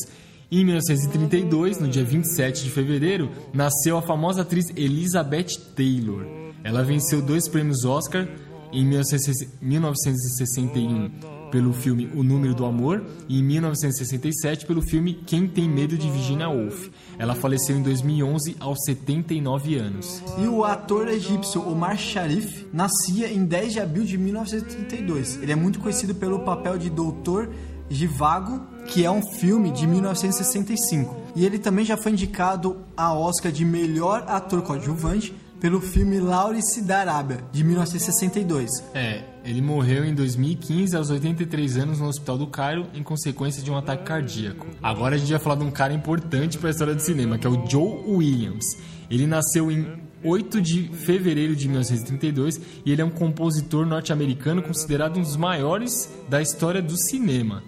Em 0.52 0.64
1932, 0.64 1.80
no 1.80 1.88
dia 1.88 2.04
27 2.04 2.64
de 2.64 2.70
fevereiro, 2.70 3.32
nasceu 3.54 3.98
a 3.98 4.02
famosa 4.02 4.44
atriz 4.44 4.66
Elizabeth 4.76 5.58
Taylor. 5.76 6.45
Ela 6.66 6.84
venceu 6.84 7.22
dois 7.22 7.47
prêmios 7.47 7.86
Oscar 7.86 8.28
em 8.74 8.84
1961 8.84 11.11
pelo 11.51 11.72
filme 11.72 12.09
O 12.16 12.24
Número 12.24 12.55
do 12.55 12.66
Amor 12.66 13.05
e 13.30 13.39
em 13.39 13.43
1967 13.43 14.66
pelo 14.66 14.82
filme 14.82 15.13
Quem 15.28 15.47
Tem 15.47 15.70
Medo 15.70 15.95
de 15.95 16.09
Virginia 16.09 16.49
Woolf. 16.49 16.89
Ela 17.20 17.36
faleceu 17.36 17.78
em 17.78 17.84
2011 17.84 18.55
aos 18.59 18.84
79 18.84 19.76
anos. 19.76 20.24
E 20.39 20.47
o 20.47 20.66
ator 20.66 21.07
egípcio 21.07 21.61
Omar 21.70 21.99
Sharif 21.99 22.66
nascia 22.74 23.32
em 23.32 23.45
10 23.45 23.74
de 23.74 23.80
abril 23.80 24.03
de 24.03 24.18
1932. 24.18 25.43
Ele 25.43 25.51
é 25.51 25.55
muito 25.55 25.80
conhecido 25.80 26.16
pelo 26.16 26.39
papel 26.39 26.80
de 26.80 26.89
Doutor 26.89 27.47
Givago, 27.88 28.59
que 28.88 29.05
é 29.05 29.11
um 29.11 29.22
filme 29.22 29.70
de 29.70 29.86
1965. 29.86 31.16
E 31.36 31.45
ele 31.45 31.59
também 31.59 31.86
já 31.86 31.95
foi 31.95 32.13
indicado 32.13 32.78
a 32.97 33.13
Oscar 33.13 33.51
de 33.51 33.63
melhor 33.63 34.24
ator 34.28 34.63
coadjuvante 34.63 35.32
pelo 35.66 35.82
filme 35.82 36.20
Lawrence 36.20 36.80
da 36.84 36.99
Arábia, 36.99 37.39
de 37.51 37.63
1962. 37.63 38.70
É, 38.93 39.24
ele 39.43 39.63
morreu 39.63 40.05
em 40.05 40.13
2015 40.13 40.95
aos 40.95 41.09
83 41.09 41.78
anos 41.78 41.99
no 41.99 42.05
Hospital 42.05 42.38
do 42.38 42.45
Cairo 42.45 42.86
em 42.93 43.01
consequência 43.01 43.63
de 43.63 43.72
um 43.72 43.76
ataque 43.76 44.03
cardíaco. 44.03 44.68
Agora 44.80 45.16
a 45.16 45.18
gente 45.18 45.32
vai 45.32 45.39
falar 45.39 45.55
de 45.55 45.63
um 45.63 45.72
cara 45.72 45.91
importante 45.91 46.59
para 46.59 46.70
a 46.70 46.72
história 46.72 46.93
do 46.93 47.01
cinema, 47.01 47.39
que 47.39 47.47
é 47.47 47.49
o 47.49 47.68
Joe 47.68 48.03
Williams. 48.05 48.78
Ele 49.09 49.26
nasceu 49.26 49.72
em 49.72 49.88
8 50.24 50.61
de 50.61 50.84
fevereiro 50.89 51.55
de 51.55 51.68
1932 51.68 52.61
e 52.86 52.91
ele 52.91 53.01
é 53.01 53.05
um 53.05 53.09
compositor 53.09 53.88
norte-americano 53.88 54.61
considerado 54.61 55.18
um 55.18 55.24
dos 55.24 55.36
maiores 55.36 56.13
da 56.30 56.43
história 56.43 56.80
do 56.80 56.95
cinema. 56.95 57.63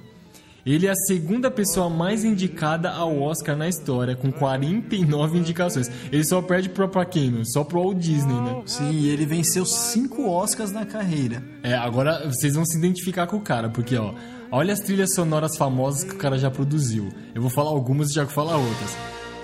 Ele 0.68 0.86
é 0.86 0.91
a 0.91 0.95
segunda 0.95 1.49
pessoa 1.49 1.89
mais 1.89 2.26
indicada 2.26 2.91
ao 2.91 3.22
Oscar 3.22 3.55
na 3.55 3.70
história, 3.70 4.18
com 4.18 4.30
49 4.30 5.38
indicações. 5.38 5.89
Ele 6.11 6.26
só 6.26 6.41
perde 6.41 6.68
pro 6.68 6.89
pra 6.89 7.05
quem, 7.05 7.32
meu? 7.32 7.45
Só 7.45 7.63
pro 7.63 7.82
Walt 7.82 7.97
Disney, 7.97 8.34
né? 8.34 8.63
Sim, 8.65 8.91
e 8.91 9.07
ele 9.07 9.26
venceu 9.26 9.65
cinco 9.65 10.30
Oscars 10.30 10.74
na 10.74 10.86
carreira. 10.86 11.41
É, 11.63 11.74
agora 11.74 12.28
vocês 12.28 12.55
vão 12.55 12.65
se 12.65 12.78
identificar 12.78 13.28
com 13.28 13.38
o 13.38 13.41
cara, 13.41 13.70
porque 13.70 13.95
ó, 13.95 14.13
olha 14.51 14.74
as 14.74 14.82
trilhas 14.82 15.15
sonoras 15.15 15.55
famosas 15.55 16.03
que 16.03 16.15
o 16.15 16.18
cara 16.18 16.38
já 16.38 16.51
produziu. 16.51 17.13
Eu 17.34 17.41
vou 17.41 17.49
falar 17.49 17.70
algumas 17.70 18.09
e 18.09 18.15
já 18.15 18.28
falar 18.28 18.57
outras. 18.57 18.97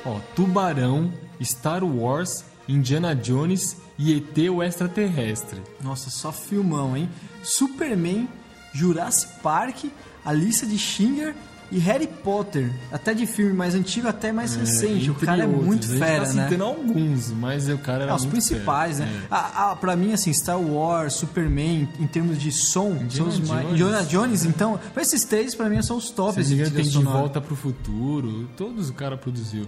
Ó, 0.05 0.19
Tubarão, 0.35 1.09
Star 1.41 1.85
Wars, 1.85 2.43
Indiana 2.67 3.15
Jones 3.15 3.77
e 3.97 4.13
ET 4.13 4.37
o 4.49 4.61
Extraterrestre. 4.61 5.61
Nossa, 5.81 6.09
só 6.09 6.33
filmão, 6.33 6.97
hein? 6.97 7.09
Superman, 7.41 8.27
Jurassic 8.73 9.39
Park, 9.41 9.85
A 10.25 10.31
Lista 10.31 10.65
de 10.65 10.77
Schindler 10.77 11.35
e 11.71 11.79
Harry 11.79 12.07
Potter. 12.07 12.71
Até 12.91 13.13
de 13.13 13.25
filme 13.25 13.51
mais 13.53 13.73
antigo 13.73 14.07
até 14.07 14.31
mais 14.31 14.55
recente. 14.55 15.09
O 15.09 15.15
cara 15.15 15.43
é 15.43 15.47
outros. 15.47 15.65
muito 15.65 15.85
A 15.85 15.87
gente 15.89 15.99
fera, 15.99 16.25
tá 16.27 16.33
né? 16.33 16.43
citando 16.43 16.63
alguns, 16.65 17.31
mas 17.31 17.67
o 17.67 17.77
cara 17.79 18.03
era 18.03 18.11
Ah, 18.11 18.15
os 18.15 18.21
muito 18.21 18.31
principais, 18.31 18.97
fera. 18.99 19.09
né? 19.09 19.21
É. 19.23 19.27
Ah, 19.31 19.71
ah, 19.71 19.75
pra 19.75 19.95
mim, 19.95 20.13
assim, 20.13 20.31
Star 20.31 20.59
Wars, 20.61 21.13
Superman, 21.13 21.89
em 21.99 22.05
termos 22.07 22.37
de 22.39 22.51
som, 22.51 22.97
são 23.09 23.27
os 23.27 23.39
mais. 23.39 23.61
Jones. 23.67 23.71
Indiana 23.73 24.03
Jones, 24.03 24.45
então. 24.45 24.79
Esses 24.95 25.23
três, 25.25 25.55
pra 25.55 25.67
mim, 25.67 25.81
são 25.81 25.97
os 25.97 26.09
tops 26.11 26.47
me 26.47 26.55
engano, 26.55 26.71
tem 26.75 26.85
De. 26.85 26.97
Volta 27.03 27.41
pro 27.41 27.55
Futuro, 27.55 28.47
todos 28.55 28.89
o 28.89 28.93
cara 28.93 29.17
produziu. 29.17 29.65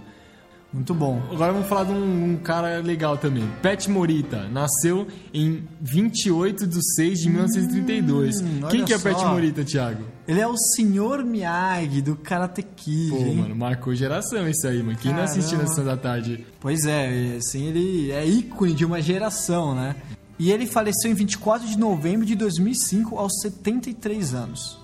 Muito 0.75 0.93
bom. 0.93 1.21
Agora 1.31 1.53
vamos 1.53 1.69
falar 1.69 1.85
de 1.85 1.91
um, 1.93 2.33
um 2.33 2.37
cara 2.37 2.79
legal 2.81 3.17
também. 3.17 3.49
Pat 3.63 3.87
Morita 3.87 4.45
nasceu 4.49 5.07
em 5.33 5.63
28 5.79 6.67
de 6.67 6.95
6 6.95 7.19
de 7.21 7.29
1932. 7.29 8.41
Hum, 8.41 8.59
Quem 8.69 8.83
que 8.83 8.93
é 8.93 8.99
Pat 8.99 9.17
só. 9.17 9.29
Morita, 9.31 9.63
Thiago? 9.63 10.03
Ele 10.27 10.41
é 10.41 10.45
o 10.45 10.57
Sr. 10.57 11.23
Miyagi 11.25 12.01
do 12.01 12.17
Karate 12.17 12.61
Kid. 12.61 13.09
Pô, 13.09 13.17
hein? 13.17 13.35
mano, 13.37 13.55
marcou 13.55 13.95
geração 13.95 14.49
isso 14.49 14.67
aí, 14.67 14.83
mano. 14.83 14.97
Quem 14.97 15.13
não 15.13 15.23
assistiu 15.23 15.57
na 15.57 15.63
Caramba. 15.63 15.69
Sessão 15.69 15.85
da 15.85 15.95
Tarde? 15.97 16.45
Pois 16.59 16.85
é, 16.85 17.35
assim, 17.37 17.67
ele 17.67 18.11
é 18.11 18.27
ícone 18.27 18.73
de 18.73 18.83
uma 18.83 19.01
geração, 19.01 19.73
né? 19.73 19.95
E 20.37 20.51
ele 20.51 20.65
faleceu 20.65 21.09
em 21.09 21.13
24 21.13 21.65
de 21.65 21.77
novembro 21.77 22.25
de 22.25 22.35
2005, 22.35 23.17
aos 23.17 23.39
73 23.41 24.33
anos. 24.33 24.77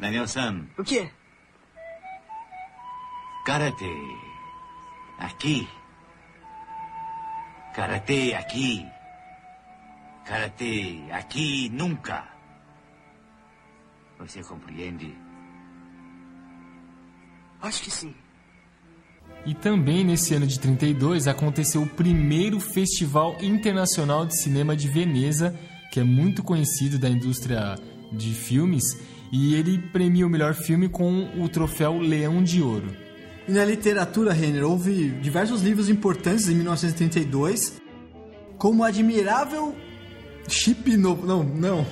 Daniel-san, 0.00 0.62
O 0.78 0.82
quê? 0.82 1.10
karate. 3.44 3.84
Aqui. 5.18 5.68
Karate 7.74 8.34
aqui. 8.34 8.86
Karate 10.24 11.04
aqui 11.10 11.68
nunca. 11.70 12.24
Você 14.18 14.42
compreende? 14.42 15.14
Acho 17.60 17.82
que 17.82 17.90
sim. 17.90 18.14
E 19.46 19.54
também 19.54 20.04
nesse 20.04 20.34
ano 20.34 20.46
de 20.46 20.58
32 20.58 21.26
aconteceu 21.26 21.82
o 21.82 21.88
primeiro 21.88 22.58
Festival 22.60 23.36
Internacional 23.42 24.24
de 24.24 24.40
Cinema 24.40 24.76
de 24.76 24.88
Veneza, 24.88 25.58
que 25.90 26.00
é 26.00 26.04
muito 26.04 26.42
conhecido 26.42 26.98
da 26.98 27.08
indústria 27.08 27.76
de 28.12 28.32
filmes, 28.32 28.84
e 29.30 29.54
ele 29.54 29.78
premia 29.78 30.26
o 30.26 30.30
melhor 30.30 30.54
filme 30.54 30.88
com 30.88 31.42
o 31.42 31.48
troféu 31.48 31.98
Leão 31.98 32.42
de 32.42 32.62
Ouro. 32.62 33.03
E 33.46 33.52
na 33.52 33.64
literatura, 33.64 34.32
Renner, 34.32 34.64
houve 34.64 35.10
diversos 35.20 35.62
livros 35.62 35.88
importantes 35.88 36.48
em 36.48 36.54
1932, 36.54 37.80
como 38.56 38.82
Admirável 38.84 39.74
Chip 40.48 40.96
novo. 40.96 41.26
Não, 41.26 41.42
não. 41.44 41.86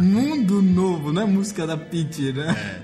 Mundo 0.00 0.60
novo, 0.62 1.12
não 1.12 1.22
é 1.22 1.24
música 1.24 1.66
da 1.66 1.76
Pitty, 1.76 2.32
né? 2.32 2.82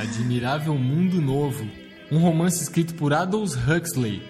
Admirável 0.00 0.74
Mundo 0.76 1.20
Novo, 1.20 1.66
um 2.10 2.18
romance 2.18 2.62
escrito 2.62 2.94
por 2.94 3.12
Aldous 3.12 3.54
Huxley, 3.54 4.22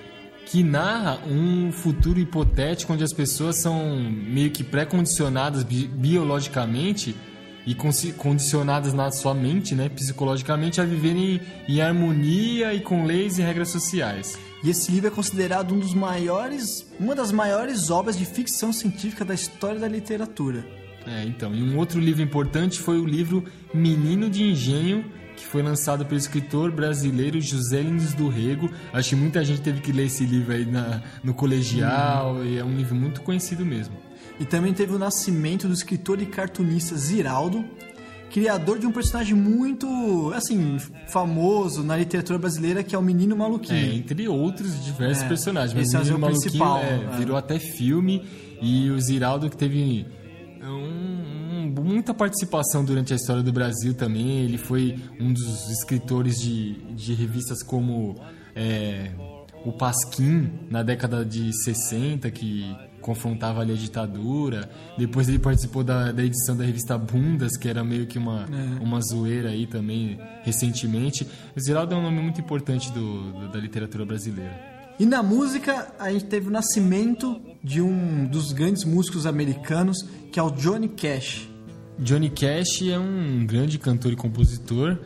que 0.47 0.63
narra 0.63 1.19
um 1.27 1.71
futuro 1.73 2.19
hipotético 2.19 2.93
onde 2.93 3.05
as 3.05 3.13
pessoas 3.13 3.57
são 3.57 4.01
meio 4.11 4.51
que 4.51 4.63
pré-condicionadas 4.65 5.63
bi- 5.65 5.87
biologicamente 5.89 7.15
e 7.71 8.13
condicionadas 8.13 8.93
na 8.93 9.11
sua 9.13 9.35
mente, 9.35 9.75
né, 9.75 9.89
psicologicamente, 9.89 10.81
a 10.81 10.85
viverem 10.85 11.41
em 11.69 11.81
harmonia 11.81 12.75
e 12.75 12.81
com 12.81 13.05
leis 13.05 13.39
e 13.39 13.43
regras 13.43 13.69
sociais. 13.69 14.39
E 14.65 14.71
esse 14.71 14.91
livro 14.91 15.09
é 15.09 15.11
considerado 15.11 15.75
um 15.75 15.79
dos 15.79 15.95
maiores, 15.95 16.87
uma 16.99 17.15
das 17.15 17.33
maiores 17.33 17.91
obras 17.91 18.19
de 18.19 18.25
ficção 18.25 18.73
científica 18.73 19.25
da 19.25 19.35
história 19.35 19.79
da 19.79 19.89
literatura. 19.89 20.67
É, 21.07 21.25
então, 21.25 21.55
e 21.55 21.63
um 21.63 21.79
outro 21.79 21.99
livro 21.99 22.23
importante 22.23 22.79
foi 22.79 22.99
o 22.99 23.07
livro 23.07 23.45
Menino 23.73 24.29
de 24.29 24.43
Engenho, 24.43 25.05
que 25.35 25.47
foi 25.47 25.63
lançado 25.63 26.05
pelo 26.05 26.19
escritor 26.19 26.71
brasileiro 26.71 27.41
José 27.41 27.81
Lins 27.81 28.13
do 28.13 28.29
Rego. 28.29 28.71
Acho 28.93 29.11
que 29.11 29.17
muita 29.17 29.43
gente 29.43 29.63
teve 29.63 29.81
que 29.81 29.93
ler 29.93 30.07
esse 30.07 30.27
livro 30.27 30.53
aí 30.53 30.67
na- 30.67 31.03
no 31.25 31.33
colegial, 31.33 32.45
e 32.45 32.59
é 32.59 32.65
um 32.65 32.77
livro 32.77 32.95
muito 32.95 33.23
conhecido 33.23 33.65
mesmo. 33.65 33.95
E 34.41 34.45
também 34.47 34.73
teve 34.73 34.95
o 34.95 34.99
nascimento 34.99 35.69
do 35.69 35.75
escritor 35.75 36.21
e 36.23 36.27
cartunista 36.27 36.97
Ziraldo, 36.97 37.63
criador 38.31 38.79
de 38.79 38.87
um 38.87 38.93
personagem 38.93 39.35
muito, 39.35 40.33
assim, 40.35 40.79
famoso 41.09 41.83
na 41.85 41.97
literatura 41.97 42.39
brasileira, 42.39 42.83
que 42.83 42.95
é 42.95 42.99
o 42.99 43.03
Menino 43.03 43.35
É, 43.35 43.39
Maluquinho. 43.39 43.93
entre 43.93 44.27
outros 44.29 44.83
diversos 44.85 45.25
É, 45.25 45.29
personagens. 45.29 45.75
Mas 45.75 45.89
esse 45.89 45.97
é 45.97 45.99
o 45.99 46.01
o 46.01 46.05
Menino 46.05 46.21
Maluquinho 46.21 46.43
principal, 46.43 46.79
é, 46.79 47.15
é. 47.15 47.17
virou 47.19 47.37
até 47.37 47.59
filme, 47.59 48.25
e 48.63 48.89
o 48.91 48.99
Ziraldo 49.01 49.51
que 49.51 49.57
teve 49.57 50.07
um- 50.63 50.67
um- 50.69 51.75
muita 51.83 52.15
participação 52.15 52.85
durante 52.85 53.13
a 53.13 53.17
história 53.17 53.43
do 53.43 53.53
Brasil 53.53 53.95
também. 53.95 54.41
Ele 54.45 54.59
foi 54.59 54.97
um 55.21 55.33
dos 55.33 55.69
escritores 55.71 56.37
de, 56.41 56.75
de 56.95 57.13
revistas 57.15 57.63
como 57.63 58.17
é, 58.55 59.11
o 59.65 59.73
Pasquim, 59.73 60.51
na 60.71 60.83
década 60.83 61.25
de 61.25 61.53
60, 61.65 62.31
que 62.31 62.75
confrontava 63.01 63.61
ali 63.61 63.73
a 63.73 63.77
ditadura. 63.77 64.69
Depois 64.99 65.29
ele 65.29 65.39
participou 65.39 65.83
da, 65.83 66.13
da 66.13 66.25
edição 66.25 66.57
da 66.57 66.65
revista 66.65 66.97
Bundas, 66.99 67.57
que 67.57 67.69
era 67.69 67.83
meio 67.83 68.07
que 68.07 68.19
uma, 68.19 68.47
É. 68.51 68.83
uma 68.83 69.01
zoeira 69.01 69.49
aí 69.51 69.67
também, 69.67 70.19
recentemente. 70.43 71.27
O 71.57 71.61
Ziraldo 71.61 71.95
é 71.95 71.99
um 71.99 72.03
nome 72.03 72.21
muito 72.21 72.41
importante 72.41 72.91
do- 72.93 73.33
do- 73.33 73.49
da 73.53 73.59
literatura 73.59 74.05
brasileira. 74.05 74.53
E 74.99 75.07
na 75.07 75.23
música, 75.23 75.89
a 75.99 76.13
gente 76.13 76.27
teve 76.27 76.49
o 76.49 76.51
nascimento 76.51 77.41
de 77.65 77.81
um 77.81 78.27
dos 78.27 78.53
grandes 78.53 78.85
músicos 78.85 79.25
americanos, 79.25 80.05
que 80.31 80.39
é 80.39 80.43
o 80.43 80.51
Johnny 80.51 80.89
Cash. 80.89 81.49
Johnny 81.99 82.29
Cash 82.31 82.83
é 82.83 82.99
um 82.99 83.45
grande 83.47 83.79
cantor 83.79 84.13
e 84.13 84.17
compositor 84.17 84.99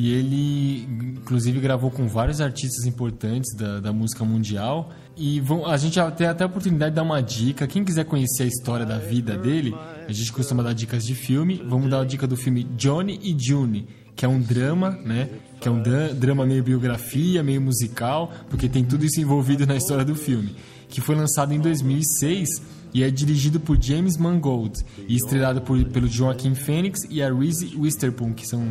e 0.00 0.14
ele, 0.14 0.88
inclusive, 1.18 1.60
gravou 1.60 1.90
com 1.90 2.08
vários 2.08 2.40
artistas 2.40 2.86
importantes 2.86 3.54
da, 3.54 3.80
da 3.80 3.92
música 3.92 4.24
mundial. 4.24 4.90
E 5.14 5.40
vão, 5.40 5.66
a 5.66 5.76
gente 5.76 5.98
tem 6.16 6.26
até 6.26 6.42
a 6.42 6.46
oportunidade 6.46 6.92
de 6.92 6.96
dar 6.96 7.02
uma 7.02 7.20
dica. 7.20 7.66
Quem 7.66 7.84
quiser 7.84 8.04
conhecer 8.06 8.44
a 8.44 8.46
história 8.46 8.86
da 8.86 8.96
vida 8.96 9.36
dele, 9.36 9.74
a 10.08 10.10
gente 10.10 10.32
costuma 10.32 10.62
dar 10.62 10.72
dicas 10.72 11.04
de 11.04 11.14
filme. 11.14 11.62
Vamos 11.68 11.90
dar 11.90 12.00
a 12.00 12.04
dica 12.06 12.26
do 12.26 12.34
filme 12.34 12.64
Johnny 12.78 13.20
e 13.22 13.36
June, 13.38 13.86
que 14.16 14.24
é 14.24 14.28
um 14.28 14.40
drama, 14.40 14.92
né? 15.04 15.28
Que 15.60 15.68
é 15.68 15.70
um 15.70 15.82
dra- 15.82 16.14
drama 16.14 16.46
meio 16.46 16.62
biografia, 16.64 17.42
meio 17.42 17.60
musical, 17.60 18.32
porque 18.48 18.70
tem 18.70 18.82
tudo 18.82 19.04
isso 19.04 19.20
envolvido 19.20 19.66
na 19.66 19.76
história 19.76 20.04
do 20.04 20.14
filme. 20.14 20.56
Que 20.88 21.02
foi 21.02 21.14
lançado 21.14 21.52
em 21.52 21.60
2006 21.60 22.48
e 22.94 23.02
é 23.02 23.10
dirigido 23.10 23.60
por 23.60 23.76
James 23.78 24.16
Mangold 24.16 24.82
e 25.06 25.14
estrelado 25.14 25.60
por, 25.60 25.84
pelo 25.90 26.08
Joaquin 26.08 26.54
Phoenix 26.54 27.02
e 27.10 27.22
a 27.22 27.30
Reese 27.30 27.76
Witherspoon, 27.76 28.32
que 28.32 28.46
são 28.46 28.64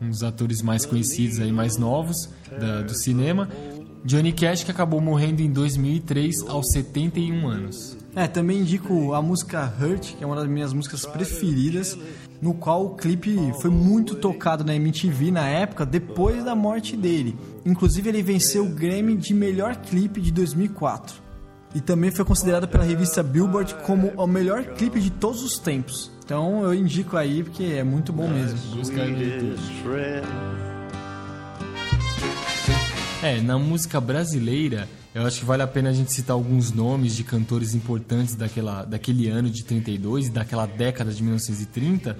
dos 0.00 0.22
atores 0.22 0.62
mais 0.62 0.84
conhecidos 0.86 1.40
aí, 1.40 1.52
mais 1.52 1.76
novos 1.76 2.28
da- 2.58 2.82
do 2.82 2.94
cinema. 2.94 3.48
Johnny 4.04 4.32
Cash 4.32 4.62
que 4.64 4.70
acabou 4.70 5.00
morrendo 5.00 5.42
em 5.42 5.50
2003 5.50 6.42
aos 6.48 6.70
71 6.72 7.48
anos. 7.48 7.96
É, 8.14 8.26
também 8.26 8.60
indico 8.60 9.12
a 9.12 9.20
música 9.20 9.72
Hurt, 9.80 10.14
que 10.16 10.24
é 10.24 10.26
uma 10.26 10.36
das 10.36 10.48
minhas 10.48 10.72
músicas 10.72 11.04
preferidas, 11.04 11.96
no 12.40 12.54
qual 12.54 12.86
o 12.86 12.90
clipe 12.96 13.36
foi 13.60 13.70
muito 13.70 14.14
tocado 14.14 14.64
na 14.64 14.74
MTV 14.74 15.30
na 15.32 15.46
época, 15.48 15.84
depois 15.84 16.44
da 16.44 16.54
morte 16.54 16.96
dele. 16.96 17.36
Inclusive, 17.66 18.08
ele 18.08 18.22
venceu 18.22 18.64
o 18.64 18.68
Grammy 18.70 19.16
de 19.16 19.34
melhor 19.34 19.76
clipe 19.76 20.20
de 20.20 20.30
2004. 20.32 21.16
E 21.74 21.80
também 21.80 22.10
foi 22.10 22.24
considerado 22.24 22.66
pela 22.66 22.84
revista 22.84 23.22
Billboard 23.22 23.74
como 23.84 24.08
o 24.16 24.26
melhor 24.26 24.64
clipe 24.64 25.00
de 25.00 25.10
todos 25.10 25.42
os 25.42 25.58
tempos. 25.58 26.10
Então 26.28 26.62
eu 26.62 26.74
indico 26.74 27.16
aí 27.16 27.42
porque 27.42 27.64
é 27.64 27.82
muito 27.82 28.12
bom 28.12 28.28
mesmo. 28.28 28.76
Busca 28.76 29.00
aí 29.00 29.10
no 29.10 29.22
YouTube. 29.22 29.56
É, 33.22 33.40
na 33.40 33.58
música 33.58 33.98
brasileira, 33.98 34.86
eu 35.14 35.24
acho 35.24 35.40
que 35.40 35.46
vale 35.46 35.62
a 35.62 35.66
pena 35.66 35.88
a 35.88 35.92
gente 35.94 36.12
citar 36.12 36.34
alguns 36.34 36.70
nomes 36.70 37.16
de 37.16 37.24
cantores 37.24 37.74
importantes 37.74 38.34
daquela, 38.34 38.84
daquele 38.84 39.26
ano 39.26 39.48
de 39.48 39.64
32 39.64 40.26
e 40.26 40.30
daquela 40.30 40.66
década 40.66 41.10
de 41.10 41.22
1930. 41.22 42.14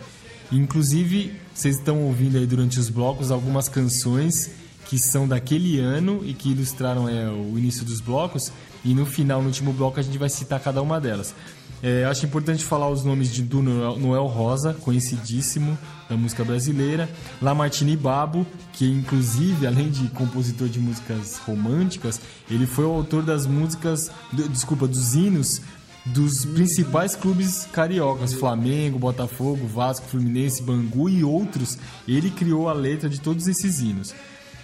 Inclusive, 0.51 1.39
vocês 1.53 1.77
estão 1.77 2.05
ouvindo 2.05 2.39
aí 2.39 2.47
durante 2.47 2.81
os 2.81 2.89
blocos 2.89 3.31
algumas 3.31 3.69
canções 3.69 4.53
que 4.87 4.99
são 4.99 5.29
daquele 5.29 5.79
ano 5.81 6.23
e 6.25 6.33
que 6.33 6.53
ilustraram 6.53 7.07
é, 7.07 7.29
o 7.29 7.59
início 7.59 7.85
dos 7.85 8.01
blocos. 8.01 8.51
E 8.83 8.95
no 8.95 9.05
final, 9.05 9.43
no 9.43 9.49
último 9.49 9.71
bloco, 9.71 10.01
a 10.01 10.03
gente 10.03 10.17
vai 10.17 10.31
citar 10.31 10.61
cada 10.61 10.81
uma 10.81 10.99
delas. 10.99 11.35
É, 11.83 12.05
acho 12.07 12.27
importante 12.27 12.65
falar 12.65 12.89
os 12.91 13.05
nomes 13.05 13.33
de 13.33 13.43
do 13.43 13.63
Noel 13.63 14.27
Rosa, 14.27 14.75
conhecidíssimo 14.75 15.79
da 16.09 16.17
música 16.17 16.43
brasileira, 16.45 17.09
Lamartine 17.41 17.97
Babo, 17.97 18.45
que 18.73 18.85
inclusive, 18.91 19.65
além 19.69 19.89
de 19.91 20.09
compositor 20.09 20.69
de 20.69 20.81
músicas 20.81 21.37
românticas, 21.39 22.21
ele 22.51 22.67
foi 22.67 22.85
o 22.85 22.91
autor 22.93 23.23
das 23.23 23.47
músicas, 23.47 24.11
do- 24.33 24.49
desculpa, 24.49 24.89
dos 24.89 25.15
hinos 25.15 25.61
dos 26.05 26.45
principais 26.47 27.15
clubes 27.15 27.69
cariocas, 27.71 28.33
Flamengo, 28.33 28.99
Botafogo, 28.99 29.67
Vasco, 29.67 30.07
Fluminense, 30.09 30.63
Bangu 30.63 31.09
e 31.09 31.23
outros. 31.23 31.77
Ele 32.09 32.31
criou 32.31 32.69
a 32.69 32.73
letra 32.73 33.11
de 33.11 33.21
todos 33.21 33.47
esses 33.47 33.81
hinos. 33.81 34.15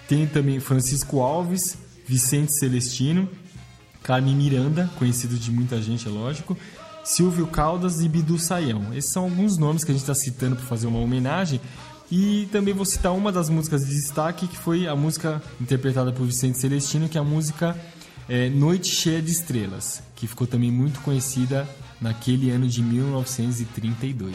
Tem 0.08 0.26
também 0.26 0.58
Francisco 0.58 1.20
Alves, 1.20 1.76
Vicente 2.08 2.58
Celestino, 2.58 3.28
Carmen 4.02 4.34
Miranda, 4.34 4.90
conhecido 4.98 5.36
de 5.36 5.50
muita 5.50 5.80
gente, 5.82 6.08
é 6.08 6.10
lógico, 6.10 6.56
Silvio 7.05 7.46
Caldas 7.46 8.00
e 8.00 8.09
Bidu 8.09 8.38
Saião. 8.38 8.94
Esses 8.94 9.12
são 9.12 9.24
alguns 9.24 9.59
nomes 9.59 9.84
que 9.84 9.90
a 9.90 9.94
gente 9.94 10.02
está 10.02 10.14
citando 10.14 10.57
para 10.57 10.64
fazer 10.64 10.86
uma 10.86 10.98
homenagem. 10.98 11.61
E 12.11 12.48
também 12.50 12.72
vou 12.72 12.84
citar 12.84 13.12
uma 13.12 13.30
das 13.30 13.48
músicas 13.48 13.86
de 13.86 13.94
destaque, 13.94 14.46
que 14.46 14.57
foi 14.57 14.86
a 14.86 14.96
música 14.96 15.42
interpretada 15.61 16.12
por 16.12 16.26
Vicente 16.26 16.59
Celestino, 16.59 17.09
que 17.09 17.18
é 17.18 17.20
a 17.20 17.24
música 17.24 17.76
é, 18.28 18.48
Noite 18.48 18.88
Cheia 18.88 19.20
de 19.20 19.30
Estrelas, 19.30 20.02
que 20.16 20.26
ficou 20.26 20.46
também 20.46 20.70
muito 20.70 21.00
conhecida 21.00 21.68
naquele 22.00 22.50
ano 22.50 22.66
de 22.66 22.82
1932. 22.82 24.34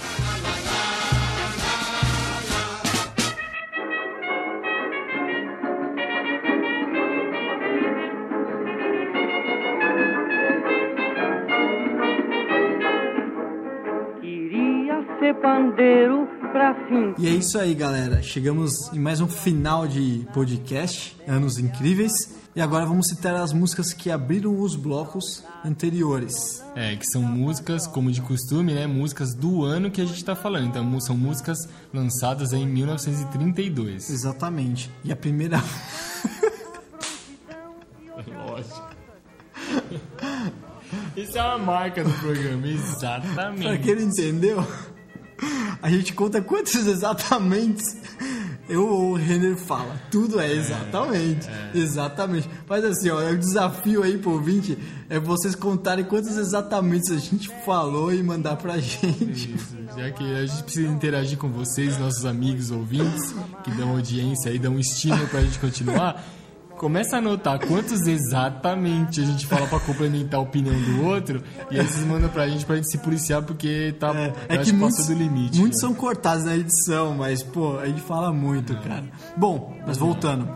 Fim. 16.74 17.13
E 17.17 17.28
é 17.28 17.32
isso 17.32 17.57
aí, 17.57 17.74
galera. 17.74 18.22
Chegamos 18.22 18.91
em 18.93 18.99
mais 18.99 19.22
um 19.22 19.28
final 19.28 19.88
de 19.88 20.28
podcast, 20.34 21.15
Anos 21.28 21.57
Incríveis. 21.57 22.38
E 22.55 22.61
agora 22.61 22.86
vamos 22.86 23.07
citar 23.07 23.36
as 23.36 23.53
músicas 23.53 23.93
que 23.93 24.09
abriram 24.09 24.59
os 24.59 24.76
blocos 24.76 25.43
anteriores. 25.63 26.63
É, 26.76 26.95
que 26.95 27.05
são 27.05 27.22
músicas, 27.22 27.88
como 27.88 28.11
de 28.11 28.22
costume, 28.22 28.74
né? 28.74 28.88
Músicas 28.88 29.34
do 29.34 29.63
ano 29.63 29.91
que 29.91 30.01
a 30.01 30.05
gente 30.05 30.17
está 30.17 30.36
falando. 30.36 30.67
Então, 30.67 30.99
são 30.99 31.15
músicas 31.15 31.70
lançadas 31.93 32.51
em 32.53 32.65
1932. 32.67 34.09
Exatamente. 34.09 34.91
E 35.03 35.11
a 35.11 35.15
primeira. 35.15 35.63
Lógico. 38.47 38.89
Isso 41.15 41.38
é 41.38 41.41
uma 41.41 41.57
marca 41.59 42.03
do 42.03 42.11
programa, 42.13 42.67
exatamente. 42.67 43.61
pra 43.61 43.78
quem 43.78 43.95
não 43.95 44.03
entendeu, 44.03 44.67
a 45.81 45.89
gente 45.89 46.13
conta 46.13 46.41
quantos 46.41 46.87
exatamente 46.87 47.83
eu 48.69 48.87
ou 48.87 49.11
o 49.11 49.15
Renner 49.15 49.57
fala. 49.57 49.99
Tudo 50.11 50.39
é 50.39 50.53
exatamente. 50.53 51.49
Exatamente. 51.73 52.47
Mas 52.67 52.85
assim, 52.85 53.09
ó, 53.09 53.17
o 53.31 53.37
desafio 53.37 54.03
aí 54.03 54.17
pro 54.17 54.31
ouvinte 54.31 54.77
é 55.09 55.19
vocês 55.19 55.55
contarem 55.55 56.05
quantos 56.05 56.37
exatamente 56.37 57.11
a 57.11 57.17
gente 57.17 57.49
falou 57.65 58.13
e 58.13 58.21
mandar 58.21 58.57
pra 58.57 58.77
gente. 58.77 59.55
Isso, 59.55 59.75
já 59.97 60.11
que 60.11 60.23
a 60.35 60.45
gente 60.45 60.63
precisa 60.63 60.87
interagir 60.87 61.37
com 61.37 61.49
vocês, 61.49 61.97
nossos 61.97 62.25
amigos 62.25 62.69
ouvintes, 62.69 63.33
que 63.63 63.71
dão 63.71 63.89
audiência 63.89 64.51
e 64.51 64.59
dão 64.59 64.79
estímulo 64.79 65.27
pra 65.27 65.41
gente 65.41 65.57
continuar. 65.57 66.23
Começa 66.80 67.17
a 67.17 67.19
anotar 67.19 67.59
quantos 67.67 68.07
exatamente 68.07 69.19
a 69.19 69.25
gente 69.25 69.45
fala 69.45 69.67
pra 69.67 69.82
complementar 69.82 70.39
a 70.39 70.43
opinião 70.43 70.73
do 70.82 71.03
outro 71.03 71.43
e 71.69 71.77
aí 71.77 71.86
vocês 71.86 72.05
mandam 72.05 72.30
pra 72.30 72.47
gente 72.47 72.65
pra 72.65 72.77
gente 72.77 72.89
se 72.89 72.97
policiar 72.99 73.41
porque 73.43 73.93
tá 73.99 74.15
É, 74.15 74.55
é 74.55 74.57
que 74.59 74.71
muitos, 74.71 75.07
do 75.07 75.13
limite. 75.13 75.59
muitos 75.59 75.77
são 75.77 75.93
cortados 75.93 76.45
na 76.45 76.55
edição, 76.55 77.13
mas, 77.13 77.43
pô, 77.43 77.77
a 77.77 77.86
gente 77.86 77.99
fala 77.99 78.32
muito, 78.32 78.73
cara. 78.77 79.03
Bom, 79.36 79.77
mas 79.86 79.97
voltando. 79.97 80.47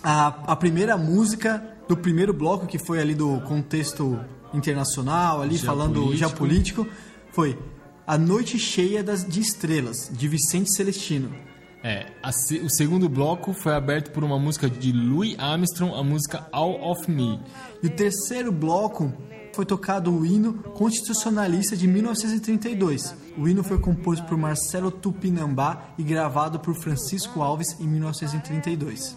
A, 0.00 0.28
a 0.46 0.54
primeira 0.54 0.96
música 0.96 1.60
do 1.88 1.96
primeiro 1.96 2.32
bloco, 2.32 2.64
que 2.64 2.78
foi 2.78 3.00
ali 3.00 3.12
do 3.16 3.40
contexto 3.40 4.16
internacional, 4.54 5.42
ali 5.42 5.58
falando 5.58 6.14
Geopolítico. 6.14 6.84
geopolítico, 6.84 6.86
foi 7.32 7.58
A 8.06 8.16
Noite 8.16 8.60
Cheia 8.60 9.02
das, 9.02 9.26
de 9.26 9.40
Estrelas, 9.40 10.08
de 10.12 10.28
Vicente 10.28 10.72
Celestino. 10.72 11.47
É, 11.82 12.06
a 12.22 12.30
o 12.30 12.68
segundo 12.68 13.08
bloco 13.08 13.52
foi 13.52 13.72
aberto 13.72 14.10
por 14.10 14.24
uma 14.24 14.38
música 14.38 14.68
de 14.68 14.90
Louis 14.92 15.36
Armstrong, 15.38 15.94
a 15.94 16.02
música 16.02 16.46
All 16.50 16.90
of 16.90 17.10
Me. 17.10 17.40
E 17.82 17.86
o 17.86 17.90
terceiro 17.90 18.50
bloco 18.50 19.12
foi 19.54 19.64
tocado 19.64 20.12
o 20.12 20.26
hino 20.26 20.54
constitucionalista 20.54 21.76
de 21.76 21.86
1932. 21.86 23.14
O 23.36 23.48
hino 23.48 23.62
foi 23.62 23.78
composto 23.78 24.24
por 24.26 24.36
Marcelo 24.36 24.90
Tupinambá 24.90 25.94
e 25.96 26.02
gravado 26.02 26.58
por 26.58 26.74
Francisco 26.74 27.42
Alves 27.42 27.76
em 27.80 27.86
1932. 27.86 29.16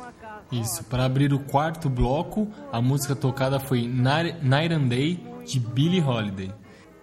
Isso, 0.52 0.84
para 0.86 1.06
abrir 1.06 1.34
o 1.34 1.40
quarto 1.40 1.90
bloco, 1.90 2.48
a 2.72 2.82
música 2.82 3.16
tocada 3.16 3.60
foi 3.60 3.88
Night 3.88 4.74
and 4.74 4.88
Day 4.88 5.24
de 5.46 5.60
Billie 5.60 6.02
Holiday. 6.02 6.54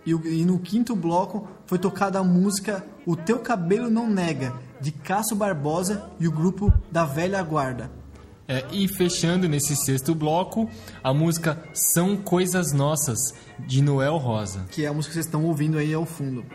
E 0.05 0.45
no 0.45 0.59
quinto 0.59 0.97
bloco 0.97 1.49
foi 1.67 1.79
tocada 1.79 2.19
a 2.19 2.25
música 2.25 2.85
O 3.05 3.15
Teu 3.15 3.41
Cabelo 3.41 3.91
Não 3.91 4.09
Nega, 4.09 4.55
de 4.81 4.93
Cássio 4.93 5.37
Barbosa 5.37 6.11
e 6.19 6.29
o 6.29 6.33
grupo 6.33 6.73
da 6.91 7.05
Velha 7.05 7.43
Guarda. 7.43 7.91
É, 8.51 8.65
e 8.73 8.89
fechando 8.89 9.47
nesse 9.47 9.77
sexto 9.77 10.15
bloco, 10.15 10.71
a 11.05 11.13
música 11.13 11.63
São 11.75 12.17
Coisas 12.17 12.73
Nossas, 12.73 13.19
de 13.59 13.83
Noel 13.83 14.17
Rosa. 14.17 14.65
Que 14.71 14.87
é 14.87 14.89
a 14.89 14.93
música 14.93 15.11
que 15.11 15.15
vocês 15.15 15.27
estão 15.27 15.45
ouvindo 15.45 15.77
aí 15.77 15.93
ao 15.93 16.07
fundo. 16.07 16.47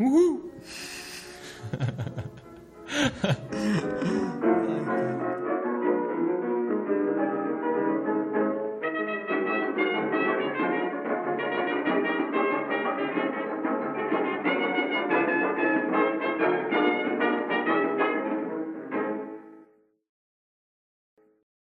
Uhul! 0.00 0.50